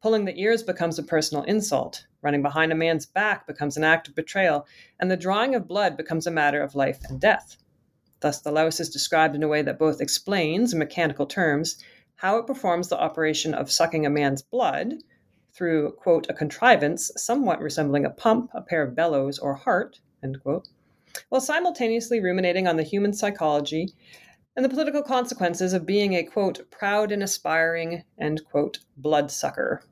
Pulling 0.04 0.26
the 0.26 0.38
ears 0.38 0.62
becomes 0.62 0.98
a 0.98 1.02
personal 1.02 1.44
insult. 1.44 2.04
Running 2.20 2.42
behind 2.42 2.70
a 2.70 2.74
man's 2.74 3.06
back 3.06 3.46
becomes 3.46 3.78
an 3.78 3.84
act 3.84 4.06
of 4.06 4.14
betrayal, 4.14 4.66
and 5.00 5.10
the 5.10 5.16
drawing 5.16 5.54
of 5.54 5.66
blood 5.66 5.96
becomes 5.96 6.26
a 6.26 6.30
matter 6.30 6.60
of 6.60 6.74
life 6.74 6.98
and 7.08 7.18
death. 7.18 7.56
Thus, 8.20 8.38
the 8.42 8.52
louse 8.52 8.80
is 8.80 8.90
described 8.90 9.34
in 9.34 9.42
a 9.42 9.48
way 9.48 9.62
that 9.62 9.78
both 9.78 10.02
explains, 10.02 10.74
in 10.74 10.78
mechanical 10.78 11.24
terms, 11.24 11.82
how 12.16 12.36
it 12.36 12.46
performs 12.46 12.90
the 12.90 13.00
operation 13.00 13.54
of 13.54 13.72
sucking 13.72 14.04
a 14.04 14.10
man's 14.10 14.42
blood 14.42 14.96
through, 15.54 15.92
quote, 15.92 16.28
a 16.28 16.34
contrivance 16.34 17.10
somewhat 17.16 17.62
resembling 17.62 18.04
a 18.04 18.10
pump, 18.10 18.50
a 18.52 18.60
pair 18.60 18.82
of 18.82 18.94
bellows, 18.94 19.38
or 19.38 19.54
heart, 19.54 20.00
end 20.22 20.38
quote, 20.42 20.68
while 21.30 21.40
simultaneously 21.40 22.20
ruminating 22.20 22.68
on 22.68 22.76
the 22.76 22.82
human 22.82 23.14
psychology 23.14 23.94
and 24.54 24.62
the 24.62 24.68
political 24.68 25.02
consequences 25.02 25.72
of 25.72 25.86
being 25.86 26.12
a, 26.12 26.24
quote, 26.24 26.70
proud 26.70 27.10
and 27.10 27.22
aspiring, 27.22 28.04
end 28.18 28.44
quote, 28.44 28.80
bloodsucker, 28.98 29.82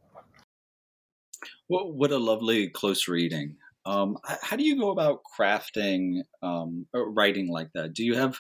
what, 1.73 1.95
what 1.95 2.13
a 2.13 2.19
lovely 2.19 2.69
close 2.69 3.09
reading. 3.09 3.57
Um, 3.87 4.19
how 4.25 4.57
do 4.57 4.63
you 4.63 4.79
go 4.79 4.91
about 4.91 5.23
crafting 5.25 6.23
um, 6.43 6.87
writing 6.93 7.49
like 7.49 7.73
that? 7.75 7.95
Do 7.95 8.05
you 8.05 8.15
have 8.17 8.39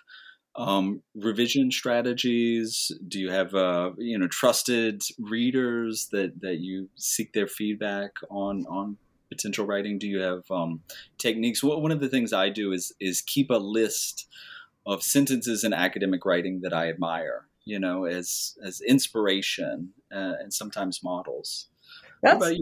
um, 0.54 1.02
revision 1.14 1.70
strategies? 1.70 2.92
Do 3.08 3.18
you 3.18 3.30
have 3.30 3.54
uh, 3.54 3.92
you 3.96 4.18
know 4.18 4.28
trusted 4.28 5.02
readers 5.18 6.08
that 6.12 6.40
that 6.42 6.58
you 6.60 6.90
seek 6.96 7.32
their 7.32 7.48
feedback 7.48 8.12
on 8.30 8.66
on 8.66 8.98
potential 9.30 9.66
writing? 9.66 9.98
Do 9.98 10.06
you 10.06 10.20
have 10.20 10.42
um, 10.50 10.82
techniques? 11.18 11.64
Well, 11.64 11.80
one 11.80 11.90
of 11.90 12.00
the 12.00 12.10
things 12.10 12.32
I 12.32 12.50
do 12.50 12.72
is 12.72 12.92
is 13.00 13.22
keep 13.22 13.50
a 13.50 13.54
list 13.54 14.28
of 14.86 15.02
sentences 15.02 15.64
in 15.64 15.72
academic 15.72 16.24
writing 16.26 16.60
that 16.60 16.74
I 16.74 16.88
admire 16.88 17.46
you 17.64 17.78
know, 17.78 18.04
as 18.04 18.56
as 18.64 18.80
inspiration 18.80 19.92
uh, 20.12 20.34
and 20.40 20.52
sometimes 20.52 21.02
models. 21.02 21.68
That's, 22.22 22.38
that's, 22.38 22.58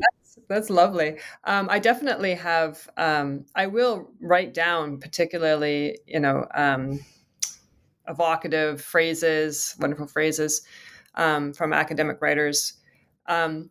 that's 0.48 0.70
lovely. 0.70 1.18
Um, 1.44 1.68
I 1.70 1.78
definitely 1.78 2.34
have. 2.34 2.88
Um, 2.96 3.46
I 3.54 3.66
will 3.66 4.10
write 4.20 4.54
down 4.54 4.98
particularly, 4.98 5.98
you 6.06 6.20
know, 6.20 6.46
um, 6.54 7.00
evocative 8.08 8.82
phrases, 8.82 9.74
wonderful 9.78 10.06
phrases 10.06 10.62
um, 11.14 11.52
from 11.52 11.72
academic 11.72 12.20
writers. 12.20 12.74
Um, 13.26 13.70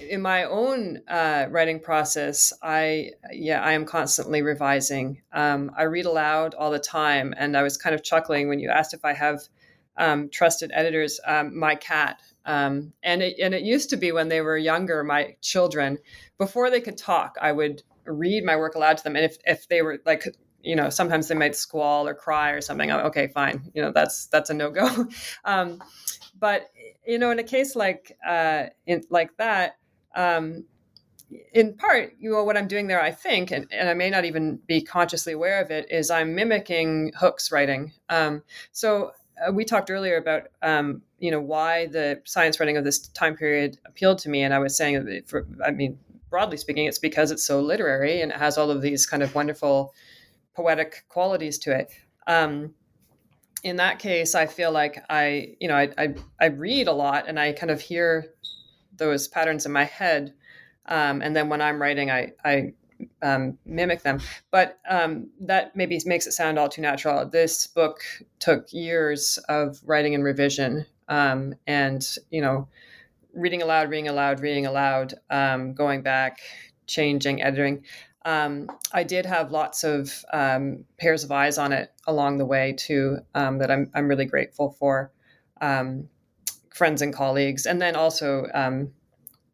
in 0.00 0.20
my 0.20 0.44
own 0.44 1.00
uh, 1.06 1.46
writing 1.50 1.78
process, 1.78 2.52
I 2.62 3.12
yeah 3.32 3.62
I 3.62 3.72
am 3.72 3.84
constantly 3.84 4.42
revising. 4.42 5.22
Um, 5.32 5.70
I 5.76 5.84
read 5.84 6.06
aloud 6.06 6.54
all 6.54 6.70
the 6.70 6.78
time, 6.78 7.34
and 7.36 7.56
I 7.56 7.62
was 7.62 7.76
kind 7.76 7.94
of 7.94 8.02
chuckling 8.02 8.48
when 8.48 8.58
you 8.58 8.68
asked 8.68 8.94
if 8.94 9.04
I 9.04 9.12
have 9.12 9.42
um, 9.96 10.28
trusted 10.28 10.70
editors. 10.74 11.20
Um, 11.26 11.56
my 11.56 11.76
cat, 11.76 12.20
um, 12.46 12.92
and 13.02 13.22
it 13.22 13.38
and 13.40 13.54
it 13.54 13.62
used 13.62 13.90
to 13.90 13.96
be 13.96 14.12
when 14.12 14.28
they 14.28 14.40
were 14.40 14.56
younger, 14.56 15.04
my 15.04 15.36
children, 15.42 15.98
before 16.38 16.70
they 16.70 16.80
could 16.80 16.96
talk, 16.96 17.36
I 17.40 17.52
would 17.52 17.82
read 18.04 18.44
my 18.44 18.56
work 18.56 18.76
aloud 18.76 18.98
to 18.98 19.04
them, 19.04 19.16
and 19.16 19.24
if 19.24 19.36
if 19.44 19.68
they 19.68 19.82
were 19.82 19.98
like 20.06 20.24
you 20.62 20.76
know 20.76 20.88
sometimes 20.88 21.28
they 21.28 21.34
might 21.34 21.54
squall 21.56 22.08
or 22.08 22.14
cry 22.14 22.50
or 22.50 22.60
something 22.60 22.90
I'm, 22.90 23.06
okay 23.06 23.28
fine. 23.28 23.70
You 23.74 23.82
know 23.82 23.92
that's 23.92 24.26
that's 24.26 24.50
a 24.50 24.54
no-go. 24.54 25.06
Um, 25.44 25.82
but 26.38 26.70
you 27.06 27.18
know 27.18 27.30
in 27.30 27.38
a 27.38 27.44
case 27.44 27.74
like 27.76 28.16
uh, 28.26 28.64
in, 28.86 29.02
like 29.10 29.36
that 29.38 29.76
um, 30.14 30.64
in 31.52 31.74
part 31.74 32.12
you 32.18 32.30
know 32.30 32.44
what 32.44 32.56
i'm 32.56 32.68
doing 32.68 32.86
there 32.86 33.02
i 33.02 33.10
think 33.10 33.50
and, 33.50 33.66
and 33.72 33.88
i 33.88 33.94
may 33.94 34.08
not 34.10 34.24
even 34.24 34.60
be 34.66 34.80
consciously 34.80 35.32
aware 35.32 35.60
of 35.60 35.72
it 35.72 35.90
is 35.90 36.08
i'm 36.08 36.36
mimicking 36.36 37.10
Hooke's 37.18 37.50
writing. 37.50 37.92
Um, 38.08 38.42
so 38.70 39.12
uh, 39.44 39.52
we 39.52 39.64
talked 39.64 39.90
earlier 39.90 40.16
about 40.16 40.48
um, 40.62 41.02
you 41.18 41.30
know 41.30 41.40
why 41.40 41.86
the 41.86 42.20
science 42.24 42.60
writing 42.60 42.76
of 42.76 42.84
this 42.84 43.08
time 43.08 43.36
period 43.36 43.78
appealed 43.86 44.18
to 44.18 44.28
me 44.28 44.42
and 44.42 44.52
i 44.52 44.58
was 44.58 44.76
saying 44.76 45.22
for, 45.26 45.46
i 45.64 45.70
mean 45.70 45.98
broadly 46.28 46.56
speaking 46.56 46.86
it's 46.86 46.98
because 46.98 47.30
it's 47.30 47.44
so 47.44 47.60
literary 47.60 48.20
and 48.20 48.32
it 48.32 48.38
has 48.38 48.58
all 48.58 48.70
of 48.70 48.82
these 48.82 49.06
kind 49.06 49.22
of 49.22 49.34
wonderful 49.34 49.94
poetic 50.56 51.04
qualities 51.08 51.58
to 51.58 51.78
it. 51.78 51.92
Um, 52.26 52.74
in 53.62 53.76
that 53.76 53.98
case, 53.98 54.34
I 54.34 54.46
feel 54.46 54.72
like 54.72 55.04
I, 55.10 55.54
you 55.60 55.68
know, 55.68 55.76
I, 55.76 55.90
I, 55.98 56.14
I, 56.40 56.46
read 56.46 56.88
a 56.88 56.92
lot 56.92 57.28
and 57.28 57.38
I 57.38 57.52
kind 57.52 57.70
of 57.70 57.80
hear 57.80 58.26
those 58.96 59.28
patterns 59.28 59.66
in 59.66 59.72
my 59.72 59.84
head. 59.84 60.34
Um, 60.86 61.20
and 61.20 61.36
then 61.36 61.48
when 61.48 61.60
I'm 61.60 61.80
writing, 61.80 62.10
I, 62.10 62.32
I 62.44 62.72
um, 63.22 63.58
mimic 63.64 64.02
them. 64.02 64.20
But 64.50 64.78
um, 64.88 65.30
that 65.40 65.74
maybe 65.76 66.00
makes 66.06 66.26
it 66.26 66.32
sound 66.32 66.58
all 66.58 66.68
too 66.68 66.82
natural. 66.82 67.28
This 67.28 67.66
book 67.66 68.00
took 68.38 68.72
years 68.72 69.38
of 69.48 69.80
writing 69.84 70.14
and 70.14 70.24
revision, 70.24 70.86
um, 71.08 71.54
and 71.66 72.06
you 72.30 72.40
know, 72.40 72.68
reading 73.34 73.62
aloud, 73.62 73.90
reading 73.90 74.08
aloud, 74.08 74.40
reading 74.40 74.66
aloud, 74.66 75.14
um, 75.30 75.74
going 75.74 76.02
back, 76.02 76.40
changing, 76.86 77.42
editing 77.42 77.82
um, 78.26 78.68
I 78.92 79.04
did 79.04 79.24
have 79.24 79.52
lots 79.52 79.84
of 79.84 80.24
um, 80.32 80.84
pairs 80.98 81.22
of 81.22 81.30
eyes 81.30 81.58
on 81.58 81.72
it 81.72 81.92
along 82.08 82.38
the 82.38 82.44
way 82.44 82.72
too. 82.76 83.18
That 83.34 83.70
I'm 83.70 83.90
I'm 83.94 84.08
really 84.08 84.24
grateful 84.24 84.72
for, 84.72 85.12
friends 86.74 87.02
and 87.02 87.14
colleagues, 87.14 87.64
and 87.64 87.80
then 87.80 87.94
also 87.94 88.46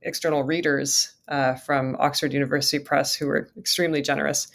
external 0.04 0.42
readers 0.42 1.14
uh, 1.28 1.54
from 1.54 1.96
Oxford 1.98 2.32
University 2.32 2.82
Press 2.82 3.14
who 3.14 3.26
were 3.26 3.48
extremely 3.56 4.02
generous. 4.02 4.48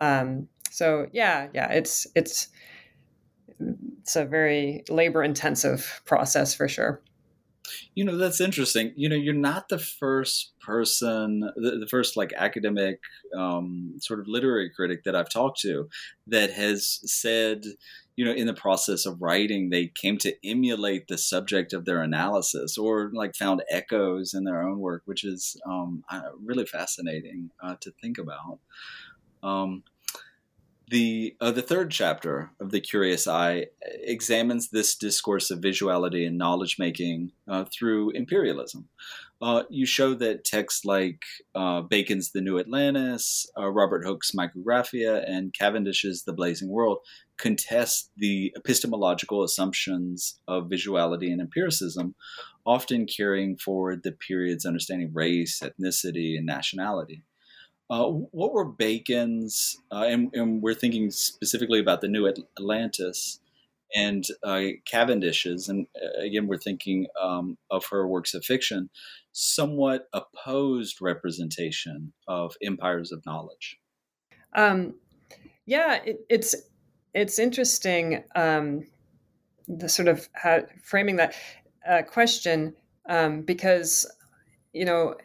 Um, 0.00 0.48
so 0.70 1.06
yeah, 1.12 1.48
yeah, 1.52 1.70
it's 1.72 2.06
it's 2.14 2.48
it's 4.00 4.16
a 4.16 4.24
very 4.24 4.84
labor 4.88 5.22
intensive 5.22 6.02
process 6.04 6.54
for 6.54 6.68
sure. 6.68 7.02
You 7.94 8.04
know, 8.04 8.16
that's 8.16 8.40
interesting. 8.40 8.92
You 8.96 9.08
know, 9.08 9.16
you're 9.16 9.34
not 9.34 9.68
the 9.68 9.78
first 9.78 10.52
person, 10.60 11.40
the, 11.56 11.78
the 11.78 11.86
first 11.88 12.16
like 12.16 12.32
academic 12.36 13.00
um, 13.36 13.94
sort 14.00 14.20
of 14.20 14.28
literary 14.28 14.70
critic 14.70 15.04
that 15.04 15.14
I've 15.14 15.28
talked 15.30 15.60
to 15.60 15.88
that 16.26 16.52
has 16.52 17.00
said, 17.04 17.64
you 18.16 18.24
know, 18.24 18.32
in 18.32 18.46
the 18.46 18.54
process 18.54 19.06
of 19.06 19.22
writing, 19.22 19.70
they 19.70 19.90
came 19.94 20.18
to 20.18 20.34
emulate 20.44 21.08
the 21.08 21.16
subject 21.16 21.72
of 21.72 21.84
their 21.84 22.02
analysis 22.02 22.76
or 22.76 23.10
like 23.14 23.34
found 23.34 23.62
echoes 23.70 24.34
in 24.34 24.44
their 24.44 24.62
own 24.62 24.78
work, 24.78 25.02
which 25.06 25.24
is 25.24 25.56
um, 25.66 26.04
really 26.44 26.66
fascinating 26.66 27.50
uh, 27.62 27.76
to 27.80 27.90
think 28.02 28.18
about. 28.18 28.58
Um, 29.42 29.82
the 30.92 31.34
uh, 31.40 31.50
the 31.50 31.62
third 31.62 31.90
chapter 31.90 32.50
of 32.60 32.70
the 32.70 32.80
Curious 32.80 33.26
Eye 33.26 33.68
examines 34.02 34.68
this 34.68 34.94
discourse 34.94 35.50
of 35.50 35.60
visuality 35.60 36.26
and 36.26 36.36
knowledge 36.36 36.76
making 36.78 37.32
uh, 37.48 37.64
through 37.72 38.10
imperialism. 38.10 38.90
Uh, 39.40 39.62
you 39.70 39.86
show 39.86 40.12
that 40.14 40.44
texts 40.44 40.84
like 40.84 41.22
uh, 41.54 41.80
Bacon's 41.80 42.32
The 42.32 42.42
New 42.42 42.58
Atlantis, 42.58 43.46
uh, 43.58 43.70
Robert 43.70 44.04
Hooke's 44.04 44.32
Micrographia, 44.32 45.24
and 45.26 45.54
Cavendish's 45.54 46.24
The 46.24 46.34
Blazing 46.34 46.68
World 46.68 46.98
contest 47.42 48.12
the 48.16 48.54
epistemological 48.56 49.42
assumptions 49.42 50.38
of 50.46 50.68
visuality 50.68 51.32
and 51.32 51.40
empiricism, 51.40 52.14
often 52.64 53.04
carrying 53.04 53.56
forward 53.56 54.04
the 54.04 54.12
period's 54.12 54.64
understanding 54.64 55.08
of 55.08 55.16
race, 55.16 55.60
ethnicity, 55.60 56.36
and 56.36 56.46
nationality. 56.46 57.24
Uh, 57.90 58.04
what 58.04 58.52
were 58.52 58.64
Bacon's, 58.64 59.76
uh, 59.90 60.04
and, 60.06 60.30
and, 60.34 60.62
we're 60.62 60.72
thinking 60.72 61.10
specifically 61.10 61.80
about 61.80 62.00
the 62.00 62.06
New 62.06 62.28
Atlantis 62.28 63.40
and 63.92 64.24
uh, 64.44 64.68
Cavendish's, 64.86 65.68
and 65.68 65.88
uh, 66.00 66.20
again, 66.20 66.46
we're 66.46 66.56
thinking 66.56 67.08
um, 67.20 67.58
of 67.72 67.84
her 67.86 68.06
works 68.06 68.34
of 68.34 68.44
fiction, 68.44 68.88
somewhat 69.32 70.08
opposed 70.12 71.02
representation 71.02 72.12
of 72.28 72.54
empires 72.62 73.10
of 73.10 73.26
knowledge. 73.26 73.80
Um, 74.54 74.94
yeah, 75.66 76.00
it, 76.04 76.24
it's 76.28 76.54
it's 77.14 77.38
interesting 77.38 78.24
um, 78.34 78.86
the 79.68 79.88
sort 79.88 80.08
of 80.08 80.28
how, 80.32 80.62
framing 80.82 81.16
that 81.16 81.34
uh, 81.88 82.02
question 82.02 82.74
um, 83.08 83.42
because 83.42 84.10
you 84.72 84.84
know 84.84 85.16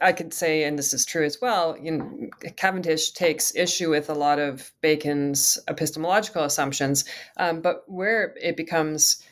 I 0.00 0.12
could 0.12 0.34
say, 0.34 0.64
and 0.64 0.78
this 0.78 0.92
is 0.92 1.04
true 1.04 1.24
as 1.24 1.38
well, 1.40 1.76
you 1.80 1.92
know, 1.92 2.28
Cavendish 2.56 3.12
takes 3.12 3.54
issue 3.54 3.90
with 3.90 4.10
a 4.10 4.14
lot 4.14 4.38
of 4.38 4.72
Bacon's 4.80 5.58
epistemological 5.68 6.44
assumptions, 6.44 7.04
um, 7.36 7.60
but 7.60 7.84
where 7.86 8.34
it 8.40 8.56
becomes 8.56 9.22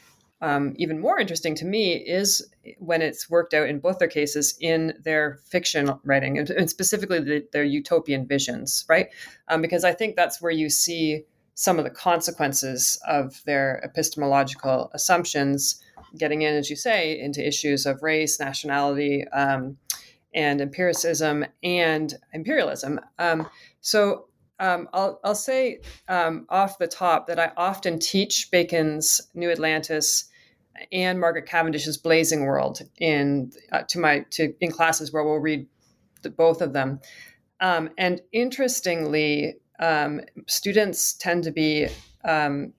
um, 0.40 0.74
even 0.76 1.00
more 1.00 1.18
interesting 1.18 1.54
to 1.56 1.64
me 1.64 1.94
is 1.94 2.46
when 2.78 3.02
it's 3.02 3.30
worked 3.30 3.54
out 3.54 3.68
in 3.68 3.78
both 3.78 3.98
their 3.98 4.08
cases 4.08 4.56
in 4.60 4.94
their 5.02 5.38
fiction 5.44 5.90
writing, 6.04 6.38
and, 6.38 6.68
specifically 6.68 7.20
the, 7.20 7.46
their 7.52 7.64
utopian 7.64 8.26
visions, 8.26 8.84
right? 8.88 9.08
Um, 9.48 9.62
because 9.62 9.84
I 9.84 9.92
think 9.92 10.16
that's 10.16 10.42
where 10.42 10.52
you 10.52 10.68
see 10.68 11.24
some 11.54 11.78
of 11.78 11.84
the 11.84 11.90
consequences 11.90 13.00
of 13.06 13.40
their 13.44 13.80
epistemological 13.84 14.90
assumptions 14.92 15.80
getting 16.18 16.42
in, 16.42 16.54
as 16.54 16.70
you 16.70 16.76
say, 16.76 17.18
into 17.18 17.46
issues 17.46 17.86
of 17.86 18.02
race, 18.02 18.38
nationality, 18.40 19.24
um, 19.28 19.76
and 20.34 20.60
empiricism 20.60 21.44
and 21.62 22.14
imperialism. 22.32 23.00
Um, 23.18 23.48
so 23.80 24.26
um, 24.58 24.88
I'll, 24.92 25.20
I'll 25.24 25.34
say 25.34 25.80
um, 26.08 26.46
off 26.48 26.78
the 26.78 26.86
top 26.86 27.26
that 27.28 27.38
I 27.38 27.52
often 27.56 27.98
teach 27.98 28.50
Bacon's 28.50 29.20
New 29.34 29.50
Atlantis 29.50 30.24
and 30.90 31.20
Margaret 31.20 31.46
Cavendish's 31.46 31.96
Blazing 31.96 32.44
World 32.44 32.80
in 32.98 33.52
uh, 33.72 33.82
to 33.88 33.98
my 33.98 34.20
to 34.30 34.52
in 34.60 34.72
classes 34.72 35.12
where 35.12 35.24
we'll 35.24 35.36
read 35.36 35.66
the, 36.22 36.30
both 36.30 36.60
of 36.60 36.72
them. 36.72 37.00
Um, 37.60 37.90
and 37.96 38.20
interestingly, 38.32 39.54
um, 39.78 40.20
students 40.46 41.14
tend 41.14 41.44
to 41.44 41.50
be 41.50 41.88
um, 42.24 42.72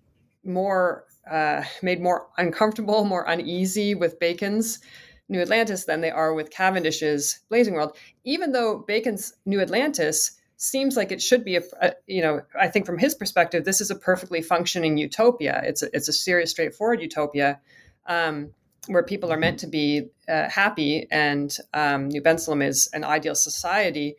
more 0.43 1.06
uh, 1.30 1.64
made 1.82 2.00
more 2.02 2.28
uncomfortable, 2.38 3.04
more 3.04 3.26
uneasy 3.28 3.96
with 3.96 4.20
Bacon's 4.20 4.80
New 5.28 5.41
Atlantis 5.41 5.86
than 5.86 6.02
they 6.02 6.12
are 6.12 6.36
with 6.36 6.52
Cavendish's 6.52 7.39
Blazing 7.50 7.74
World, 7.74 7.98
even 8.24 8.52
though 8.52 8.84
Bacon's 8.88 9.34
New 9.46 9.60
Atlantis 9.60 10.39
seems 10.58 10.96
like 10.96 11.12
it 11.12 11.22
should 11.22 11.43
be 11.43 11.58
a, 11.58 11.62
a, 11.82 11.91
you 12.08 12.22
know 12.22 12.41
i 12.58 12.68
think 12.68 12.86
from 12.86 12.98
his 12.98 13.14
perspective 13.14 13.66
this 13.66 13.82
is 13.82 13.91
a 13.91 13.96
perfectly 13.96 14.41
functioning 14.41 14.98
utopia. 14.98 15.62
It's 15.66 15.84
a, 15.84 15.89
it's 15.93 16.08
a 16.08 16.14
serious 16.14 16.52
straightforward 16.52 17.02
utopia 17.02 17.60
um, 18.06 18.52
where 18.88 19.04
people 19.04 19.34
are 19.34 19.38
meant 19.38 19.60
to 19.60 19.68
be 19.68 20.10
uh, 20.30 20.48
happy 20.50 21.08
and 21.12 21.56
um, 21.74 22.08
new 22.08 22.22
bensalem 22.22 22.64
is 22.66 22.89
an 22.93 23.04
ideal 23.04 23.36
society 23.36 24.16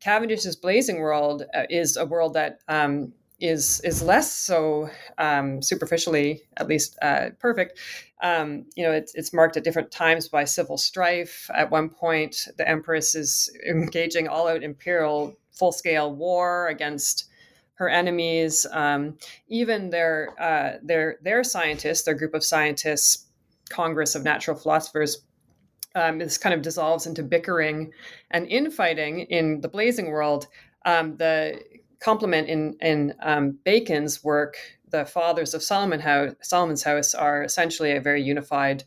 cavendish's 0.00 0.56
blazing 0.56 1.00
world 1.00 1.44
uh, 1.54 1.64
is 1.70 1.96
a 1.96 2.06
world 2.06 2.34
that 2.34 2.60
um, 2.68 3.12
is 3.40 3.80
is 3.84 4.02
less 4.02 4.32
so 4.32 4.90
um, 5.18 5.62
superficially, 5.62 6.42
at 6.56 6.68
least, 6.68 6.98
uh, 7.02 7.30
perfect. 7.38 7.78
Um, 8.20 8.66
you 8.74 8.82
know, 8.82 8.90
it's, 8.90 9.14
it's 9.14 9.32
marked 9.32 9.56
at 9.56 9.62
different 9.62 9.92
times 9.92 10.28
by 10.28 10.44
civil 10.44 10.76
strife. 10.76 11.48
At 11.54 11.70
one 11.70 11.88
point, 11.88 12.48
the 12.56 12.68
empress 12.68 13.14
is 13.14 13.48
engaging 13.64 14.26
all-out 14.26 14.64
imperial 14.64 15.36
full-scale 15.52 16.12
war 16.14 16.66
against 16.66 17.26
her 17.74 17.88
enemies. 17.88 18.66
Um, 18.72 19.18
even 19.48 19.90
their 19.90 20.30
uh, 20.40 20.78
their 20.82 21.18
their 21.22 21.44
scientists, 21.44 22.02
their 22.02 22.14
group 22.14 22.34
of 22.34 22.42
scientists, 22.42 23.26
Congress 23.70 24.16
of 24.16 24.24
Natural 24.24 24.56
Philosophers, 24.56 25.22
um, 25.94 26.18
this 26.18 26.38
kind 26.38 26.54
of 26.54 26.62
dissolves 26.62 27.06
into 27.06 27.22
bickering 27.22 27.92
and 28.30 28.46
infighting 28.46 29.20
in 29.20 29.60
the 29.60 29.68
blazing 29.68 30.10
world. 30.10 30.46
Um, 30.84 31.16
the 31.16 31.60
complement 32.00 32.48
in 32.48 32.76
in 32.80 33.14
um, 33.20 33.58
Bacon's 33.64 34.22
work, 34.22 34.56
the 34.90 35.04
fathers 35.04 35.54
of 35.54 35.62
Solomon 35.62 36.00
House, 36.00 36.34
Solomon's 36.42 36.82
House, 36.82 37.14
are 37.14 37.42
essentially 37.42 37.92
a 37.92 38.00
very 38.00 38.22
unified, 38.22 38.84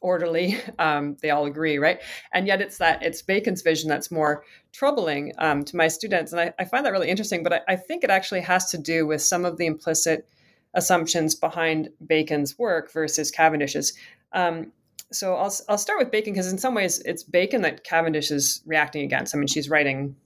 orderly. 0.00 0.58
Um, 0.78 1.16
they 1.20 1.28
all 1.28 1.44
agree, 1.44 1.76
right? 1.76 2.00
And 2.32 2.46
yet, 2.46 2.62
it's 2.62 2.78
that 2.78 3.02
it's 3.02 3.20
Bacon's 3.20 3.60
vision 3.60 3.88
that's 3.88 4.10
more 4.10 4.44
troubling 4.72 5.32
um, 5.36 5.62
to 5.64 5.76
my 5.76 5.88
students, 5.88 6.32
and 6.32 6.40
I, 6.40 6.54
I, 6.58 6.64
find 6.64 6.86
that 6.86 6.92
really 6.92 7.10
interesting. 7.10 7.42
But 7.42 7.52
I, 7.52 7.60
I 7.68 7.76
think 7.76 8.02
it 8.02 8.08
actually 8.08 8.40
has 8.40 8.70
to 8.70 8.78
do 8.78 9.06
with 9.06 9.20
some 9.20 9.44
of 9.44 9.58
the 9.58 9.66
implicit 9.66 10.26
assumptions 10.72 11.34
behind 11.34 11.90
Bacon's 12.06 12.58
work 12.58 12.90
versus 12.92 13.30
Cavendish's. 13.30 13.92
Um, 14.32 14.72
so 15.12 15.34
I'll 15.34 15.54
I'll 15.68 15.78
start 15.78 15.98
with 15.98 16.10
Bacon 16.10 16.32
because 16.32 16.50
in 16.50 16.58
some 16.58 16.74
ways 16.74 17.00
it's 17.00 17.22
Bacon 17.22 17.62
that 17.62 17.84
Cavendish 17.84 18.30
is 18.30 18.62
reacting 18.66 19.02
against. 19.02 19.34
I 19.34 19.38
mean, 19.38 19.48
she's 19.48 19.68
writing, 19.68 20.16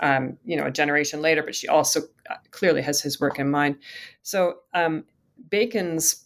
um, 0.00 0.36
you 0.44 0.56
know, 0.56 0.66
a 0.66 0.70
generation 0.70 1.22
later, 1.22 1.42
but 1.42 1.54
she 1.54 1.68
also 1.68 2.00
uh, 2.30 2.36
clearly 2.50 2.82
has 2.82 3.00
his 3.00 3.20
work 3.20 3.38
in 3.38 3.50
mind. 3.50 3.78
So 4.22 4.58
um, 4.74 5.04
Bacon's 5.50 6.24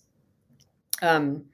um, 1.03 1.45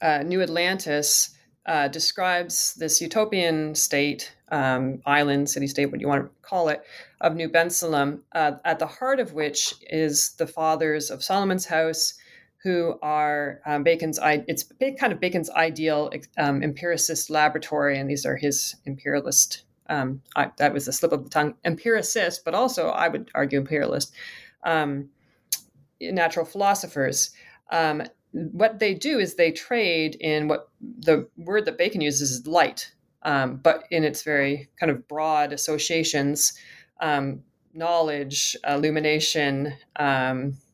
uh, 0.00 0.22
New 0.22 0.42
Atlantis 0.42 1.36
uh, 1.66 1.88
describes 1.88 2.74
this 2.74 3.00
utopian 3.00 3.74
state, 3.74 4.34
um, 4.50 5.02
island, 5.06 5.48
city 5.48 5.66
state, 5.66 5.86
what 5.86 6.00
you 6.00 6.08
want 6.08 6.24
to 6.24 6.30
call 6.42 6.68
it, 6.68 6.82
of 7.20 7.34
New 7.34 7.48
Bensalem, 7.48 8.20
uh, 8.32 8.52
at 8.64 8.78
the 8.78 8.86
heart 8.86 9.20
of 9.20 9.34
which 9.34 9.74
is 9.82 10.32
the 10.32 10.46
fathers 10.46 11.10
of 11.10 11.22
Solomon's 11.22 11.66
house 11.66 12.14
who 12.62 12.98
are 13.02 13.60
um, 13.66 13.82
Bacon's. 13.82 14.18
It's 14.22 14.64
kind 14.98 15.12
of 15.12 15.20
Bacon's 15.20 15.50
ideal 15.50 16.10
um, 16.38 16.62
empiricist 16.62 17.30
laboratory, 17.30 17.98
and 17.98 18.08
these 18.08 18.26
are 18.26 18.36
his 18.36 18.76
imperialist. 18.84 19.64
Um, 19.88 20.22
I, 20.36 20.50
that 20.58 20.72
was 20.72 20.86
a 20.86 20.92
slip 20.92 21.12
of 21.12 21.24
the 21.24 21.30
tongue, 21.30 21.54
empiricist, 21.64 22.44
but 22.44 22.54
also 22.54 22.88
I 22.88 23.08
would 23.08 23.30
argue 23.34 23.58
imperialist. 23.58 24.14
Um, 24.62 25.08
natural 26.00 26.44
philosophers. 26.44 27.30
Um, 27.70 28.02
what 28.32 28.78
they 28.78 28.94
do 28.94 29.18
is 29.18 29.34
they 29.34 29.50
trade 29.50 30.16
in 30.20 30.48
what 30.48 30.68
the 30.80 31.28
word 31.36 31.64
that 31.64 31.78
Bacon 31.78 32.00
uses 32.00 32.30
is 32.30 32.46
light, 32.46 32.92
um, 33.22 33.56
but 33.56 33.84
in 33.90 34.04
its 34.04 34.22
very 34.22 34.68
kind 34.78 34.90
of 34.90 35.08
broad 35.08 35.52
associations, 35.52 36.52
knowledge, 37.74 38.56
illumination 38.66 39.74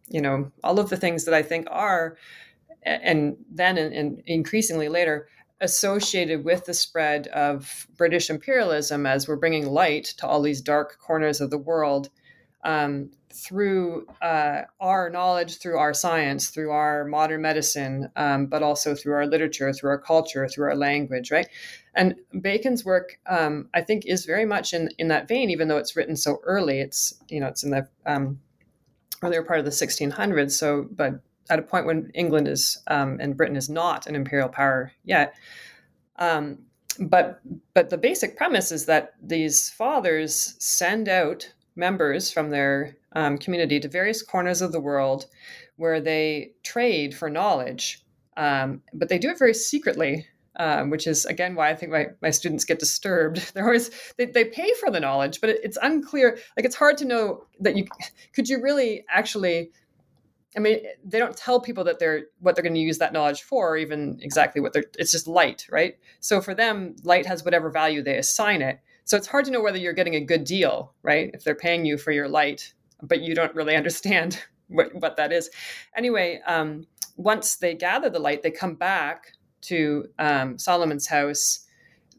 you 0.09 0.21
know, 0.21 0.51
all 0.63 0.79
of 0.79 0.91
the 0.91 0.97
things 0.97 1.25
that 1.25 1.35
I 1.35 1.43
think 1.43 1.67
are, 1.71 2.17
and 2.83 3.37
then 3.51 3.79
and, 3.79 4.23
increasingly 4.27 4.89
later, 4.89 5.29
associated 5.61 6.45
with 6.45 6.67
the 6.67 6.75
spread 6.75 7.27
of 7.29 7.87
British 7.97 8.31
imperialism 8.31 9.07
as 9.07 9.27
we're 9.27 9.37
bringing 9.37 9.67
light 9.67 10.05
to 10.19 10.27
all 10.27 10.43
these 10.43 10.61
dark 10.61 10.99
corners 10.99 11.41
of 11.41 11.51
the 11.51 11.59
world 11.59 12.11
um, 12.65 13.11
through 13.33 14.07
uh, 14.23 14.63
our 14.81 15.11
knowledge, 15.11 15.59
through 15.59 15.79
our 15.79 15.95
science, 15.95 16.49
through 16.49 16.71
our 16.71 17.05
modern 17.05 17.43
medicine, 17.43 18.11
um, 18.17 18.47
but 18.47 18.63
also 18.63 18.95
through 18.95 19.15
our 19.15 19.27
literature, 19.27 19.73
through 19.73 19.91
our 19.91 19.99
culture, 19.99 20.49
through 20.49 20.67
our 20.67 20.77
language, 20.77 21.31
right? 21.31 21.49
And 21.95 22.17
Bacon's 22.41 22.85
work, 22.85 23.19
um, 23.27 23.69
I 23.75 23.83
think, 23.83 24.05
is 24.07 24.25
very 24.25 24.45
much 24.45 24.73
in 24.73 24.91
in 24.99 25.09
that 25.09 25.29
vein, 25.29 25.51
even 25.51 25.69
though 25.69 25.77
it's 25.77 25.97
written 25.97 26.17
so 26.17 26.41
early. 26.45 26.81
It's 26.81 27.15
you 27.29 27.41
know, 27.41 27.47
it's 27.47 27.63
in 27.63 27.71
the 27.71 27.89
um, 29.23 29.31
were 29.31 29.43
part 29.43 29.59
of 29.59 29.65
the 29.65 29.71
1600s. 29.71 30.53
So, 30.53 30.87
but 30.91 31.21
at 31.49 31.59
a 31.59 31.63
point 31.63 31.87
when 31.87 32.11
England 32.15 32.49
is 32.49 32.83
um, 32.89 33.19
and 33.21 33.37
Britain 33.37 33.57
is 33.57 33.69
not 33.69 34.07
an 34.07 34.15
imperial 34.15 34.49
power 34.49 34.93
yet. 35.05 35.35
Um, 36.17 36.59
but 36.99 37.41
but 37.75 37.91
the 37.91 37.99
basic 37.99 38.37
premise 38.37 38.73
is 38.73 38.87
that 38.87 39.15
these 39.23 39.71
fathers 39.71 40.55
send 40.59 41.09
out 41.09 41.53
members 41.77 42.31
from 42.31 42.51
their 42.51 42.97
um, 43.13 43.37
community 43.39 43.79
to 43.81 43.89
various 43.89 44.23
corners 44.23 44.63
of 44.63 44.73
the 44.73 44.81
world 44.81 45.27
where 45.77 46.01
they 46.01 46.53
trade 46.63 47.15
for 47.15 47.29
knowledge, 47.29 48.03
um, 48.39 48.83
but 48.95 49.09
they 49.09 49.19
do 49.19 49.29
it 49.29 49.39
very 49.39 49.53
secretly 49.53 50.27
um, 50.57 50.91
which 50.91 51.07
is 51.07 51.25
again 51.27 51.55
why 51.55 51.71
I 51.71 51.75
think 51.75 51.93
my, 51.93 52.07
my 52.23 52.31
students 52.31 52.65
get 52.65 52.79
disturbed. 52.79 53.51
They're 53.55 53.65
always 53.65 53.91
they, 54.17 54.27
they 54.27 54.45
pay 54.45 54.73
for 54.81 54.91
the 54.91 55.01
knowledge, 55.01 55.41
but 55.41 55.51
it, 55.51 55.61
it's 55.63 55.79
unclear. 55.83 56.39
Like 56.57 56.67
it's 56.67 56.77
hard 56.77 56.97
to 56.99 57.05
know 57.05 57.45
that 57.61 57.77
you 57.77 57.87
could 58.35 58.49
you 58.49 58.61
really 58.63 59.05
actually. 59.11 59.71
I 60.57 60.59
mean, 60.59 60.81
they 61.05 61.19
don't 61.19 61.37
tell 61.37 61.61
people 61.61 61.85
that 61.85 61.99
they're 61.99 62.25
what 62.41 62.55
they're 62.55 62.63
going 62.63 62.73
to 62.75 62.81
use 62.81 62.97
that 62.99 63.13
knowledge 63.13 63.43
for, 63.43 63.73
or 63.73 63.77
even 63.77 64.19
exactly 64.23 64.63
what 64.63 64.73
they're. 64.73 64.87
It's 64.99 65.13
just 65.13 65.29
light, 65.29 65.67
right? 65.71 65.99
So 66.21 66.41
for 66.41 66.55
them, 66.55 66.97
light 67.03 67.27
has 67.27 67.45
whatever 67.45 67.69
value 67.71 68.03
they 68.03 68.17
assign 68.17 68.63
it. 68.63 68.81
So 69.05 69.17
it's 69.17 69.27
hard 69.27 69.45
to 69.45 69.51
know 69.51 69.61
whether 69.61 69.79
you're 69.79 69.93
getting 69.93 70.15
a 70.15 70.21
good 70.21 70.45
deal, 70.45 70.95
right? 71.03 71.31
If 71.35 71.45
they're 71.45 71.55
paying 71.55 71.85
you 71.85 71.99
for 71.99 72.11
your 72.11 72.27
light, 72.27 72.73
but 73.03 73.21
you 73.21 73.35
don't 73.35 73.55
really 73.55 73.77
understand 73.83 74.43
what, 74.69 74.95
what 74.95 75.17
that 75.17 75.33
is. 75.33 75.51
Anyway, 75.97 76.41
um, 76.47 76.87
once 77.17 77.57
they 77.57 77.75
gather 77.75 78.11
the 78.11 78.19
light, 78.19 78.43
they 78.43 78.51
come 78.51 78.75
back 78.75 79.33
to 79.63 80.07
um, 80.19 80.59
Solomon's 80.59 81.07
house, 81.07 81.61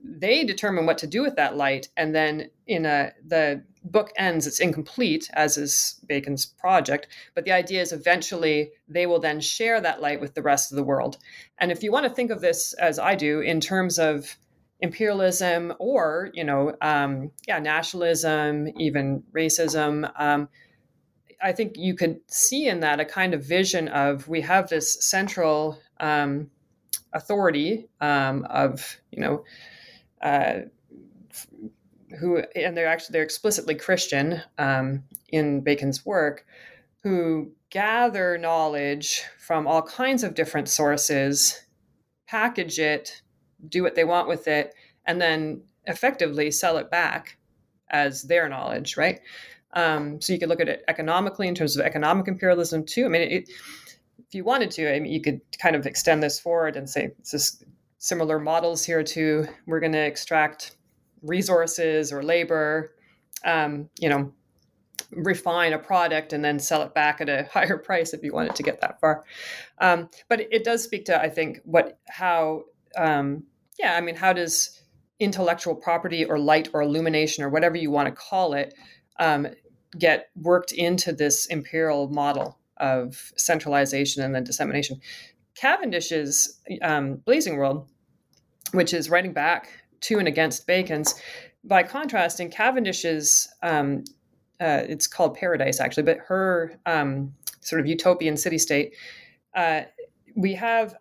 they 0.03 0.43
determine 0.43 0.85
what 0.85 0.97
to 0.99 1.07
do 1.07 1.21
with 1.21 1.35
that 1.35 1.55
light, 1.55 1.89
and 1.97 2.13
then 2.13 2.49
in 2.65 2.85
a 2.85 3.11
the 3.25 3.63
book 3.83 4.11
ends. 4.17 4.45
It's 4.45 4.59
incomplete, 4.59 5.29
as 5.33 5.57
is 5.57 5.99
Bacon's 6.07 6.45
project, 6.45 7.07
but 7.35 7.45
the 7.45 7.51
idea 7.51 7.81
is 7.81 7.93
eventually 7.93 8.71
they 8.87 9.05
will 9.05 9.19
then 9.19 9.39
share 9.39 9.79
that 9.81 10.01
light 10.01 10.19
with 10.19 10.35
the 10.35 10.41
rest 10.41 10.71
of 10.71 10.75
the 10.75 10.83
world. 10.83 11.17
And 11.57 11.71
if 11.71 11.83
you 11.83 11.91
want 11.91 12.05
to 12.05 12.13
think 12.13 12.31
of 12.31 12.41
this 12.41 12.73
as 12.73 12.99
I 12.99 13.15
do 13.15 13.39
in 13.39 13.61
terms 13.61 13.97
of 13.97 14.37
imperialism 14.79 15.73
or 15.79 16.29
you 16.33 16.43
know 16.43 16.75
um, 16.81 17.31
yeah 17.47 17.57
nationalism 17.59 18.67
even 18.77 19.23
racism 19.33 20.09
um, 20.19 20.47
i 21.41 21.51
think 21.51 21.73
you 21.75 21.95
could 21.95 22.19
see 22.27 22.67
in 22.67 22.81
that 22.81 22.99
a 22.99 23.05
kind 23.05 23.33
of 23.33 23.43
vision 23.43 23.87
of 23.87 24.27
we 24.27 24.41
have 24.41 24.69
this 24.69 25.03
central 25.03 25.79
um, 25.99 26.49
authority 27.13 27.87
um, 28.01 28.45
of 28.49 28.97
you 29.11 29.21
know 29.21 29.43
uh, 30.21 30.59
who 32.19 32.41
and 32.55 32.75
they're 32.75 32.87
actually 32.87 33.13
they're 33.13 33.23
explicitly 33.23 33.75
Christian 33.75 34.41
um, 34.57 35.03
in 35.29 35.61
Bacon's 35.61 36.05
work 36.05 36.45
who 37.03 37.51
gather 37.69 38.37
knowledge 38.37 39.23
from 39.39 39.67
all 39.67 39.81
kinds 39.81 40.23
of 40.23 40.33
different 40.33 40.67
sources, 40.67 41.61
package 42.27 42.79
it, 42.79 43.21
do 43.67 43.83
what 43.83 43.95
they 43.95 44.03
want 44.03 44.27
with 44.27 44.47
it, 44.47 44.73
and 45.05 45.21
then 45.21 45.61
effectively 45.85 46.51
sell 46.51 46.77
it 46.77 46.91
back 46.91 47.37
as 47.89 48.23
their 48.23 48.49
knowledge, 48.49 48.97
right? 48.97 49.19
Um, 49.73 50.19
so 50.21 50.33
you 50.33 50.39
could 50.39 50.49
look 50.49 50.59
at 50.59 50.69
it 50.69 50.83
economically 50.87 51.47
in 51.47 51.55
terms 51.55 51.77
of 51.77 51.85
economic 51.85 52.27
imperialism 52.27 52.85
too. 52.85 53.05
I 53.05 53.09
mean, 53.09 53.21
it, 53.21 53.49
if 54.27 54.35
you 54.35 54.43
wanted 54.43 54.71
to, 54.71 54.93
I 54.93 54.99
mean, 54.99 55.11
you 55.11 55.21
could 55.21 55.41
kind 55.61 55.75
of 55.75 55.85
extend 55.85 56.21
this 56.21 56.39
forward 56.39 56.75
and 56.75 56.89
say 56.89 57.11
just 57.29 57.63
similar 57.97 58.39
models 58.39 58.83
here 58.83 59.03
too. 59.03 59.47
We're 59.65 59.79
going 59.79 59.93
to 59.93 60.05
extract 60.05 60.75
resources 61.21 62.11
or 62.11 62.21
labor, 62.21 62.91
um, 63.45 63.89
you 63.99 64.09
know, 64.09 64.33
refine 65.11 65.73
a 65.73 65.79
product 65.79 66.33
and 66.33 66.43
then 66.43 66.59
sell 66.59 66.81
it 66.81 66.93
back 66.93 67.21
at 67.21 67.29
a 67.29 67.47
higher 67.53 67.77
price 67.77 68.13
if 68.13 68.21
you 68.23 68.33
wanted 68.33 68.55
to 68.55 68.63
get 68.63 68.81
that 68.81 68.99
far. 68.99 69.23
Um, 69.79 70.09
but 70.27 70.41
it, 70.51 70.63
does 70.63 70.83
speak 70.83 71.05
to, 71.05 71.19
I 71.19 71.29
think, 71.29 71.59
what 71.63 71.97
how 72.09 72.63
um, 72.97 73.43
yeah, 73.79 73.95
I 73.95 74.01
mean, 74.01 74.15
how 74.15 74.33
does 74.33 74.81
intellectual 75.19 75.75
property 75.75 76.25
or 76.25 76.39
light 76.39 76.69
or 76.73 76.81
illumination 76.81 77.43
or 77.43 77.49
whatever 77.49 77.77
you 77.77 77.91
want 77.91 78.07
to 78.07 78.11
call 78.11 78.53
it 78.53 78.73
um, 79.19 79.47
get 79.97 80.29
worked 80.35 80.71
into 80.71 81.11
this 81.11 81.45
imperial 81.47 82.07
model 82.09 82.59
of 82.79 83.31
centralization 83.37 84.23
and 84.23 84.33
then 84.33 84.43
dissemination. 84.43 84.99
Cavendish's 85.55 86.59
um, 86.81 87.15
Blazing 87.25 87.57
World, 87.57 87.87
which 88.71 88.93
is 88.93 89.09
writing 89.09 89.33
back 89.33 89.69
to 90.01 90.19
and 90.19 90.27
against 90.27 90.67
Bacon's, 90.67 91.15
by 91.63 91.83
contrast, 91.83 92.39
in 92.39 92.49
Cavendish's, 92.49 93.47
um, 93.61 94.03
uh, 94.61 94.83
it's 94.87 95.07
called 95.07 95.35
Paradise 95.35 95.79
actually, 95.79 96.03
but 96.03 96.19
her 96.27 96.79
um, 96.85 97.33
sort 97.61 97.81
of 97.81 97.87
utopian 97.87 98.37
city 98.37 98.57
state, 98.57 98.95
uh, 99.55 99.81
we 100.35 100.53
have 100.53 100.95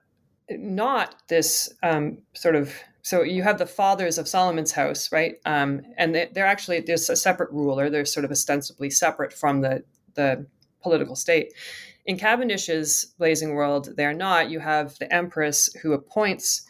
not 0.51 1.17
this 1.29 1.73
um, 1.83 2.19
sort 2.35 2.57
of 2.57 2.75
so 3.03 3.23
you 3.23 3.45
have 3.45 3.59
the 3.59 3.67
fathers 3.67 4.19
of 4.19 4.27
Solomon's 4.27 4.73
house, 4.73 5.13
right? 5.13 5.37
Um, 5.45 5.83
and 5.97 6.13
they, 6.13 6.29
are 6.41 6.45
actually 6.45 6.81
there's 6.81 7.09
a 7.09 7.15
separate 7.15 7.53
ruler. 7.53 7.89
They're 7.89 8.05
sort 8.05 8.25
of 8.25 8.33
ostensibly 8.33 8.91
separate 8.91 9.33
from 9.33 9.61
the 9.61 9.85
the 10.15 10.47
political 10.83 11.17
state. 11.17 11.53
In 12.05 12.17
Cavendish's 12.17 13.15
Blazing 13.19 13.55
World, 13.55 13.91
they're 13.97 14.15
not. 14.15 14.51
You 14.51 14.61
have 14.61 14.97
the 14.99 15.13
Empress 15.13 15.69
who 15.83 15.93
appoints 15.93 16.67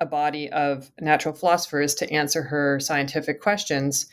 a 0.00 0.06
body 0.06 0.50
of 0.50 0.90
natural 1.00 1.34
philosophers 1.34 1.94
to 1.94 2.10
answer 2.10 2.42
her 2.42 2.80
scientific 2.80 3.40
questions. 3.40 4.06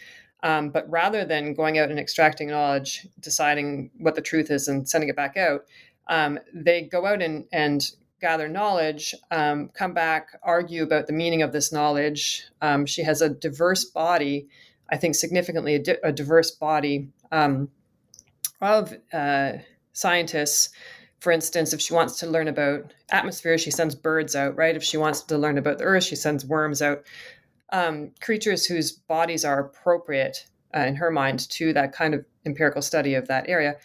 Um, 0.43 0.69
but 0.69 0.89
rather 0.89 1.25
than 1.25 1.53
going 1.53 1.77
out 1.77 1.89
and 1.89 1.99
extracting 1.99 2.49
knowledge, 2.49 3.07
deciding 3.19 3.91
what 3.97 4.15
the 4.15 4.21
truth 4.21 4.49
is, 4.49 4.67
and 4.67 4.87
sending 4.87 5.09
it 5.09 5.15
back 5.15 5.37
out, 5.37 5.65
um, 6.07 6.39
they 6.53 6.83
go 6.83 7.05
out 7.05 7.21
and, 7.21 7.45
and 7.51 7.83
gather 8.19 8.47
knowledge, 8.47 9.15
um, 9.31 9.69
come 9.73 9.93
back, 9.93 10.29
argue 10.43 10.83
about 10.83 11.07
the 11.07 11.13
meaning 11.13 11.41
of 11.41 11.51
this 11.51 11.71
knowledge. 11.71 12.47
Um, 12.61 12.85
she 12.85 13.03
has 13.03 13.21
a 13.21 13.29
diverse 13.29 13.85
body, 13.85 14.47
I 14.89 14.97
think 14.97 15.15
significantly 15.15 15.75
a, 15.75 15.79
di- 15.79 15.97
a 16.03 16.11
diverse 16.11 16.51
body 16.51 17.09
um, 18.61 18.71
of 18.71 18.97
uh, 19.13 19.53
scientists. 19.93 20.69
For 21.19 21.31
instance, 21.31 21.73
if 21.73 21.81
she 21.81 21.93
wants 21.93 22.17
to 22.19 22.27
learn 22.27 22.47
about 22.47 22.93
atmosphere, 23.11 23.57
she 23.57 23.71
sends 23.71 23.93
birds 23.93 24.35
out, 24.35 24.55
right? 24.57 24.75
If 24.75 24.83
she 24.83 24.97
wants 24.97 25.21
to 25.23 25.37
learn 25.37 25.57
about 25.57 25.77
the 25.77 25.83
earth, 25.83 26.03
she 26.03 26.15
sends 26.15 26.45
worms 26.45 26.81
out. 26.81 27.03
Um, 27.71 28.11
creatures 28.21 28.65
whose 28.65 28.91
bodies 28.91 29.45
are 29.45 29.59
appropriate 29.59 30.45
uh, 30.75 30.79
in 30.81 30.95
her 30.95 31.11
mind 31.11 31.49
to 31.51 31.73
that 31.73 31.93
kind 31.93 32.13
of 32.13 32.25
empirical 32.45 32.81
study 32.81 33.13
of 33.13 33.27
that 33.27 33.47
area 33.47 33.75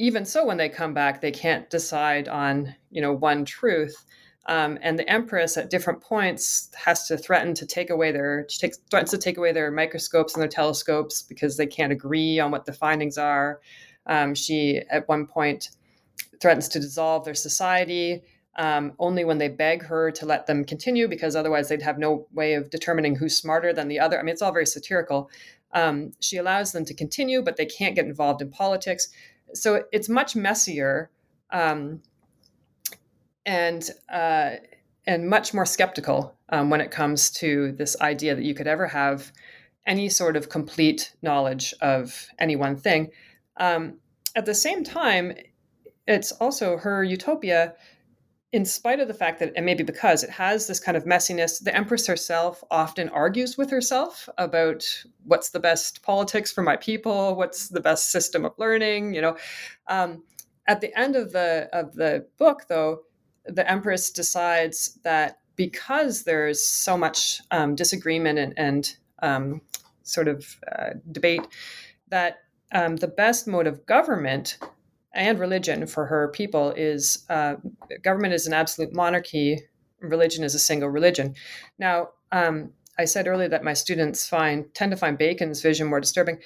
even 0.00 0.24
so 0.24 0.46
when 0.46 0.56
they 0.56 0.68
come 0.68 0.94
back 0.94 1.20
they 1.20 1.30
can't 1.30 1.68
decide 1.68 2.26
on 2.26 2.74
you 2.90 3.02
know 3.02 3.12
one 3.12 3.44
truth 3.44 4.04
um, 4.46 4.78
and 4.80 4.98
the 4.98 5.08
empress 5.08 5.58
at 5.58 5.68
different 5.68 6.00
points 6.00 6.70
has 6.74 7.06
to 7.06 7.18
threaten 7.18 7.52
to 7.54 7.66
take 7.66 7.90
away 7.90 8.10
their 8.10 8.46
she 8.48 8.58
takes, 8.58 8.78
threatens 8.90 9.10
to 9.10 9.18
take 9.18 9.36
away 9.36 9.52
their 9.52 9.70
microscopes 9.70 10.34
and 10.34 10.40
their 10.40 10.48
telescopes 10.48 11.22
because 11.22 11.56
they 11.56 11.66
can't 11.66 11.92
agree 11.92 12.40
on 12.40 12.50
what 12.50 12.64
the 12.64 12.72
findings 12.72 13.18
are 13.18 13.60
um, 14.06 14.34
she 14.34 14.82
at 14.90 15.08
one 15.08 15.26
point 15.26 15.70
threatens 16.40 16.68
to 16.68 16.80
dissolve 16.80 17.24
their 17.24 17.34
society 17.34 18.22
um, 18.56 18.92
only 18.98 19.24
when 19.24 19.38
they 19.38 19.48
beg 19.48 19.82
her 19.84 20.10
to 20.10 20.26
let 20.26 20.46
them 20.46 20.64
continue 20.64 21.08
because 21.08 21.36
otherwise 21.36 21.68
they'd 21.68 21.82
have 21.82 21.98
no 21.98 22.26
way 22.32 22.54
of 22.54 22.70
determining 22.70 23.16
who's 23.16 23.36
smarter 23.36 23.72
than 23.72 23.88
the 23.88 24.00
other. 24.00 24.18
I 24.18 24.22
mean 24.22 24.32
it's 24.32 24.42
all 24.42 24.52
very 24.52 24.66
satirical. 24.66 25.30
Um, 25.72 26.12
she 26.20 26.36
allows 26.36 26.72
them 26.72 26.84
to 26.86 26.94
continue 26.94 27.42
but 27.42 27.56
they 27.56 27.66
can't 27.66 27.94
get 27.94 28.06
involved 28.06 28.42
in 28.42 28.50
politics. 28.50 29.08
So 29.54 29.84
it's 29.92 30.08
much 30.08 30.34
messier 30.34 31.10
um, 31.50 32.02
and 33.46 33.88
uh, 34.12 34.56
and 35.06 35.28
much 35.28 35.54
more 35.54 35.66
skeptical 35.66 36.34
um, 36.50 36.70
when 36.70 36.80
it 36.80 36.90
comes 36.90 37.30
to 37.30 37.72
this 37.72 37.98
idea 38.00 38.34
that 38.34 38.44
you 38.44 38.54
could 38.54 38.66
ever 38.66 38.86
have 38.86 39.32
any 39.86 40.08
sort 40.08 40.36
of 40.36 40.48
complete 40.48 41.14
knowledge 41.22 41.74
of 41.80 42.28
any 42.38 42.56
one 42.56 42.76
thing. 42.76 43.10
Um, 43.60 43.98
at 44.34 44.46
the 44.46 44.54
same 44.54 44.82
time, 44.82 45.34
it's 46.08 46.32
also 46.32 46.76
her 46.78 47.04
utopia 47.04 47.74
in 48.52 48.64
spite 48.64 48.98
of 48.98 49.06
the 49.06 49.14
fact 49.14 49.38
that, 49.38 49.52
and 49.54 49.64
maybe 49.64 49.84
because 49.84 50.24
it 50.24 50.30
has 50.30 50.66
this 50.66 50.80
kind 50.80 50.96
of 50.96 51.04
messiness, 51.04 51.62
the 51.62 51.74
Empress 51.74 52.06
herself 52.06 52.64
often 52.70 53.08
argues 53.10 53.56
with 53.56 53.70
herself 53.70 54.28
about 54.38 54.84
what's 55.24 55.50
the 55.50 55.60
best 55.60 56.02
politics 56.02 56.50
for 56.50 56.62
my 56.62 56.76
people, 56.76 57.36
what's 57.36 57.68
the 57.68 57.80
best 57.80 58.10
system 58.10 58.44
of 58.44 58.52
learning. 58.58 59.14
You 59.14 59.20
know, 59.20 59.36
um, 59.86 60.24
at 60.66 60.80
the 60.80 60.96
end 60.98 61.14
of 61.14 61.30
the 61.30 61.68
of 61.72 61.94
the 61.94 62.26
book, 62.38 62.64
though, 62.68 63.02
the 63.44 63.68
Empress 63.70 64.10
decides 64.10 64.98
that 65.04 65.38
because 65.54 66.24
there's 66.24 66.64
so 66.64 66.96
much 66.96 67.40
um, 67.52 67.76
disagreement 67.76 68.38
and, 68.38 68.54
and 68.56 68.96
um, 69.22 69.60
sort 70.02 70.26
of 70.26 70.44
uh, 70.76 70.90
debate, 71.12 71.46
that 72.08 72.38
um, 72.72 72.96
the 72.96 73.08
best 73.08 73.46
mode 73.46 73.66
of 73.66 73.84
government 73.86 74.58
and 75.14 75.38
religion 75.38 75.86
for 75.86 76.06
her 76.06 76.28
people 76.28 76.72
is 76.72 77.24
uh, 77.28 77.56
government 78.02 78.34
is 78.34 78.46
an 78.46 78.52
absolute 78.52 78.94
monarchy, 78.94 79.60
religion 80.00 80.44
is 80.44 80.54
a 80.54 80.58
single 80.58 80.88
religion. 80.88 81.34
Now, 81.78 82.10
um, 82.32 82.72
I 82.98 83.06
said 83.06 83.26
earlier 83.26 83.48
that 83.48 83.64
my 83.64 83.72
students 83.72 84.28
find 84.28 84.72
tend 84.74 84.92
to 84.92 84.96
find 84.96 85.18
Bacon's 85.18 85.62
vision 85.62 85.88
more 85.88 86.00
disturbing. 86.00 86.38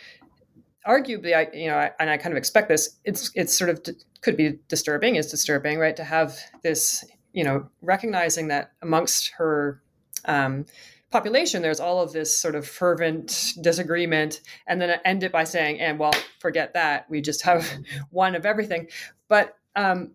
Arguably, 0.86 1.34
I 1.34 1.48
you 1.54 1.68
know, 1.68 1.76
I, 1.76 1.90
and 1.98 2.10
I 2.10 2.16
kind 2.16 2.32
of 2.32 2.38
expect 2.38 2.68
this. 2.68 2.98
It's 3.04 3.30
it's 3.34 3.56
sort 3.56 3.70
of 3.70 3.82
could 4.20 4.36
be 4.36 4.58
disturbing. 4.68 5.16
Is 5.16 5.30
disturbing, 5.30 5.78
right? 5.78 5.96
To 5.96 6.04
have 6.04 6.38
this, 6.62 7.04
you 7.32 7.44
know, 7.44 7.68
recognizing 7.82 8.48
that 8.48 8.72
amongst 8.82 9.32
her 9.36 9.82
um, 10.26 10.66
population, 11.14 11.62
there's 11.62 11.78
all 11.78 12.00
of 12.00 12.12
this 12.12 12.36
sort 12.36 12.56
of 12.56 12.66
fervent 12.66 13.54
disagreement, 13.60 14.40
and 14.66 14.80
then 14.80 14.98
end 15.04 15.22
it 15.22 15.30
by 15.30 15.44
saying, 15.44 15.78
"And 15.78 15.96
well, 15.96 16.12
forget 16.40 16.74
that. 16.74 17.08
We 17.08 17.20
just 17.20 17.42
have 17.42 17.70
one 18.10 18.34
of 18.34 18.44
everything." 18.44 18.88
But 19.28 19.56
um, 19.76 20.10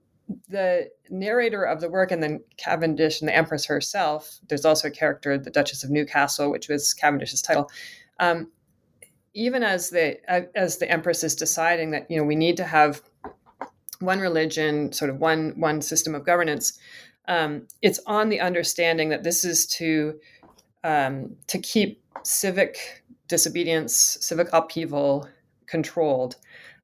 the 0.49 0.89
narrator 1.09 1.63
of 1.63 1.79
the 1.79 1.89
work, 1.89 2.11
and 2.11 2.21
then 2.21 2.43
Cavendish 2.57 3.21
and 3.21 3.29
the 3.29 3.35
Empress 3.35 3.65
herself. 3.65 4.39
There's 4.49 4.65
also 4.65 4.89
a 4.89 4.91
character, 4.91 5.37
the 5.37 5.49
Duchess 5.49 5.85
of 5.85 5.89
Newcastle, 5.89 6.51
which 6.51 6.67
was 6.67 6.93
Cavendish's 6.93 7.41
title. 7.41 7.71
Um, 8.19 8.51
even 9.33 9.63
as 9.63 9.89
the 9.91 10.19
as 10.57 10.79
the 10.79 10.91
Empress 10.91 11.23
is 11.23 11.33
deciding 11.33 11.91
that 11.91 12.11
you 12.11 12.17
know 12.17 12.25
we 12.25 12.35
need 12.35 12.57
to 12.57 12.65
have 12.65 13.01
one 14.01 14.19
religion, 14.19 14.91
sort 14.91 15.09
of 15.09 15.19
one 15.21 15.53
one 15.55 15.81
system 15.81 16.13
of 16.13 16.25
governance. 16.25 16.77
Um, 17.29 17.67
it's 17.81 17.99
on 18.05 18.27
the 18.27 18.41
understanding 18.41 19.09
that 19.09 19.23
this 19.23 19.45
is 19.45 19.65
to 19.77 20.19
um, 20.83 21.35
to 21.47 21.59
keep 21.59 22.01
civic 22.23 23.03
disobedience, 23.27 24.17
civic 24.21 24.47
upheaval 24.53 25.27
controlled. 25.67 26.35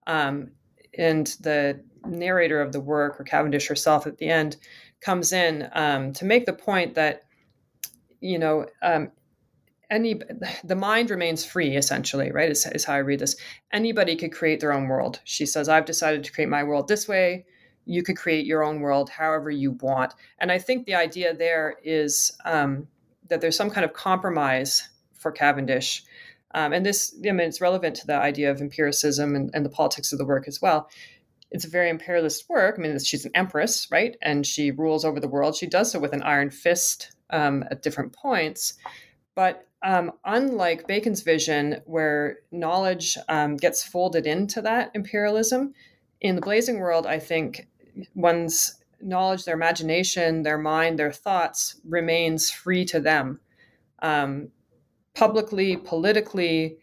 Um, 0.08 0.52
and 0.98 1.28
the 1.42 1.82
narrator 2.06 2.62
of 2.62 2.72
the 2.72 2.80
work, 2.80 3.20
or 3.20 3.24
Cavendish 3.24 3.68
herself 3.68 4.08
at 4.08 4.18
the 4.18 4.28
end, 4.28 4.58
comes 5.02 5.34
in 5.34 5.70
um, 5.74 6.14
to 6.14 6.26
make 6.26 6.46
the 6.46 6.54
point 6.54 6.96
that, 6.96 7.24
you 8.22 8.40
know, 8.40 8.66
um, 8.82 9.12
any 9.90 10.20
the 10.64 10.76
mind 10.76 11.10
remains 11.10 11.46
free 11.46 11.76
essentially 11.76 12.32
right 12.32 12.50
is, 12.50 12.66
is 12.68 12.86
how 12.86 12.94
i 12.94 12.98
read 12.98 13.20
this. 13.20 13.36
Anybody 13.72 14.16
could 14.16 14.32
create 14.32 14.60
their 14.60 14.74
own 14.74 14.88
world. 14.88 15.20
She 15.24 15.46
says 15.46 15.70
i've 15.70 15.86
decided 15.86 16.24
to 16.24 16.32
create 16.32 16.50
my 16.50 16.64
world 16.64 16.88
this 16.88 17.08
way. 17.08 17.46
You 17.86 18.02
could 18.02 18.18
create 18.18 18.46
your 18.46 18.64
own 18.64 18.80
world 18.80 19.10
however 19.10 19.52
you 19.52 19.72
want. 19.82 20.14
And 20.40 20.52
i 20.52 20.58
think 20.58 20.86
the 20.86 20.96
idea 20.96 21.36
there 21.36 21.76
is 21.84 22.32
um, 22.46 22.88
that 23.30 23.42
there's 23.42 23.56
some 23.56 23.70
kind 23.70 23.86
of 23.86 23.94
compromise 23.94 24.90
for 25.14 25.32
Cavendish. 25.32 26.04
Um, 26.54 26.72
and 26.74 26.86
this, 26.86 27.16
I 27.26 27.32
mean, 27.32 27.48
it's 27.48 27.62
relevant 27.62 27.96
to 27.98 28.08
the 28.08 28.16
idea 28.16 28.52
of 28.52 28.62
empiricism 28.62 29.36
and, 29.36 29.50
and, 29.54 29.66
the 29.66 29.70
politics 29.70 30.14
of 30.14 30.20
the 30.20 30.26
work 30.26 30.48
as 30.48 30.62
well. 30.62 30.90
It's 31.52 31.66
a 31.66 31.70
very 31.70 31.90
imperialist 31.90 32.48
work. 32.50 32.76
I 32.78 32.82
mean, 32.82 32.98
she's 33.00 33.26
an 33.26 33.32
empress, 33.36 33.90
right? 33.92 34.16
And 34.22 34.46
she 34.46 34.72
rules 34.72 35.04
over 35.04 35.20
the 35.20 35.28
world. 35.28 35.56
She 35.56 35.68
does 35.68 35.92
so 35.92 36.00
with 36.00 36.14
an 36.14 36.24
iron 36.24 36.52
fist 36.52 37.12
um, 37.30 37.64
at 37.70 37.82
different 37.82 38.14
points. 38.14 38.74
But 39.36 39.68
um, 39.84 40.14
unlike 40.24 40.88
Bacon's 40.88 41.22
vision, 41.22 41.82
where 41.86 42.38
knowledge 42.52 43.18
um, 43.28 43.58
gets 43.58 43.84
folded 43.84 44.26
into 44.26 44.62
that 44.62 44.92
imperialism, 44.94 45.74
in 46.22 46.36
the 46.36 46.42
Blazing 46.42 46.80
World, 46.80 47.06
I 47.06 47.20
think 47.20 47.68
one's 48.16 48.78
knowledge, 49.06 49.46
their 49.46 49.56
imagination, 49.56 50.44
their 50.44 50.58
mind, 50.58 51.00
their 51.00 51.12
thoughts 51.12 51.80
remains 51.88 52.50
free 52.50 52.86
to 52.86 53.00
them. 53.00 53.40
Um, 54.02 54.50
publicly, 55.14 55.78
politically, 55.78 56.78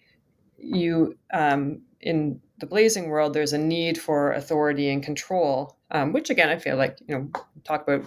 you 0.57 1.17
um, 1.33 1.83
in 2.01 2.41
the 2.59 2.67
blazing 2.67 3.09
world, 3.09 3.35
there's 3.35 3.53
a 3.53 3.59
need 3.59 3.99
for 3.99 4.33
authority 4.33 4.89
and 4.89 5.03
control, 5.03 5.77
um, 5.91 6.13
which 6.13 6.31
again, 6.31 6.49
I 6.49 6.59
feel 6.59 6.77
like 6.77 6.99
you 7.07 7.15
know 7.17 7.31
talk 7.65 7.87
about 7.87 8.05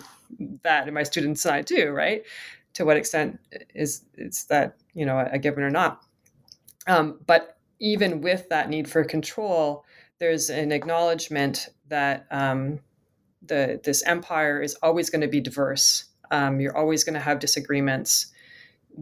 that 0.63 0.87
in 0.87 0.93
my 0.93 1.03
students' 1.03 1.41
side 1.41 1.67
too, 1.67 1.91
right? 1.91 2.23
To 2.73 2.85
what 2.85 2.97
extent 2.97 3.39
is 3.73 4.05
is 4.15 4.45
that 4.45 4.77
you 4.93 5.05
know 5.05 5.27
a 5.31 5.37
given 5.37 5.63
or 5.63 5.69
not? 5.69 6.01
Um, 6.87 7.19
but 7.25 7.57
even 7.79 8.21
with 8.21 8.49
that 8.49 8.69
need 8.69 8.89
for 8.89 9.03
control, 9.03 9.83
there's 10.19 10.49
an 10.49 10.71
acknowledgement 10.71 11.67
that 11.87 12.25
um, 12.31 12.79
the 13.47 13.79
this 13.83 14.03
empire 14.03 14.61
is 14.61 14.75
always 14.81 15.09
going 15.09 15.21
to 15.21 15.27
be 15.27 15.41
diverse. 15.41 16.05
Um, 16.31 16.59
you're 16.59 16.77
always 16.77 17.03
going 17.03 17.13
to 17.13 17.19
have 17.19 17.39
disagreements, 17.39 18.27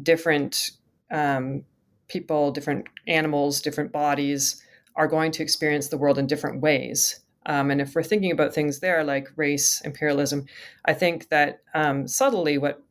different 0.01 0.71
um, 1.11 1.63
people, 2.07 2.51
different 2.51 2.85
animals, 3.07 3.61
different 3.61 3.91
bodies 3.91 4.61
are 4.95 5.07
going 5.07 5.31
to 5.31 5.43
experience 5.43 5.87
the 5.87 5.97
world 5.97 6.17
in 6.17 6.27
different 6.27 6.61
ways. 6.61 7.19
Um, 7.45 7.71
and 7.71 7.81
if 7.81 7.95
we're 7.95 8.03
thinking 8.03 8.31
about 8.31 8.53
things 8.53 8.79
there 8.79 9.03
like 9.03 9.29
race, 9.35 9.81
imperialism, 9.81 10.45
I 10.85 10.93
think 10.93 11.29
that 11.29 11.61
um, 11.73 12.07
subtly 12.07 12.57
what 12.57 12.83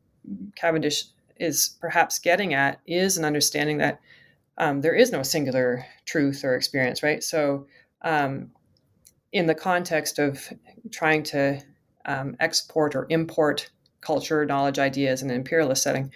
Cavendish 0.55 1.05
is 1.37 1.77
perhaps 1.79 2.19
getting 2.19 2.53
at 2.53 2.79
is 2.85 3.17
an 3.17 3.25
understanding 3.25 3.77
that 3.79 3.99
um, 4.57 4.81
there 4.81 4.93
is 4.93 5.11
no 5.11 5.23
singular 5.23 5.85
truth 6.05 6.43
or 6.43 6.55
experience, 6.55 7.01
right? 7.01 7.23
So, 7.23 7.67
um, 8.03 8.51
in 9.33 9.47
the 9.47 9.55
context 9.55 10.19
of 10.19 10.47
trying 10.91 11.23
to 11.23 11.59
um, 12.05 12.35
export 12.39 12.95
or 12.95 13.07
import 13.09 13.69
culture, 13.99 14.45
knowledge, 14.45 14.79
ideas 14.79 15.21
in 15.21 15.29
an 15.29 15.35
imperialist 15.35 15.83
setting, 15.83 16.11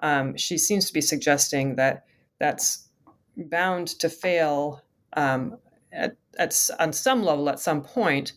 um, 0.00 0.36
she 0.36 0.58
seems 0.58 0.86
to 0.86 0.92
be 0.92 1.00
suggesting 1.00 1.76
that 1.76 2.04
that's 2.38 2.88
bound 3.36 3.88
to 3.88 4.08
fail 4.08 4.82
um, 5.14 5.56
at, 5.92 6.16
at, 6.38 6.68
on 6.78 6.92
some 6.92 7.22
level 7.22 7.48
at 7.48 7.60
some 7.60 7.82
point 7.82 8.32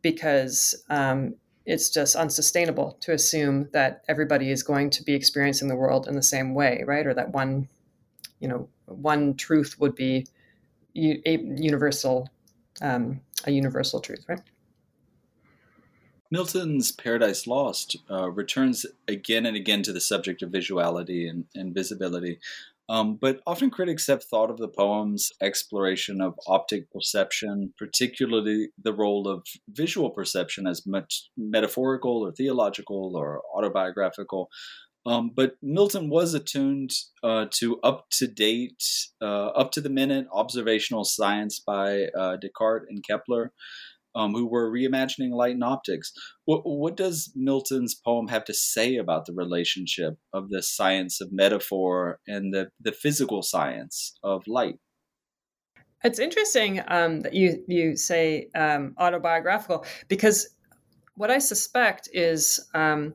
because 0.00 0.84
um, 0.88 1.34
it's 1.66 1.90
just 1.90 2.16
unsustainable 2.16 2.96
to 3.00 3.12
assume 3.12 3.68
that 3.72 4.02
everybody 4.08 4.50
is 4.50 4.62
going 4.62 4.90
to 4.90 5.02
be 5.02 5.14
experiencing 5.14 5.68
the 5.68 5.76
world 5.76 6.08
in 6.08 6.14
the 6.14 6.22
same 6.22 6.54
way, 6.54 6.82
right? 6.86 7.06
Or 7.06 7.14
that 7.14 7.30
one, 7.30 7.68
you 8.40 8.48
know, 8.48 8.68
one 8.86 9.34
truth 9.34 9.76
would 9.78 9.94
be 9.94 10.26
universal, 10.94 12.28
um, 12.80 13.20
a 13.46 13.50
universal 13.50 14.00
truth, 14.00 14.24
right? 14.28 14.40
Milton's 16.30 16.92
Paradise 16.92 17.46
Lost 17.46 17.96
uh, 18.10 18.30
returns 18.30 18.86
again 19.06 19.44
and 19.44 19.54
again 19.54 19.82
to 19.82 19.92
the 19.92 20.00
subject 20.00 20.40
of 20.40 20.50
visuality 20.50 21.28
and, 21.28 21.44
and 21.54 21.74
visibility. 21.74 22.38
Um, 22.88 23.16
but 23.20 23.40
often 23.46 23.70
critics 23.70 24.06
have 24.06 24.24
thought 24.24 24.50
of 24.50 24.56
the 24.56 24.68
poem's 24.68 25.30
exploration 25.40 26.20
of 26.20 26.38
optic 26.46 26.90
perception, 26.90 27.72
particularly 27.78 28.70
the 28.82 28.92
role 28.92 29.28
of 29.28 29.46
visual 29.68 30.10
perception, 30.10 30.66
as 30.66 30.86
much 30.86 31.28
metaphorical 31.36 32.22
or 32.22 32.32
theological 32.32 33.12
or 33.14 33.42
autobiographical. 33.54 34.48
Um, 35.04 35.32
but 35.34 35.56
Milton 35.62 36.08
was 36.08 36.32
attuned 36.32 36.92
uh, 37.24 37.46
to 37.58 37.80
up 37.80 38.06
to 38.12 38.28
date, 38.28 38.84
uh, 39.20 39.48
up 39.48 39.72
to 39.72 39.80
the 39.80 39.90
minute 39.90 40.26
observational 40.32 41.04
science 41.04 41.58
by 41.58 42.04
uh, 42.16 42.36
Descartes 42.36 42.86
and 42.88 43.04
Kepler 43.04 43.52
um, 44.14 44.32
who 44.32 44.46
were 44.46 44.70
reimagining 44.70 45.30
light 45.30 45.54
and 45.54 45.64
optics. 45.64 46.12
What, 46.44 46.62
what 46.64 46.96
does 46.96 47.32
Milton's 47.34 47.94
poem 47.94 48.28
have 48.28 48.44
to 48.44 48.54
say 48.54 48.96
about 48.96 49.26
the 49.26 49.32
relationship 49.32 50.18
of 50.32 50.50
the 50.50 50.62
science 50.62 51.20
of 51.20 51.32
metaphor 51.32 52.18
and 52.26 52.52
the, 52.52 52.68
the 52.80 52.92
physical 52.92 53.42
science 53.42 54.18
of 54.22 54.46
light? 54.46 54.78
It's 56.04 56.18
interesting 56.18 56.82
um, 56.88 57.20
that 57.20 57.32
you 57.32 57.62
you 57.68 57.96
say 57.96 58.48
um, 58.56 58.96
autobiographical 58.98 59.84
because 60.08 60.48
what 61.14 61.30
I 61.30 61.38
suspect 61.38 62.08
is 62.12 62.68
um, 62.74 63.14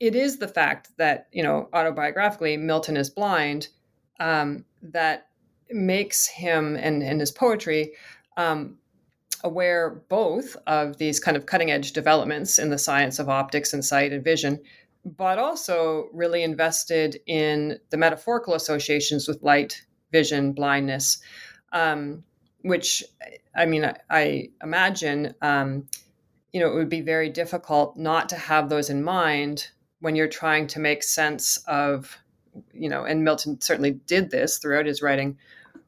it 0.00 0.14
is 0.14 0.38
the 0.38 0.48
fact 0.48 0.90
that 0.98 1.28
you 1.32 1.42
know 1.42 1.68
autobiographically 1.72 2.58
Milton 2.58 2.96
is 2.96 3.10
blind 3.10 3.68
um, 4.20 4.64
that 4.82 5.28
makes 5.70 6.26
him 6.26 6.76
and, 6.76 7.02
and 7.02 7.20
his 7.20 7.30
poetry 7.30 7.92
um, 8.36 8.78
aware 9.44 10.02
both 10.08 10.56
of 10.66 10.98
these 10.98 11.20
kind 11.20 11.36
of 11.36 11.46
cutting 11.46 11.70
edge 11.70 11.92
developments 11.92 12.58
in 12.58 12.70
the 12.70 12.78
science 12.78 13.18
of 13.18 13.28
optics 13.28 13.72
and 13.72 13.84
sight 13.84 14.12
and 14.12 14.24
vision, 14.24 14.60
but 15.04 15.38
also 15.38 16.08
really 16.12 16.42
invested 16.42 17.18
in 17.26 17.78
the 17.90 17.96
metaphorical 17.96 18.54
associations 18.54 19.28
with 19.28 19.42
light, 19.42 19.82
vision, 20.12 20.52
blindness, 20.52 21.18
um, 21.72 22.22
which 22.62 23.02
I 23.54 23.66
mean, 23.66 23.84
I, 23.84 23.94
I 24.10 24.48
imagine, 24.62 25.34
um, 25.42 25.86
you 26.52 26.60
know, 26.60 26.70
it 26.70 26.74
would 26.74 26.88
be 26.88 27.00
very 27.00 27.28
difficult 27.28 27.96
not 27.96 28.28
to 28.30 28.36
have 28.36 28.68
those 28.68 28.90
in 28.90 29.02
mind 29.02 29.68
when 30.06 30.14
you're 30.14 30.28
trying 30.28 30.68
to 30.68 30.78
make 30.78 31.02
sense 31.02 31.56
of, 31.66 32.16
you 32.72 32.88
know, 32.88 33.02
and 33.02 33.24
Milton 33.24 33.60
certainly 33.60 33.90
did 34.06 34.30
this 34.30 34.58
throughout 34.58 34.86
his 34.86 35.02
writing 35.02 35.36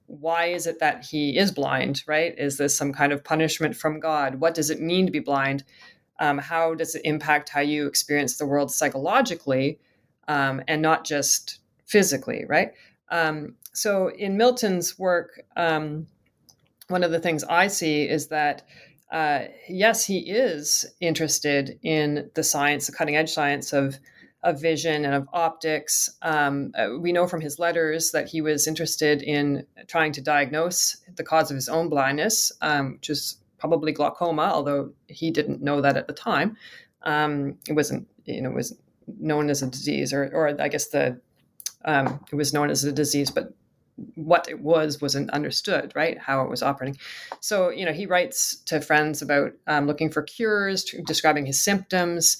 why 0.08 0.46
is 0.46 0.66
it 0.66 0.80
that 0.80 1.04
he 1.04 1.38
is 1.38 1.52
blind, 1.52 2.02
right? 2.08 2.34
Is 2.36 2.58
this 2.58 2.76
some 2.76 2.92
kind 2.92 3.12
of 3.12 3.22
punishment 3.22 3.76
from 3.76 4.00
God? 4.00 4.40
What 4.40 4.54
does 4.54 4.70
it 4.70 4.80
mean 4.80 5.06
to 5.06 5.12
be 5.12 5.20
blind? 5.20 5.62
Um, 6.18 6.38
how 6.38 6.74
does 6.74 6.96
it 6.96 7.02
impact 7.04 7.50
how 7.50 7.60
you 7.60 7.86
experience 7.86 8.38
the 8.38 8.46
world 8.46 8.72
psychologically 8.72 9.78
um, 10.26 10.62
and 10.66 10.82
not 10.82 11.04
just 11.04 11.60
physically, 11.86 12.44
right? 12.48 12.72
Um, 13.10 13.54
so 13.72 14.08
in 14.08 14.36
Milton's 14.36 14.98
work, 14.98 15.42
um, 15.56 16.08
one 16.88 17.04
of 17.04 17.12
the 17.12 17.20
things 17.20 17.44
I 17.44 17.68
see 17.68 18.08
is 18.08 18.26
that. 18.28 18.66
Uh, 19.10 19.44
yes, 19.68 20.04
he 20.04 20.18
is 20.18 20.84
interested 21.00 21.78
in 21.82 22.30
the 22.34 22.42
science, 22.42 22.86
the 22.86 22.92
cutting 22.92 23.16
edge 23.16 23.32
science 23.32 23.72
of 23.72 23.98
of 24.44 24.60
vision 24.60 25.04
and 25.04 25.14
of 25.14 25.28
optics. 25.32 26.10
Um, 26.22 26.72
uh, 26.76 26.90
we 27.00 27.12
know 27.12 27.26
from 27.26 27.40
his 27.40 27.58
letters 27.58 28.12
that 28.12 28.28
he 28.28 28.40
was 28.40 28.68
interested 28.68 29.20
in 29.22 29.66
trying 29.88 30.12
to 30.12 30.20
diagnose 30.20 30.96
the 31.16 31.24
cause 31.24 31.50
of 31.50 31.56
his 31.56 31.68
own 31.68 31.88
blindness, 31.88 32.52
um, 32.60 32.92
which 32.92 33.10
is 33.10 33.38
probably 33.58 33.90
glaucoma, 33.90 34.42
although 34.42 34.92
he 35.08 35.32
didn't 35.32 35.60
know 35.60 35.80
that 35.80 35.96
at 35.96 36.06
the 36.06 36.12
time. 36.12 36.56
Um, 37.02 37.58
it 37.68 37.72
wasn't, 37.72 38.06
you 38.26 38.40
know, 38.40 38.50
was 38.50 38.76
known 39.18 39.50
as 39.50 39.62
a 39.62 39.66
disease, 39.66 40.12
or, 40.12 40.30
or 40.32 40.60
I 40.60 40.68
guess 40.68 40.88
the 40.88 41.20
um, 41.84 42.24
it 42.30 42.36
was 42.36 42.52
known 42.52 42.70
as 42.70 42.84
a 42.84 42.92
disease, 42.92 43.30
but 43.30 43.52
what 44.14 44.48
it 44.48 44.60
was 44.60 45.00
wasn't 45.00 45.30
understood, 45.30 45.92
right? 45.94 46.18
How 46.18 46.42
it 46.42 46.50
was 46.50 46.62
operating. 46.62 46.98
So, 47.40 47.70
you 47.70 47.84
know, 47.84 47.92
he 47.92 48.06
writes 48.06 48.56
to 48.66 48.80
friends 48.80 49.22
about 49.22 49.52
um, 49.66 49.86
looking 49.86 50.10
for 50.10 50.22
cures, 50.22 50.84
describing 51.06 51.46
his 51.46 51.62
symptoms. 51.62 52.38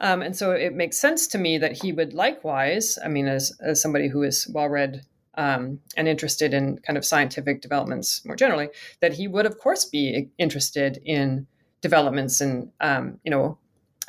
Um, 0.00 0.22
and 0.22 0.34
so 0.34 0.52
it 0.52 0.74
makes 0.74 0.98
sense 0.98 1.26
to 1.28 1.38
me 1.38 1.58
that 1.58 1.82
he 1.82 1.92
would 1.92 2.14
likewise, 2.14 2.98
I 3.04 3.08
mean, 3.08 3.28
as, 3.28 3.52
as 3.60 3.82
somebody 3.82 4.08
who 4.08 4.22
is 4.22 4.48
well 4.52 4.68
read 4.68 5.02
um, 5.34 5.80
and 5.96 6.08
interested 6.08 6.54
in 6.54 6.78
kind 6.78 6.96
of 6.96 7.04
scientific 7.04 7.60
developments 7.60 8.24
more 8.24 8.36
generally, 8.36 8.70
that 9.00 9.12
he 9.12 9.28
would, 9.28 9.46
of 9.46 9.58
course, 9.58 9.84
be 9.84 10.30
interested 10.38 11.00
in 11.04 11.46
developments 11.82 12.40
in, 12.40 12.72
um, 12.80 13.18
you 13.24 13.30
know, 13.30 13.58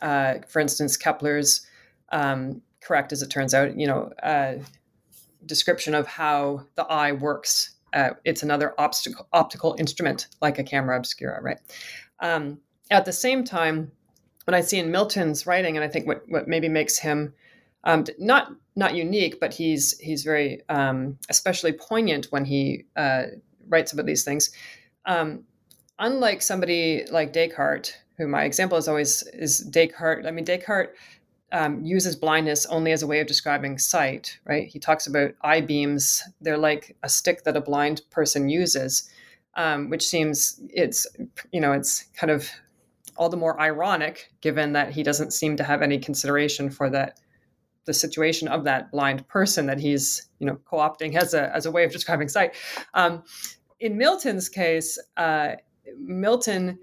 uh, 0.01 0.35
for 0.47 0.59
instance, 0.59 0.97
Kepler's, 0.97 1.65
um, 2.11 2.61
correct 2.81 3.11
as 3.11 3.21
it 3.21 3.29
turns 3.29 3.53
out, 3.53 3.77
you 3.77 3.87
know, 3.87 4.11
uh, 4.23 4.55
description 5.45 5.95
of 5.95 6.07
how 6.07 6.65
the 6.75 6.83
eye 6.85 7.11
works. 7.11 7.75
Uh, 7.93 8.11
it's 8.23 8.43
another 8.43 8.73
obstacle, 8.77 9.27
optical 9.33 9.75
instrument 9.77 10.27
like 10.41 10.59
a 10.59 10.63
camera 10.63 10.97
obscura, 10.97 11.41
right? 11.41 11.57
Um, 12.19 12.59
at 12.89 13.05
the 13.05 13.13
same 13.13 13.43
time, 13.43 13.91
what 14.45 14.55
I 14.55 14.61
see 14.61 14.79
in 14.79 14.91
Milton's 14.91 15.45
writing, 15.45 15.75
and 15.77 15.83
I 15.83 15.87
think 15.87 16.07
what, 16.07 16.23
what 16.27 16.47
maybe 16.47 16.69
makes 16.69 16.97
him 16.97 17.33
um, 17.83 18.05
not 18.19 18.53
not 18.75 18.95
unique, 18.95 19.39
but 19.39 19.53
he's 19.53 19.97
he's 19.99 20.23
very 20.23 20.61
um, 20.69 21.17
especially 21.29 21.73
poignant 21.73 22.27
when 22.29 22.45
he 22.45 22.85
uh, 22.95 23.23
writes 23.67 23.93
about 23.93 24.05
these 24.05 24.23
things. 24.23 24.51
Um, 25.05 25.43
unlike 25.99 26.41
somebody 26.41 27.05
like 27.11 27.33
Descartes, 27.33 27.93
who 28.17 28.27
my 28.27 28.43
example 28.43 28.77
is 28.77 28.87
always 28.87 29.23
is 29.33 29.59
Descartes. 29.59 30.25
I 30.27 30.31
mean, 30.31 30.45
Descartes 30.45 30.95
um, 31.51 31.83
uses 31.83 32.15
blindness 32.15 32.65
only 32.67 32.91
as 32.91 33.03
a 33.03 33.07
way 33.07 33.19
of 33.19 33.27
describing 33.27 33.77
sight. 33.77 34.39
Right? 34.45 34.67
He 34.67 34.79
talks 34.79 35.07
about 35.07 35.31
eye 35.41 35.61
beams. 35.61 36.23
They're 36.39 36.57
like 36.57 36.95
a 37.03 37.09
stick 37.09 37.43
that 37.43 37.57
a 37.57 37.61
blind 37.61 38.01
person 38.09 38.49
uses, 38.49 39.09
um, 39.55 39.89
which 39.89 40.05
seems 40.07 40.61
it's 40.69 41.05
you 41.51 41.59
know 41.59 41.73
it's 41.73 42.03
kind 42.15 42.31
of 42.31 42.49
all 43.17 43.29
the 43.29 43.37
more 43.37 43.59
ironic 43.59 44.31
given 44.41 44.73
that 44.73 44.91
he 44.91 45.03
doesn't 45.03 45.31
seem 45.31 45.57
to 45.57 45.63
have 45.63 45.81
any 45.81 45.99
consideration 45.99 46.69
for 46.69 46.89
that 46.89 47.19
the 47.85 47.93
situation 47.93 48.47
of 48.47 48.63
that 48.63 48.91
blind 48.91 49.27
person 49.27 49.65
that 49.65 49.79
he's 49.79 50.29
you 50.39 50.47
know 50.47 50.57
co-opting 50.65 51.15
as 51.15 51.33
a 51.33 51.53
as 51.55 51.65
a 51.65 51.71
way 51.71 51.83
of 51.83 51.91
describing 51.91 52.29
sight. 52.29 52.55
Um, 52.93 53.23
in 53.79 53.97
Milton's 53.97 54.49
case, 54.49 54.99
uh, 55.17 55.55
Milton. 55.97 56.79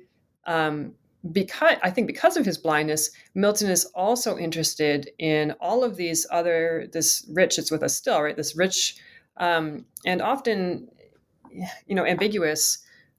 Um, 0.47 0.95
because 1.33 1.77
I 1.83 1.91
think 1.91 2.07
because 2.07 2.37
of 2.37 2.45
his 2.45 2.59
blindness, 2.59 3.11
Milton 3.35 3.71
is 3.71 3.85
also 3.95 4.37
interested 4.39 5.11
in 5.19 5.53
all 5.61 5.85
of 5.85 5.97
these 5.97 6.27
other 6.31 6.89
this 6.93 7.27
rich. 7.33 7.59
It's 7.59 7.71
with 7.71 7.83
us 7.83 7.97
still, 7.97 8.23
right? 8.23 8.37
This 8.37 8.57
rich 8.57 8.97
um, 9.39 9.87
and 10.05 10.21
often, 10.21 10.89
you 11.87 11.95
know, 11.95 12.05
ambiguous 12.05 12.79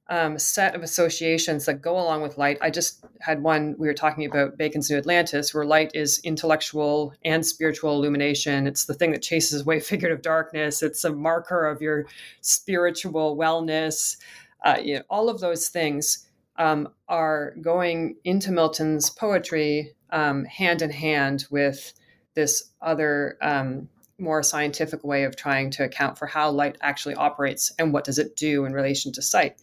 um, 0.10 0.40
set 0.40 0.76
of 0.76 0.82
associations 0.82 1.66
that 1.66 1.82
go 1.82 1.94
along 2.00 2.22
with 2.22 2.38
light. 2.38 2.58
I 2.62 2.72
just 2.72 3.06
had 3.22 3.44
one, 3.44 3.76
we 3.78 3.88
were 3.88 3.94
talking 3.94 4.26
about 4.26 4.58
Bacon's 4.58 4.90
New 4.90 4.98
Atlantis, 4.98 5.54
where 5.54 5.66
light 5.66 5.92
is 5.94 6.20
intellectual 6.24 7.14
and 7.24 7.46
spiritual 7.46 7.94
illumination. 7.94 8.66
It's 8.66 8.86
the 8.86 8.96
thing 8.96 9.12
that 9.12 9.22
chases 9.22 9.62
away 9.62 9.80
figurative 9.80 10.22
darkness, 10.22 10.82
it's 10.82 11.04
a 11.04 11.14
marker 11.14 11.68
of 11.68 11.82
your 11.82 12.08
spiritual 12.42 13.38
wellness. 13.38 14.18
Uh, 14.66 14.78
you 14.82 14.96
know, 14.96 15.04
all 15.10 15.30
of 15.30 15.40
those 15.40 15.70
things 15.70 16.28
um, 16.60 16.90
are 17.08 17.56
going 17.62 18.18
into 18.24 18.52
Milton's 18.52 19.10
poetry 19.10 19.96
um, 20.12 20.46
hand 20.46 20.82
in 20.82 20.92
hand 20.92 21.46
with 21.50 21.94
this 22.36 22.72
other 22.82 23.38
um, 23.42 23.90
more 24.20 24.44
scientific 24.44 25.04
way 25.04 25.24
of 25.24 25.36
trying 25.36 25.72
to 25.72 25.84
account 25.84 26.18
for 26.18 26.28
how 26.28 26.52
light 26.52 26.78
actually 26.82 27.16
operates 27.16 27.72
and 27.80 27.94
what 27.94 28.04
does 28.04 28.20
it 28.20 28.36
do 28.36 28.66
in 28.66 28.74
relation 28.74 29.12
to 29.14 29.22
sight. 29.22 29.56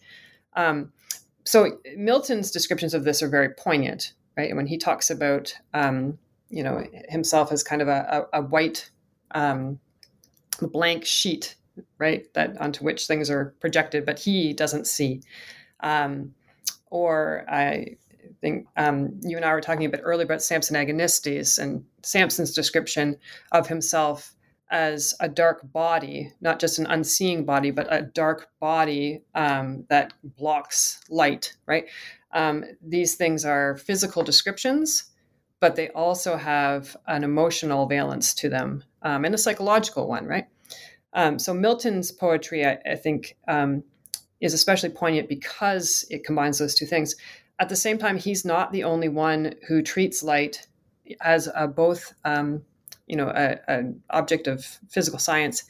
Um, 0.55 0.91
so 1.45 1.77
Milton's 1.95 2.51
descriptions 2.51 2.93
of 2.93 3.03
this 3.03 3.21
are 3.21 3.29
very 3.29 3.49
poignant, 3.49 4.13
right? 4.35 4.49
And 4.49 4.57
when 4.57 4.67
he 4.67 4.77
talks 4.77 5.09
about, 5.09 5.53
um, 5.73 6.17
you 6.49 6.63
know, 6.63 6.83
himself 7.09 7.51
as 7.51 7.63
kind 7.63 7.81
of 7.81 7.87
a, 7.87 8.27
a, 8.33 8.39
a 8.39 8.41
white 8.41 8.89
um, 9.31 9.79
blank 10.59 11.05
sheet, 11.05 11.55
right, 11.99 12.25
that 12.33 12.59
onto 12.59 12.83
which 12.83 13.05
things 13.05 13.29
are 13.29 13.53
projected, 13.59 14.05
but 14.05 14.17
he 14.17 14.51
doesn't 14.53 14.87
see. 14.87 15.21
Um, 15.81 16.33
or 16.89 17.45
I 17.49 17.97
think 18.41 18.67
um, 18.77 19.19
you 19.21 19.37
and 19.37 19.45
I 19.45 19.53
were 19.53 19.61
talking 19.61 19.85
a 19.85 19.89
bit 19.89 20.01
earlier 20.03 20.25
about 20.25 20.41
Samson 20.41 20.75
Agonistes 20.75 21.59
and 21.59 21.83
Samson's 22.03 22.53
description 22.53 23.17
of 23.51 23.67
himself 23.67 24.35
as 24.69 25.13
a 25.19 25.29
dark 25.29 25.71
body, 25.71 26.31
not 26.41 26.59
just 26.59 26.77
an 26.77 26.87
unseeing 26.87 27.45
body, 27.45 27.71
but 27.71 27.87
a 27.89 28.01
dark 28.01 28.49
body 28.59 29.23
um, 29.33 29.85
that 29.89 30.13
blocks 30.23 30.99
light, 31.09 31.55
right? 31.65 31.85
Um, 32.33 32.65
these 32.81 33.15
things 33.15 33.45
are 33.45 33.77
physical 33.77 34.23
descriptions, 34.23 35.05
but 35.59 35.75
they 35.75 35.89
also 35.89 36.35
have 36.35 36.97
an 37.07 37.23
emotional 37.23 37.87
valence 37.87 38.33
to 38.35 38.49
them 38.49 38.83
um, 39.01 39.23
and 39.25 39.33
a 39.33 39.37
psychological 39.37 40.07
one, 40.07 40.25
right? 40.25 40.47
Um, 41.13 41.39
so 41.39 41.53
Milton's 41.53 42.11
poetry, 42.11 42.65
I, 42.65 42.77
I 42.85 42.95
think, 42.95 43.37
um, 43.47 43.83
is 44.41 44.53
especially 44.53 44.89
poignant 44.89 45.29
because 45.29 46.05
it 46.09 46.23
combines 46.23 46.57
those 46.57 46.75
two 46.75 46.85
things. 46.85 47.15
at 47.59 47.69
the 47.69 47.75
same 47.75 47.97
time, 47.97 48.17
he's 48.17 48.45
not 48.45 48.71
the 48.71 48.83
only 48.83 49.09
one 49.09 49.55
who 49.67 49.81
treats 49.81 50.21
light 50.21 50.67
as 51.21 51.49
a, 51.55 51.67
both, 51.67 52.13
um, 52.23 52.61
you 53.07 53.15
know, 53.15 53.29
an 53.29 54.01
object 54.11 54.45
of 54.45 54.63
physical 54.89 55.17
science 55.17 55.63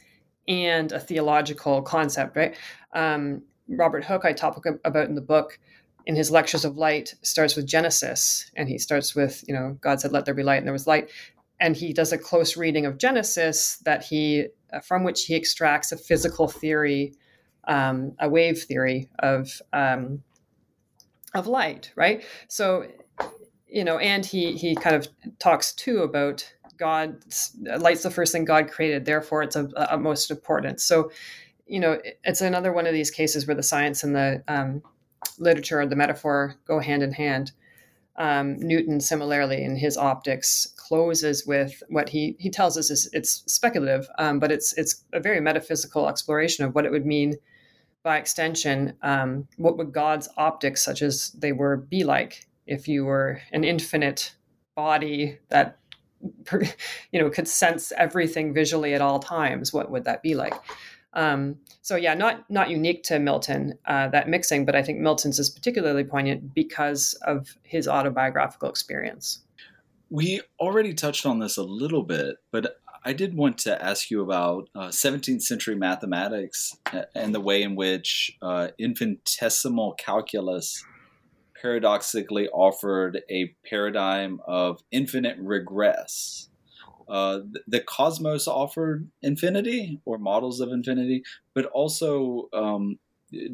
and 0.46 0.92
a 0.92 1.00
theological 1.00 1.80
concept, 1.82 2.36
right? 2.36 2.56
Um, 2.92 3.42
Robert 3.68 4.04
Hooke, 4.04 4.24
I 4.24 4.32
talk 4.32 4.62
about 4.84 5.08
in 5.08 5.14
the 5.14 5.20
book, 5.20 5.58
in 6.06 6.16
his 6.16 6.30
lectures 6.30 6.64
of 6.64 6.76
light, 6.76 7.14
starts 7.22 7.54
with 7.56 7.66
Genesis, 7.66 8.50
and 8.56 8.68
he 8.68 8.78
starts 8.78 9.14
with, 9.14 9.44
you 9.46 9.54
know, 9.54 9.76
God 9.80 10.00
said, 10.00 10.12
"Let 10.12 10.24
there 10.24 10.34
be 10.34 10.42
light," 10.42 10.56
and 10.56 10.66
there 10.66 10.72
was 10.72 10.86
light, 10.86 11.10
and 11.60 11.76
he 11.76 11.92
does 11.92 12.12
a 12.12 12.18
close 12.18 12.56
reading 12.56 12.86
of 12.86 12.98
Genesis 12.98 13.76
that 13.84 14.04
he, 14.04 14.46
from 14.82 15.04
which 15.04 15.26
he 15.26 15.34
extracts 15.34 15.92
a 15.92 15.98
physical 15.98 16.48
theory, 16.48 17.12
um, 17.68 18.14
a 18.18 18.28
wave 18.28 18.62
theory 18.62 19.08
of 19.20 19.62
um, 19.72 20.22
of 21.34 21.46
light, 21.46 21.92
right? 21.94 22.24
So, 22.48 22.86
you 23.68 23.84
know, 23.84 23.98
and 23.98 24.24
he 24.24 24.56
he 24.56 24.74
kind 24.74 24.96
of 24.96 25.06
talks 25.38 25.72
too 25.72 26.02
about 26.02 26.50
God. 26.78 27.22
Light's 27.78 28.02
the 28.02 28.10
first 28.10 28.32
thing 28.32 28.44
God 28.44 28.68
created, 28.70 29.04
therefore 29.04 29.42
it's 29.42 29.54
of 29.56 29.72
utmost 29.76 30.30
importance. 30.30 30.82
So, 30.82 31.10
you 31.66 31.78
know, 31.78 32.00
it's 32.24 32.40
another 32.40 32.72
one 32.72 32.86
of 32.86 32.94
these 32.94 33.10
cases 33.10 33.46
where 33.46 33.56
the 33.56 33.62
science 33.62 34.02
and 34.02 34.16
the 34.16 34.42
um, 34.48 34.82
literature, 35.38 35.80
and 35.80 35.92
the 35.92 35.96
metaphor, 35.96 36.54
go 36.66 36.80
hand 36.80 37.02
in 37.02 37.12
hand. 37.12 37.52
Um, 38.16 38.56
Newton, 38.58 39.00
similarly, 39.00 39.62
in 39.62 39.76
his 39.76 39.96
optics, 39.96 40.74
closes 40.76 41.46
with 41.46 41.82
what 41.88 42.08
he 42.08 42.34
he 42.38 42.50
tells 42.50 42.76
us 42.78 42.90
is 42.90 43.08
it's 43.12 43.44
speculative, 43.46 44.08
um, 44.18 44.40
but 44.40 44.50
it's 44.50 44.72
it's 44.72 45.04
a 45.12 45.20
very 45.20 45.40
metaphysical 45.40 46.08
exploration 46.08 46.64
of 46.64 46.74
what 46.74 46.86
it 46.86 46.90
would 46.90 47.06
mean 47.06 47.36
by 48.02 48.18
extension, 48.18 48.94
um, 49.02 49.48
what 49.56 49.76
would 49.76 49.92
God's 49.92 50.28
optics, 50.36 50.82
such 50.82 51.02
as 51.02 51.30
they 51.32 51.52
were, 51.52 51.76
be 51.76 52.04
like 52.04 52.46
if 52.66 52.88
you 52.88 53.04
were 53.04 53.40
an 53.52 53.64
infinite 53.64 54.34
body 54.76 55.38
that 55.48 55.78
you 57.12 57.20
know 57.20 57.30
could 57.30 57.48
sense 57.48 57.92
everything 57.96 58.54
visually 58.54 58.94
at 58.94 59.00
all 59.00 59.18
times? 59.18 59.72
What 59.72 59.90
would 59.90 60.04
that 60.04 60.22
be 60.22 60.34
like? 60.34 60.54
Um, 61.14 61.56
so 61.82 61.96
yeah, 61.96 62.14
not 62.14 62.48
not 62.50 62.70
unique 62.70 63.02
to 63.04 63.18
Milton 63.18 63.78
uh, 63.86 64.08
that 64.08 64.28
mixing, 64.28 64.64
but 64.64 64.76
I 64.76 64.82
think 64.82 64.98
Milton's 64.98 65.38
is 65.38 65.50
particularly 65.50 66.04
poignant 66.04 66.54
because 66.54 67.14
of 67.22 67.56
his 67.62 67.88
autobiographical 67.88 68.68
experience. 68.68 69.40
We 70.10 70.40
already 70.58 70.94
touched 70.94 71.26
on 71.26 71.38
this 71.38 71.56
a 71.56 71.62
little 71.62 72.02
bit, 72.02 72.36
but 72.50 72.78
I 73.08 73.14
did 73.14 73.34
want 73.34 73.56
to 73.60 73.82
ask 73.82 74.10
you 74.10 74.20
about 74.20 74.68
uh, 74.74 74.88
17th 74.88 75.40
century 75.40 75.74
mathematics 75.74 76.76
and 77.14 77.34
the 77.34 77.40
way 77.40 77.62
in 77.62 77.74
which 77.74 78.36
uh, 78.42 78.68
infinitesimal 78.78 79.94
calculus 79.94 80.84
paradoxically 81.58 82.48
offered 82.48 83.22
a 83.30 83.54
paradigm 83.64 84.40
of 84.46 84.80
infinite 84.90 85.38
regress. 85.40 86.50
Uh, 87.08 87.38
the 87.66 87.80
cosmos 87.80 88.46
offered 88.46 89.08
infinity 89.22 90.02
or 90.04 90.18
models 90.18 90.60
of 90.60 90.68
infinity, 90.70 91.22
but 91.54 91.64
also 91.64 92.50
um, 92.52 92.98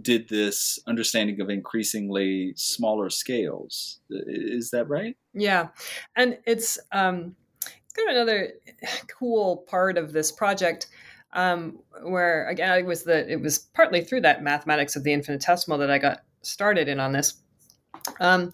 did 0.02 0.28
this 0.30 0.80
understanding 0.88 1.40
of 1.40 1.48
increasingly 1.48 2.54
smaller 2.56 3.08
scales. 3.08 4.00
Is 4.10 4.70
that 4.70 4.88
right? 4.88 5.16
Yeah, 5.32 5.68
and 6.16 6.38
it's 6.44 6.76
um, 6.90 7.36
kind 7.94 8.10
of 8.10 8.16
another 8.16 8.52
cool 9.18 9.64
part 9.68 9.98
of 9.98 10.12
this 10.12 10.32
project 10.32 10.88
um, 11.32 11.80
where 12.02 12.48
again 12.48 12.78
it 12.78 12.86
was 12.86 13.02
the 13.04 13.30
it 13.30 13.40
was 13.40 13.58
partly 13.58 14.02
through 14.02 14.20
that 14.22 14.42
mathematics 14.42 14.96
of 14.96 15.02
the 15.02 15.12
infinitesimal 15.12 15.78
that 15.78 15.90
I 15.90 15.98
got 15.98 16.20
started 16.42 16.88
in 16.88 17.00
on 17.00 17.12
this. 17.12 17.34
Um, 18.20 18.52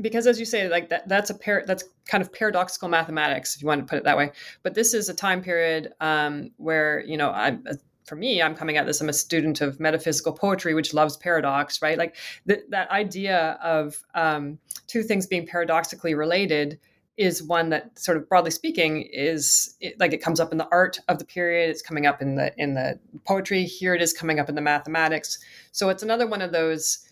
because 0.00 0.26
as 0.26 0.38
you 0.38 0.44
say, 0.44 0.68
like 0.68 0.88
that 0.90 1.08
that's 1.08 1.30
a 1.30 1.38
that's 1.66 1.84
kind 2.06 2.22
of 2.22 2.32
paradoxical 2.32 2.88
mathematics, 2.88 3.56
if 3.56 3.62
you 3.62 3.68
want 3.68 3.80
to 3.80 3.86
put 3.86 3.98
it 3.98 4.04
that 4.04 4.16
way. 4.16 4.32
But 4.62 4.74
this 4.74 4.92
is 4.92 5.08
a 5.08 5.14
time 5.14 5.42
period 5.42 5.92
um, 6.00 6.50
where 6.56 7.02
you 7.06 7.16
know 7.16 7.30
I 7.30 7.58
for 8.06 8.14
me, 8.16 8.40
I'm 8.40 8.54
coming 8.54 8.76
at 8.76 8.86
this. 8.86 9.00
I'm 9.00 9.08
a 9.08 9.12
student 9.12 9.60
of 9.60 9.80
metaphysical 9.80 10.32
poetry, 10.32 10.74
which 10.74 10.94
loves 10.94 11.16
paradox, 11.16 11.82
right? 11.82 11.98
Like 11.98 12.16
th- 12.46 12.62
that 12.70 12.88
idea 12.90 13.58
of 13.62 14.00
um, 14.14 14.58
two 14.86 15.02
things 15.02 15.26
being 15.26 15.46
paradoxically 15.46 16.14
related 16.14 16.78
is 17.16 17.42
one 17.42 17.70
that 17.70 17.98
sort 17.98 18.16
of 18.16 18.28
broadly 18.28 18.50
speaking 18.50 19.02
is 19.12 19.74
it, 19.80 19.98
like 19.98 20.12
it 20.12 20.22
comes 20.22 20.38
up 20.38 20.52
in 20.52 20.58
the 20.58 20.68
art 20.70 20.98
of 21.08 21.18
the 21.18 21.24
period 21.24 21.70
it's 21.70 21.82
coming 21.82 22.06
up 22.06 22.20
in 22.20 22.34
the 22.34 22.52
in 22.58 22.74
the 22.74 22.98
poetry 23.24 23.64
here 23.64 23.94
it 23.94 24.02
is 24.02 24.12
coming 24.12 24.38
up 24.38 24.48
in 24.48 24.54
the 24.54 24.60
mathematics. 24.60 25.38
So 25.72 25.88
it's 25.88 26.02
another 26.02 26.26
one 26.26 26.42
of 26.42 26.52
those 26.52 27.08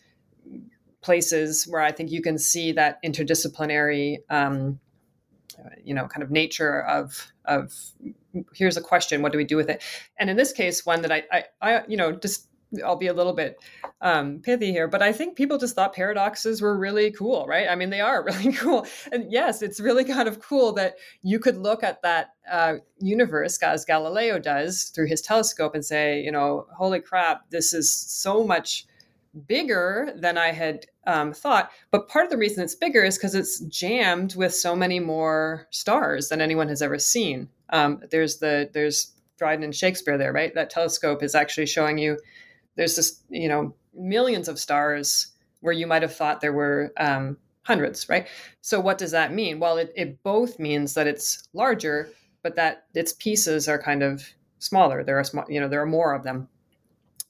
places 1.01 1.67
where 1.67 1.83
i 1.83 1.93
think 1.93 2.11
you 2.11 2.23
can 2.23 2.39
see 2.39 2.73
that 2.73 3.03
interdisciplinary 3.03 4.19
um, 4.31 4.79
you 5.83 5.95
know 5.95 6.07
kind 6.07 6.23
of 6.23 6.31
nature 6.31 6.83
of 6.83 7.33
of 7.45 7.73
here's 8.55 8.77
a 8.77 8.81
question 8.81 9.23
what 9.23 9.33
do 9.33 9.39
we 9.39 9.45
do 9.45 9.57
with 9.57 9.69
it? 9.69 9.83
And 10.19 10.31
in 10.31 10.37
this 10.37 10.53
case 10.53 10.85
one 10.85 11.03
that 11.03 11.13
i 11.13 11.23
i, 11.33 11.45
I 11.61 11.83
you 11.87 11.97
know 11.97 12.13
just 12.13 12.49
I'll 12.83 12.97
be 12.97 13.09
a 13.09 13.12
little 13.12 13.33
bit 13.33 13.57
um, 14.01 14.41
pithy 14.41 14.72
here, 14.72 14.89
but 14.89 15.03
I 15.03 15.12
think 15.12 15.37
people 15.37 15.59
just 15.59 15.75
thought 15.75 15.95
paradoxes 15.95 16.61
were 16.61 16.77
really 16.77 17.11
cool, 17.11 17.47
right? 17.47 17.68
I 17.68 17.75
mean, 17.75 17.91
they 17.91 18.01
are 18.01 18.25
really 18.25 18.53
cool. 18.53 18.87
And 19.12 19.31
yes, 19.31 19.62
it's 19.62 19.81
really 19.81 20.05
kind 20.05 20.29
of 20.29 20.41
cool 20.41 20.72
that 20.72 20.97
you 21.22 21.39
could 21.39 21.57
look 21.57 21.83
at 21.83 22.03
that 22.03 22.31
uh, 22.51 22.75
universe 22.99 23.62
as 23.62 23.85
Galileo 23.85 24.39
does 24.39 24.85
through 24.85 25.07
his 25.07 25.22
telescope 25.22 25.75
and 25.75 25.85
say, 25.85 26.20
you 26.20 26.33
know, 26.33 26.66
holy 26.77 27.01
crap, 27.01 27.51
this 27.51 27.72
is 27.72 27.91
so 27.91 28.45
much 28.45 28.87
bigger 29.47 30.12
than 30.16 30.39
I 30.39 30.53
had 30.53 30.87
um, 31.07 31.33
thought. 31.33 31.70
But 31.91 32.09
part 32.09 32.25
of 32.25 32.31
the 32.31 32.39
reason 32.39 32.62
it's 32.62 32.75
bigger 32.75 33.03
is 33.03 33.18
because 33.18 33.35
it's 33.35 33.61
jammed 33.61 34.37
with 34.37 34.55
so 34.55 34.77
many 34.77 35.01
more 35.01 35.66
stars 35.70 36.29
than 36.29 36.41
anyone 36.41 36.68
has 36.68 36.83
ever 36.83 36.99
seen. 36.99 37.49
Um, 37.70 38.01
there's 38.11 38.39
the 38.39 38.70
there's 38.72 39.12
Dryden 39.37 39.64
and 39.64 39.75
Shakespeare 39.75 40.16
there, 40.16 40.33
right? 40.33 40.55
That 40.55 40.70
telescope 40.70 41.22
is 41.22 41.35
actually 41.35 41.66
showing 41.66 41.99
you 41.99 42.18
there's 42.77 42.97
this 42.97 43.22
you 43.29 43.49
know 43.49 43.75
millions 43.95 44.49
of 44.49 44.59
stars 44.59 45.29
where 45.61 45.72
you 45.72 45.87
might 45.87 46.03
have 46.03 46.14
thought 46.14 46.41
there 46.41 46.53
were 46.53 46.93
um, 46.99 47.37
hundreds 47.62 48.09
right? 48.09 48.27
So 48.61 48.81
what 48.81 48.99
does 48.99 49.12
that 49.12 49.33
mean? 49.33 49.61
Well 49.61 49.79
it, 49.79 49.93
it 49.97 50.22
both 50.22 50.59
means 50.59 50.95
that 50.95 51.07
it's 51.07 51.49
larger 51.53 52.11
but 52.43 52.57
that 52.57 52.85
its 52.95 53.12
pieces 53.14 53.68
are 53.68 53.81
kind 53.81 54.03
of 54.03 54.22
smaller. 54.59 55.03
There 55.03 55.18
are 55.18 55.25
you 55.49 55.61
know 55.61 55.68
there 55.68 55.83
are 55.83 55.87
more 55.87 56.14
of 56.14 56.25
them. 56.25 56.49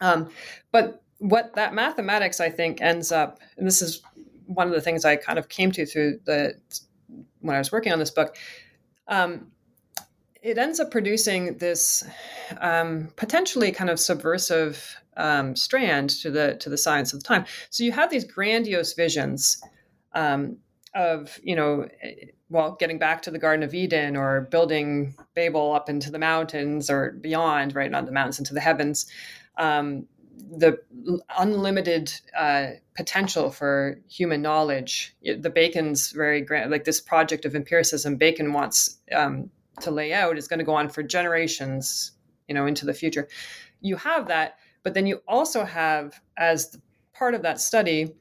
Um, 0.00 0.30
but 0.72 1.04
what 1.18 1.54
that 1.54 1.74
mathematics 1.74 2.40
i 2.40 2.50
think 2.50 2.80
ends 2.80 3.12
up 3.12 3.38
and 3.56 3.66
this 3.66 3.80
is 3.80 4.02
one 4.46 4.66
of 4.66 4.74
the 4.74 4.80
things 4.80 5.04
i 5.04 5.16
kind 5.16 5.38
of 5.38 5.48
came 5.48 5.70
to 5.70 5.86
through 5.86 6.18
the 6.26 6.54
when 7.40 7.56
i 7.56 7.58
was 7.58 7.72
working 7.72 7.92
on 7.92 7.98
this 7.98 8.10
book 8.10 8.36
um, 9.06 9.48
it 10.44 10.58
ends 10.58 10.78
up 10.78 10.90
producing 10.90 11.56
this 11.56 12.04
um, 12.60 13.08
potentially 13.16 13.72
kind 13.72 13.88
of 13.88 13.98
subversive 13.98 14.96
um, 15.16 15.56
strand 15.56 16.10
to 16.10 16.30
the 16.30 16.56
to 16.56 16.68
the 16.68 16.76
science 16.76 17.12
of 17.12 17.20
the 17.20 17.26
time. 17.26 17.46
So 17.70 17.82
you 17.82 17.92
have 17.92 18.10
these 18.10 18.24
grandiose 18.24 18.92
visions 18.92 19.60
um, 20.12 20.58
of 20.94 21.40
you 21.42 21.56
know, 21.56 21.88
well, 22.50 22.76
getting 22.78 22.98
back 22.98 23.22
to 23.22 23.30
the 23.30 23.38
Garden 23.38 23.62
of 23.62 23.74
Eden 23.74 24.16
or 24.16 24.42
building 24.42 25.14
Babel 25.34 25.72
up 25.72 25.88
into 25.88 26.10
the 26.10 26.18
mountains 26.18 26.90
or 26.90 27.12
beyond, 27.12 27.74
right, 27.74 27.90
not 27.90 28.04
the 28.04 28.12
mountains 28.12 28.38
into 28.38 28.52
the 28.52 28.60
heavens. 28.60 29.06
Um, 29.56 30.06
the 30.56 30.78
unlimited 31.38 32.12
uh, 32.36 32.66
potential 32.96 33.50
for 33.50 33.98
human 34.08 34.42
knowledge. 34.42 35.16
The 35.22 35.48
Bacon's 35.48 36.10
very 36.10 36.42
grand, 36.42 36.70
like 36.70 36.84
this 36.84 37.00
project 37.00 37.46
of 37.46 37.54
empiricism. 37.54 38.16
Bacon 38.16 38.52
wants 38.52 38.98
um, 39.12 39.50
to 39.80 39.90
lay 39.90 40.12
out 40.12 40.38
is 40.38 40.48
going 40.48 40.58
to 40.58 40.64
go 40.64 40.74
on 40.74 40.88
for 40.88 41.02
generations, 41.02 42.12
you 42.48 42.54
know, 42.54 42.66
into 42.66 42.86
the 42.86 42.94
future. 42.94 43.28
You 43.80 43.96
have 43.96 44.28
that, 44.28 44.58
but 44.82 44.94
then 44.94 45.06
you 45.06 45.20
also 45.26 45.64
have, 45.64 46.20
as 46.36 46.76
part 47.12 47.34
of 47.34 47.42
that 47.42 47.60
study, 47.60 48.14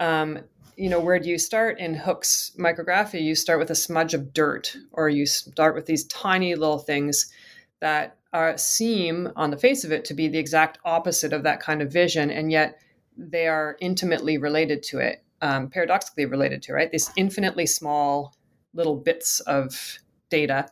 um, 0.00 0.38
you 0.76 0.88
know, 0.88 1.00
where 1.00 1.18
do 1.18 1.28
you 1.28 1.38
start 1.38 1.80
in 1.80 1.94
Hooke's 1.94 2.52
Micrographia? 2.58 3.20
You 3.20 3.34
start 3.34 3.58
with 3.58 3.70
a 3.70 3.74
smudge 3.74 4.14
of 4.14 4.32
dirt, 4.32 4.76
or 4.92 5.08
you 5.08 5.26
start 5.26 5.74
with 5.74 5.86
these 5.86 6.04
tiny 6.04 6.54
little 6.54 6.78
things 6.78 7.32
that 7.80 8.16
are, 8.32 8.56
seem, 8.58 9.30
on 9.34 9.50
the 9.50 9.56
face 9.56 9.84
of 9.84 9.90
it, 9.90 10.04
to 10.04 10.14
be 10.14 10.28
the 10.28 10.38
exact 10.38 10.78
opposite 10.84 11.32
of 11.32 11.42
that 11.42 11.60
kind 11.60 11.82
of 11.82 11.92
vision, 11.92 12.30
and 12.30 12.52
yet 12.52 12.80
they 13.16 13.48
are 13.48 13.76
intimately 13.80 14.38
related 14.38 14.82
to 14.84 14.98
it, 14.98 15.24
um, 15.42 15.68
paradoxically 15.68 16.26
related 16.26 16.62
to, 16.62 16.72
right? 16.72 16.92
These 16.92 17.10
infinitely 17.16 17.66
small 17.66 18.36
little 18.72 18.96
bits 18.96 19.40
of 19.40 19.98
data 20.30 20.68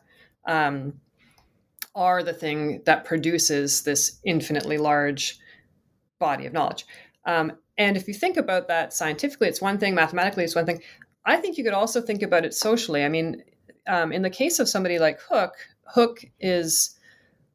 um, 0.47 0.93
are 1.93 2.23
the 2.23 2.33
thing 2.33 2.81
that 2.85 3.05
produces 3.05 3.83
this 3.83 4.19
infinitely 4.23 4.77
large 4.77 5.39
body 6.19 6.47
of 6.47 6.53
knowledge. 6.53 6.85
Um, 7.25 7.51
and 7.77 7.95
if 7.95 8.07
you 8.07 8.13
think 8.13 8.37
about 8.37 8.67
that 8.69 8.93
scientifically, 8.93 9.47
it's 9.47 9.61
one 9.61 9.77
thing, 9.77 9.93
mathematically, 9.93 10.43
it's 10.43 10.55
one 10.55 10.65
thing. 10.65 10.81
I 11.25 11.37
think 11.37 11.57
you 11.57 11.63
could 11.63 11.73
also 11.73 12.01
think 12.01 12.23
about 12.23 12.45
it 12.45 12.53
socially. 12.53 13.03
I 13.03 13.09
mean, 13.09 13.43
um, 13.85 14.11
in 14.11 14.21
the 14.21 14.29
case 14.29 14.59
of 14.59 14.69
somebody 14.69 14.97
like 14.97 15.19
Hooke, 15.29 15.57
Hooke 15.93 16.25
is 16.39 16.97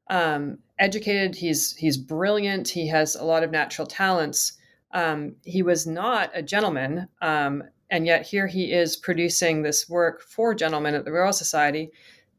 um, 0.08 0.58
educated. 0.78 1.34
He's 1.34 1.74
he's 1.76 1.96
brilliant. 1.96 2.68
He 2.68 2.88
has 2.88 3.16
a 3.16 3.24
lot 3.24 3.42
of 3.42 3.50
natural 3.50 3.86
talents. 3.86 4.52
um, 4.92 5.36
he 5.44 5.62
was 5.62 5.86
not 5.86 6.30
a 6.34 6.42
gentleman, 6.42 7.08
um, 7.20 7.62
and 7.90 8.06
yet 8.06 8.26
here 8.26 8.46
he 8.46 8.72
is 8.72 8.96
producing 8.96 9.62
this 9.62 9.88
work 9.88 10.22
for 10.22 10.54
gentlemen 10.54 10.94
at 10.94 11.04
the 11.04 11.12
Royal 11.12 11.32
Society, 11.32 11.90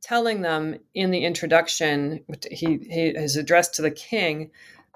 telling 0.04 0.42
them 0.42 0.76
in 0.94 1.12
the 1.12 1.24
introduction, 1.24 2.24
he, 2.52 2.78
he 2.90 3.08
is 3.08 3.38
addressed 3.38 3.74
to 3.76 3.82
the 3.82 3.92
king. 3.92 4.52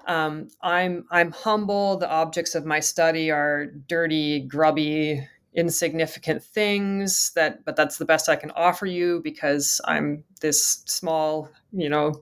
Um, 0.06 0.48
I'm 0.62 1.06
I'm 1.10 1.32
humble. 1.32 1.96
The 1.96 2.10
objects 2.10 2.54
of 2.54 2.64
my 2.64 2.80
study 2.80 3.30
are 3.30 3.66
dirty, 3.66 4.40
grubby, 4.40 5.26
insignificant 5.54 6.44
things. 6.44 7.32
That, 7.34 7.64
but 7.64 7.74
that's 7.74 7.98
the 7.98 8.04
best 8.04 8.28
I 8.28 8.36
can 8.36 8.50
offer 8.52 8.86
you 8.86 9.20
because 9.24 9.80
I'm 9.84 10.24
this 10.40 10.82
small, 10.86 11.50
you 11.72 11.88
know, 11.88 12.20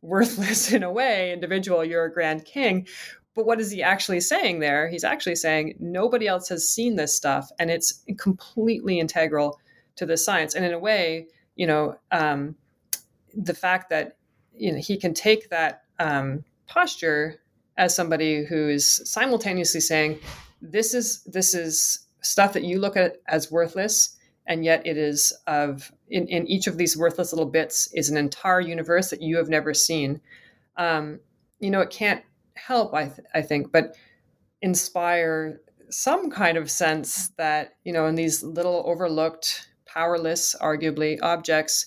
worthless 0.00 0.72
in 0.74 0.82
a 0.82 0.92
way 0.92 1.32
individual. 1.32 1.84
You're 1.84 2.06
a 2.06 2.12
grand 2.12 2.44
king. 2.44 2.86
But 3.34 3.46
what 3.46 3.60
is 3.60 3.70
he 3.70 3.82
actually 3.82 4.20
saying 4.20 4.60
there? 4.60 4.88
He's 4.88 5.04
actually 5.04 5.36
saying 5.36 5.76
nobody 5.78 6.26
else 6.26 6.48
has 6.50 6.68
seen 6.68 6.96
this 6.96 7.16
stuff, 7.16 7.50
and 7.58 7.70
it's 7.70 8.04
completely 8.18 8.98
integral 8.98 9.58
to 9.96 10.04
the 10.04 10.18
science. 10.18 10.54
And 10.54 10.64
in 10.66 10.72
a 10.74 10.78
way, 10.78 11.28
you 11.56 11.66
know, 11.66 11.96
um, 12.10 12.56
the 13.34 13.54
fact 13.54 13.90
that 13.90 14.16
you 14.54 14.72
know 14.72 14.78
he 14.78 14.96
can 14.96 15.14
take 15.14 15.50
that 15.50 15.82
um, 15.98 16.44
posture 16.66 17.40
as 17.78 17.94
somebody 17.94 18.44
who 18.44 18.68
is 18.68 19.02
simultaneously 19.04 19.80
saying, 19.80 20.18
"This 20.62 20.94
is 20.94 21.22
this 21.24 21.54
is 21.54 22.06
stuff 22.22 22.52
that 22.54 22.64
you 22.64 22.78
look 22.80 22.96
at 22.96 23.18
as 23.28 23.50
worthless." 23.50 24.16
and 24.48 24.64
yet 24.64 24.84
it 24.84 24.96
is 24.96 25.32
of 25.46 25.92
in, 26.10 26.26
in 26.26 26.46
each 26.48 26.66
of 26.66 26.76
these 26.76 26.96
worthless 26.96 27.32
little 27.32 27.46
bits 27.46 27.88
is 27.94 28.10
an 28.10 28.16
entire 28.16 28.60
universe 28.60 29.10
that 29.10 29.22
you 29.22 29.36
have 29.36 29.48
never 29.48 29.72
seen 29.72 30.20
um, 30.76 31.20
you 31.60 31.70
know 31.70 31.80
it 31.80 31.90
can't 31.90 32.24
help, 32.56 32.94
I, 32.94 33.04
th- 33.06 33.26
I 33.34 33.42
think, 33.42 33.72
but 33.72 33.96
inspire 34.62 35.60
some 35.90 36.30
kind 36.30 36.56
of 36.56 36.70
sense 36.70 37.30
that, 37.38 37.74
you 37.84 37.92
know, 37.92 38.06
in 38.06 38.14
these 38.14 38.42
little 38.42 38.82
overlooked, 38.86 39.68
powerless, 39.92 40.54
arguably, 40.60 41.18
objects, 41.22 41.86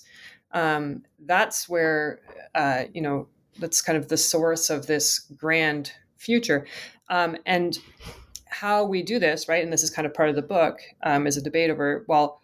um, 0.52 1.04
that's 1.26 1.68
where, 1.68 2.20
uh, 2.54 2.84
you 2.94 3.02
know, 3.02 3.28
that's 3.60 3.82
kind 3.82 3.98
of 3.98 4.08
the 4.08 4.18
source 4.18 4.70
of 4.70 4.88
this 4.88 5.20
grand 5.20 5.92
future. 6.18 6.66
Um, 7.10 7.38
and 7.46 7.78
how 8.48 8.86
we 8.86 9.04
do 9.04 9.20
this, 9.20 9.48
right? 9.48 9.64
And 9.64 9.72
this 9.72 9.84
is 9.84 9.90
kind 9.90 10.06
of 10.06 10.14
part 10.14 10.30
of 10.30 10.36
the 10.36 10.42
book, 10.42 10.80
um, 11.04 11.28
is 11.28 11.38
a 11.38 11.42
debate 11.42 11.70
over, 11.70 12.06
well, 12.08 12.42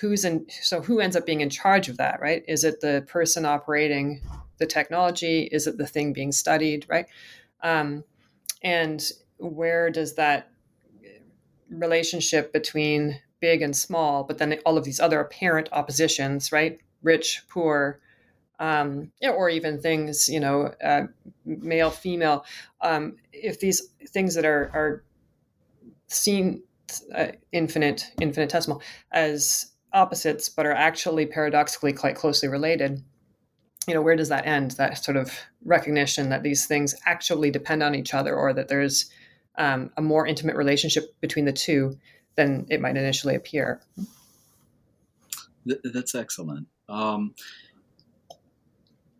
who's 0.00 0.24
in, 0.24 0.46
so 0.48 0.80
who 0.80 1.00
ends 1.00 1.16
up 1.16 1.26
being 1.26 1.40
in 1.40 1.50
charge 1.50 1.88
of 1.88 1.96
that, 1.96 2.20
right? 2.20 2.44
Is 2.48 2.64
it 2.64 2.80
the 2.80 3.04
person 3.08 3.44
operating 3.44 4.22
the 4.58 4.66
technology? 4.66 5.48
Is 5.52 5.66
it 5.66 5.76
the 5.76 5.86
thing 5.86 6.12
being 6.12 6.32
studied, 6.32 6.86
right? 6.88 7.06
Um, 7.62 8.04
and 8.62 9.02
where 9.38 9.90
does 9.90 10.14
that 10.14 10.50
relationship 11.68 12.52
between 12.52 13.20
big 13.40 13.62
and 13.62 13.76
small, 13.76 14.24
but 14.24 14.38
then 14.38 14.58
all 14.64 14.76
of 14.76 14.84
these 14.84 15.00
other 15.00 15.20
apparent 15.20 15.68
oppositions, 15.72 16.52
right? 16.52 16.78
Rich, 17.02 17.42
poor, 17.48 18.00
um, 18.58 19.10
or 19.22 19.48
even 19.48 19.80
things, 19.80 20.28
you 20.28 20.40
know, 20.40 20.72
uh, 20.84 21.04
male, 21.44 21.90
female. 21.90 22.44
Um, 22.82 23.16
if 23.32 23.60
these 23.60 23.88
things 24.08 24.34
that 24.34 24.44
are 24.44 24.70
are 24.74 25.04
seen 26.08 26.62
uh, 27.14 27.28
infinite, 27.52 28.12
infinitesimal 28.20 28.82
as 29.12 29.72
opposites, 29.92 30.48
but 30.48 30.66
are 30.66 30.74
actually 30.74 31.26
paradoxically 31.26 31.92
quite 31.92 32.16
closely 32.16 32.48
related, 32.48 33.02
you 33.86 33.94
know 33.94 34.02
where 34.02 34.16
does 34.16 34.28
that 34.28 34.46
end 34.46 34.72
that 34.72 35.02
sort 35.02 35.16
of 35.16 35.32
recognition 35.64 36.28
that 36.28 36.42
these 36.42 36.66
things 36.66 36.94
actually 37.06 37.50
depend 37.50 37.82
on 37.82 37.94
each 37.94 38.14
other 38.14 38.36
or 38.36 38.52
that 38.52 38.68
there's 38.68 39.10
um, 39.56 39.90
a 39.96 40.02
more 40.02 40.26
intimate 40.26 40.56
relationship 40.56 41.18
between 41.20 41.44
the 41.44 41.52
two 41.52 41.96
than 42.36 42.66
it 42.70 42.80
might 42.80 42.96
initially 42.96 43.34
appear 43.34 43.80
that's 45.84 46.14
excellent 46.14 46.66
um, 46.88 47.34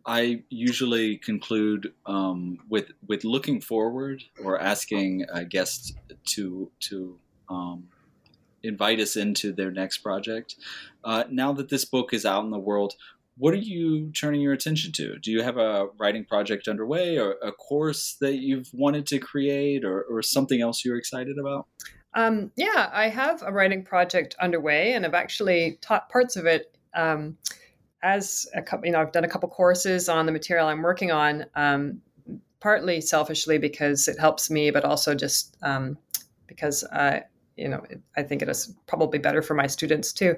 I 0.05 0.43
usually 0.49 1.17
conclude 1.17 1.93
um, 2.05 2.59
with 2.69 2.91
with 3.07 3.23
looking 3.23 3.61
forward 3.61 4.23
or 4.43 4.59
asking 4.59 5.25
a 5.31 5.45
guest 5.45 5.95
to 6.31 6.71
to 6.81 7.19
um, 7.49 7.87
invite 8.63 8.99
us 8.99 9.15
into 9.15 9.51
their 9.53 9.71
next 9.71 9.99
project. 9.99 10.55
Uh, 11.03 11.23
now 11.29 11.53
that 11.53 11.69
this 11.69 11.85
book 11.85 12.13
is 12.13 12.25
out 12.25 12.43
in 12.43 12.51
the 12.51 12.59
world, 12.59 12.93
what 13.37 13.53
are 13.53 13.57
you 13.57 14.11
turning 14.11 14.41
your 14.41 14.53
attention 14.53 14.91
to? 14.93 15.17
Do 15.17 15.31
you 15.31 15.41
have 15.41 15.57
a 15.57 15.87
writing 15.97 16.25
project 16.25 16.67
underway 16.67 17.17
or 17.17 17.37
a 17.41 17.51
course 17.51 18.17
that 18.21 18.35
you've 18.35 18.69
wanted 18.73 19.07
to 19.07 19.19
create 19.19 19.83
or, 19.83 20.03
or 20.03 20.21
something 20.21 20.61
else 20.61 20.85
you're 20.85 20.97
excited 20.97 21.37
about? 21.39 21.67
Um, 22.13 22.51
yeah, 22.55 22.89
I 22.91 23.07
have 23.07 23.41
a 23.41 23.51
writing 23.51 23.83
project 23.83 24.35
underway 24.39 24.93
and 24.93 25.05
I've 25.05 25.13
actually 25.13 25.77
taught 25.81 26.09
parts 26.09 26.35
of 26.35 26.45
it 26.45 26.75
um, 26.93 27.37
as 28.03 28.47
a 28.53 28.61
couple, 28.61 28.85
you 28.85 28.91
know, 28.91 28.99
I've 28.99 29.11
done 29.11 29.23
a 29.23 29.29
couple 29.29 29.47
courses 29.49 30.09
on 30.09 30.25
the 30.25 30.31
material 30.31 30.67
I'm 30.67 30.81
working 30.81 31.11
on, 31.11 31.45
um, 31.55 32.01
partly 32.59 33.01
selfishly 33.01 33.57
because 33.57 34.07
it 34.07 34.19
helps 34.19 34.49
me, 34.49 34.71
but 34.71 34.83
also 34.83 35.15
just 35.15 35.55
um, 35.61 35.97
because 36.47 36.83
uh, 36.85 37.21
you 37.57 37.67
know, 37.67 37.83
I 38.17 38.23
think 38.23 38.41
it 38.41 38.49
is 38.49 38.73
probably 38.87 39.19
better 39.19 39.41
for 39.41 39.53
my 39.53 39.67
students 39.67 40.13
too. 40.13 40.35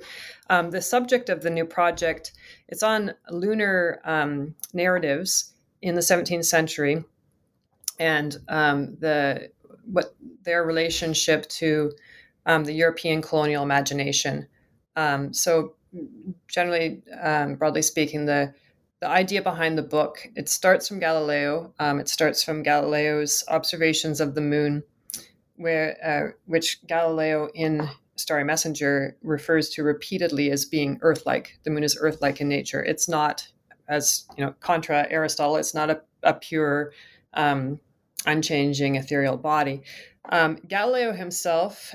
Um, 0.49 0.71
the 0.71 0.81
subject 0.81 1.29
of 1.29 1.41
the 1.41 1.49
new 1.49 1.65
project 1.65 2.33
it's 2.67 2.83
on 2.83 3.13
lunar 3.29 4.01
um, 4.03 4.55
narratives 4.73 5.53
in 5.81 5.95
the 5.95 6.01
17th 6.01 6.45
century, 6.45 7.03
and 7.99 8.33
the 8.33 9.49
what 9.85 10.15
their 10.43 10.63
relationship 10.63 11.47
to 11.49 11.91
um, 12.45 12.63
the 12.63 12.73
European 12.73 13.21
colonial 13.21 13.63
imagination. 13.63 14.47
Um, 14.95 15.33
so, 15.33 15.75
generally, 16.47 17.01
um, 17.21 17.55
broadly 17.55 17.81
speaking, 17.81 18.25
the 18.25 18.53
the 18.99 19.09
idea 19.09 19.41
behind 19.41 19.77
the 19.77 19.83
book 19.83 20.25
it 20.35 20.47
starts 20.47 20.87
from 20.87 20.99
Galileo. 20.99 21.73
it 21.79 22.07
starts 22.07 22.41
from 22.41 22.63
Galileo's 22.63 23.43
observations 23.49 24.21
of 24.21 24.33
the 24.33 24.41
moon 24.41 24.83
where 25.55 25.97
uh, 26.03 26.37
which 26.45 26.85
Galileo 26.87 27.49
in 27.53 27.89
Starry 28.15 28.43
Messenger 28.43 29.17
refers 29.23 29.69
to 29.71 29.83
repeatedly 29.83 30.51
as 30.51 30.65
being 30.65 30.99
Earth-like. 31.01 31.59
The 31.63 31.71
moon 31.71 31.83
is 31.83 31.97
Earth-like 31.99 32.41
in 32.41 32.47
nature. 32.47 32.83
It's 32.83 33.09
not, 33.09 33.47
as 33.87 34.25
you 34.37 34.45
know, 34.45 34.53
contra 34.59 35.07
Aristotle. 35.09 35.57
It's 35.57 35.73
not 35.73 35.89
a, 35.89 36.01
a 36.21 36.33
pure, 36.33 36.93
um, 37.33 37.79
unchanging 38.25 38.95
ethereal 38.95 39.37
body. 39.37 39.81
Um, 40.29 40.57
Galileo 40.67 41.11
himself 41.11 41.93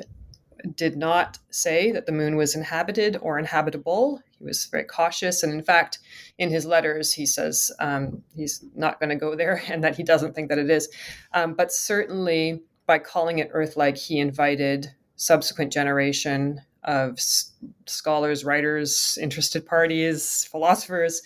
did 0.74 0.96
not 0.96 1.38
say 1.50 1.92
that 1.92 2.06
the 2.06 2.12
moon 2.12 2.36
was 2.36 2.54
inhabited 2.54 3.16
or 3.20 3.38
inhabitable. 3.38 4.20
He 4.38 4.44
was 4.44 4.66
very 4.66 4.84
cautious, 4.84 5.42
and 5.42 5.52
in 5.52 5.62
fact, 5.62 5.98
in 6.38 6.50
his 6.50 6.66
letters, 6.66 7.12
he 7.12 7.26
says 7.26 7.70
um, 7.80 8.22
he's 8.34 8.64
not 8.74 9.00
going 9.00 9.10
to 9.10 9.16
go 9.16 9.34
there 9.34 9.62
and 9.68 9.82
that 9.84 9.96
he 9.96 10.02
doesn't 10.02 10.34
think 10.34 10.48
that 10.48 10.58
it 10.58 10.70
is. 10.70 10.88
Um, 11.32 11.54
but 11.54 11.72
certainly, 11.72 12.62
by 12.86 12.98
calling 12.98 13.38
it 13.38 13.50
Earth-like, 13.52 13.96
he 13.96 14.18
invited 14.18 14.94
subsequent 15.16 15.72
generation 15.72 16.60
of 16.84 17.12
s- 17.14 17.52
scholars, 17.86 18.44
writers, 18.44 19.18
interested 19.20 19.66
parties, 19.66 20.44
philosophers 20.50 21.22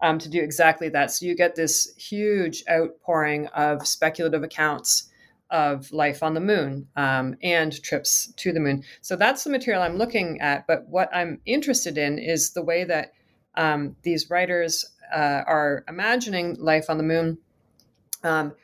um, 0.00 0.18
to 0.18 0.28
do 0.28 0.40
exactly 0.42 0.88
that. 0.90 1.10
So 1.10 1.26
you 1.26 1.34
get 1.34 1.54
this 1.54 1.94
huge 1.96 2.64
outpouring 2.70 3.46
of 3.48 3.86
speculative 3.86 4.42
accounts 4.42 5.10
of 5.50 5.92
life 5.92 6.22
on 6.22 6.34
the 6.34 6.40
moon 6.40 6.88
um, 6.96 7.36
and 7.42 7.80
trips 7.82 8.32
to 8.36 8.52
the 8.52 8.60
moon. 8.60 8.82
So 9.02 9.14
that's 9.14 9.44
the 9.44 9.50
material 9.50 9.82
I'm 9.82 9.96
looking 9.96 10.40
at. 10.40 10.66
But 10.66 10.88
what 10.88 11.14
I'm 11.14 11.40
interested 11.46 11.96
in 11.96 12.18
is 12.18 12.50
the 12.50 12.62
way 12.62 12.84
that 12.84 13.12
um, 13.56 13.96
these 14.02 14.30
writers 14.30 14.84
uh, 15.14 15.42
are 15.46 15.84
imagining 15.88 16.56
life 16.58 16.86
on 16.88 16.98
the 16.98 17.04
moon. 17.04 17.38
Um, 18.22 18.54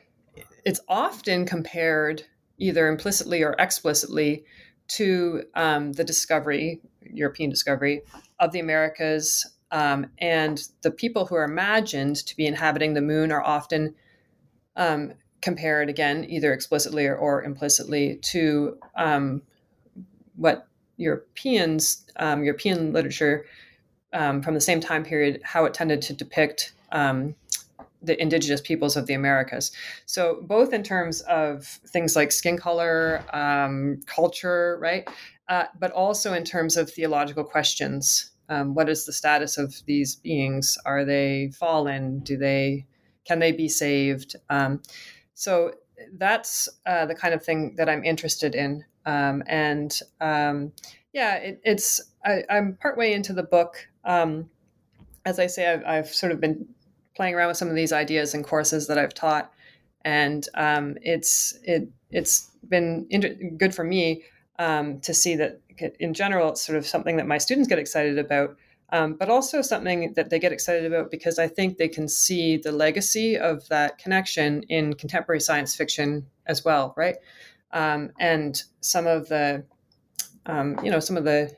it's 0.65 0.81
often 0.87 1.45
compared 1.45 2.23
either 2.57 2.87
implicitly 2.87 3.43
or 3.43 3.55
explicitly 3.57 4.43
to 4.87 5.43
um, 5.55 5.93
the 5.93 6.03
discovery, 6.03 6.81
European 7.01 7.49
discovery 7.49 8.01
of 8.39 8.51
the 8.51 8.59
Americas. 8.59 9.49
Um, 9.71 10.07
and 10.17 10.61
the 10.81 10.91
people 10.91 11.25
who 11.25 11.35
are 11.35 11.43
imagined 11.43 12.17
to 12.27 12.35
be 12.35 12.45
inhabiting 12.45 12.93
the 12.93 13.01
moon 13.01 13.31
are 13.31 13.43
often 13.43 13.95
um, 14.75 15.13
compared, 15.41 15.89
again, 15.89 16.25
either 16.29 16.53
explicitly 16.53 17.07
or, 17.07 17.15
or 17.15 17.43
implicitly, 17.43 18.17
to 18.17 18.77
um, 18.95 19.41
what 20.35 20.67
Europeans, 20.97 22.05
um, 22.17 22.43
European 22.43 22.93
literature 22.93 23.45
um, 24.13 24.41
from 24.41 24.53
the 24.53 24.61
same 24.61 24.79
time 24.79 25.03
period, 25.03 25.41
how 25.43 25.65
it 25.65 25.73
tended 25.73 26.01
to 26.03 26.13
depict 26.13 26.73
um, 26.91 27.33
the 28.01 28.19
indigenous 28.21 28.61
peoples 28.61 28.97
of 28.97 29.05
the 29.05 29.13
Americas. 29.13 29.71
So, 30.05 30.41
both 30.43 30.73
in 30.73 30.83
terms 30.83 31.21
of 31.21 31.65
things 31.65 32.15
like 32.15 32.31
skin 32.31 32.57
color, 32.57 33.23
um, 33.33 34.01
culture, 34.05 34.77
right, 34.81 35.07
uh, 35.47 35.65
but 35.79 35.91
also 35.91 36.33
in 36.33 36.43
terms 36.43 36.77
of 36.77 36.89
theological 36.89 37.43
questions. 37.43 38.30
Um, 38.51 38.75
what 38.75 38.89
is 38.89 39.05
the 39.05 39.13
status 39.13 39.57
of 39.57 39.73
these 39.85 40.15
beings? 40.15 40.77
Are 40.85 41.05
they 41.05 41.51
fallen? 41.57 42.19
Do 42.19 42.37
they 42.37 42.85
can 43.25 43.39
they 43.39 43.51
be 43.51 43.69
saved? 43.69 44.35
Um, 44.49 44.81
so, 45.33 45.71
that's 46.13 46.67
uh, 46.85 47.05
the 47.05 47.15
kind 47.15 47.33
of 47.33 47.43
thing 47.43 47.75
that 47.77 47.89
I'm 47.89 48.03
interested 48.03 48.55
in. 48.55 48.83
Um, 49.05 49.43
and 49.47 49.97
um, 50.19 50.73
yeah, 51.13 51.35
it, 51.35 51.61
it's 51.63 52.01
I, 52.25 52.43
am 52.49 52.77
partway 52.81 53.13
into 53.13 53.33
the 53.33 53.43
book. 53.43 53.87
Um, 54.03 54.49
as 55.25 55.39
I 55.39 55.47
say, 55.47 55.71
I've, 55.71 55.83
I've, 55.85 56.07
sort 56.07 56.31
of 56.31 56.39
been 56.39 56.67
playing 57.15 57.35
around 57.35 57.49
with 57.49 57.57
some 57.57 57.69
of 57.69 57.75
these 57.75 57.93
ideas 57.93 58.33
and 58.33 58.43
courses 58.43 58.87
that 58.87 58.97
I've 58.97 59.13
taught, 59.13 59.51
and 60.03 60.47
um, 60.55 60.97
it's 61.01 61.57
it 61.63 61.87
it's 62.09 62.49
been 62.67 63.07
inter- 63.09 63.35
good 63.57 63.73
for 63.73 63.83
me 63.83 64.23
um, 64.59 64.99
to 65.01 65.13
see 65.13 65.35
that 65.35 65.59
in 65.99 66.13
general 66.13 66.49
it's 66.49 66.65
sort 66.65 66.77
of 66.77 66.85
something 66.85 67.17
that 67.17 67.27
my 67.27 67.37
students 67.37 67.67
get 67.67 67.79
excited 67.79 68.17
about 68.17 68.55
um, 68.93 69.13
but 69.13 69.29
also 69.29 69.61
something 69.61 70.13
that 70.15 70.29
they 70.29 70.39
get 70.39 70.51
excited 70.51 70.85
about 70.85 71.11
because 71.11 71.39
I 71.39 71.47
think 71.47 71.77
they 71.77 71.87
can 71.87 72.07
see 72.07 72.57
the 72.57 72.71
legacy 72.71 73.37
of 73.37 73.67
that 73.69 73.97
connection 73.97 74.63
in 74.63 74.95
contemporary 74.95 75.39
science 75.39 75.75
fiction 75.75 76.27
as 76.45 76.65
well, 76.65 76.93
right? 76.97 77.15
Um, 77.71 78.11
and 78.19 78.61
some 78.81 79.07
of 79.07 79.29
the, 79.29 79.63
um, 80.45 80.77
you 80.83 80.91
know, 80.91 80.99
some 80.99 81.15
of 81.15 81.23
the 81.23 81.55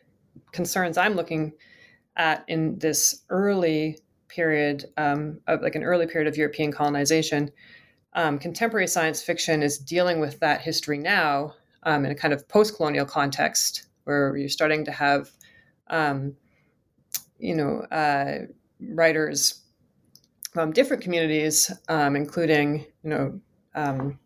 concerns 0.51 0.95
I'm 0.95 1.15
looking 1.15 1.53
at 2.15 2.45
in 2.47 2.77
this 2.77 3.23
early 3.29 3.97
period 4.27 4.85
um, 4.97 5.39
of 5.47 5.63
like 5.63 5.73
an 5.73 5.83
early 5.83 6.05
period 6.05 6.27
of 6.27 6.37
European 6.37 6.71
colonization, 6.71 7.51
um, 8.13 8.37
contemporary 8.37 8.87
science 8.87 9.23
fiction 9.23 9.63
is 9.63 9.79
dealing 9.79 10.19
with 10.19 10.39
that 10.41 10.61
history 10.61 10.99
now 10.99 11.55
um, 11.81 12.05
in 12.05 12.11
a 12.11 12.15
kind 12.15 12.31
of 12.31 12.47
post-colonial 12.47 13.07
context 13.07 13.87
where 14.03 14.35
you're 14.37 14.49
starting 14.49 14.85
to 14.85 14.91
have 14.91 15.29
um, 15.87 16.35
you 17.43 17.55
know, 17.55 17.79
uh, 17.91 18.45
writers 18.79 19.63
from 20.53 20.71
different 20.71 21.03
communities, 21.03 21.71
um, 21.89 22.15
including, 22.15 22.85
you 23.03 23.09
know, 23.09 23.39
um, 23.75 24.17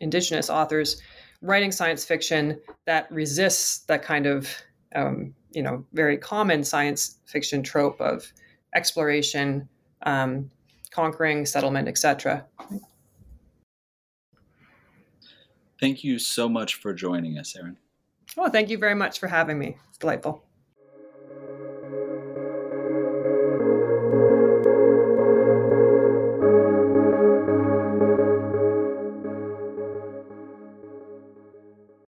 indigenous 0.00 0.50
authors, 0.50 1.00
writing 1.40 1.72
science 1.72 2.04
fiction 2.04 2.60
that 2.86 3.10
resists 3.10 3.80
that 3.86 4.02
kind 4.02 4.26
of, 4.26 4.48
um, 4.94 5.34
you 5.52 5.62
know, 5.62 5.84
very 5.92 6.18
common 6.18 6.62
science 6.62 7.18
fiction 7.24 7.62
trope 7.62 8.00
of 8.00 8.30
exploration, 8.74 9.68
um, 10.02 10.50
conquering, 10.90 11.46
settlement, 11.46 11.88
etc. 11.88 12.44
Thank 15.80 16.04
you 16.04 16.18
so 16.18 16.48
much 16.48 16.74
for 16.74 16.92
joining 16.92 17.38
us, 17.38 17.56
Erin. 17.56 17.78
Oh, 18.36 18.48
thank 18.48 18.68
you 18.70 18.78
very 18.78 18.94
much 18.94 19.18
for 19.18 19.28
having 19.28 19.58
me. 19.58 19.76
It's 19.88 19.98
delightful. 19.98 20.44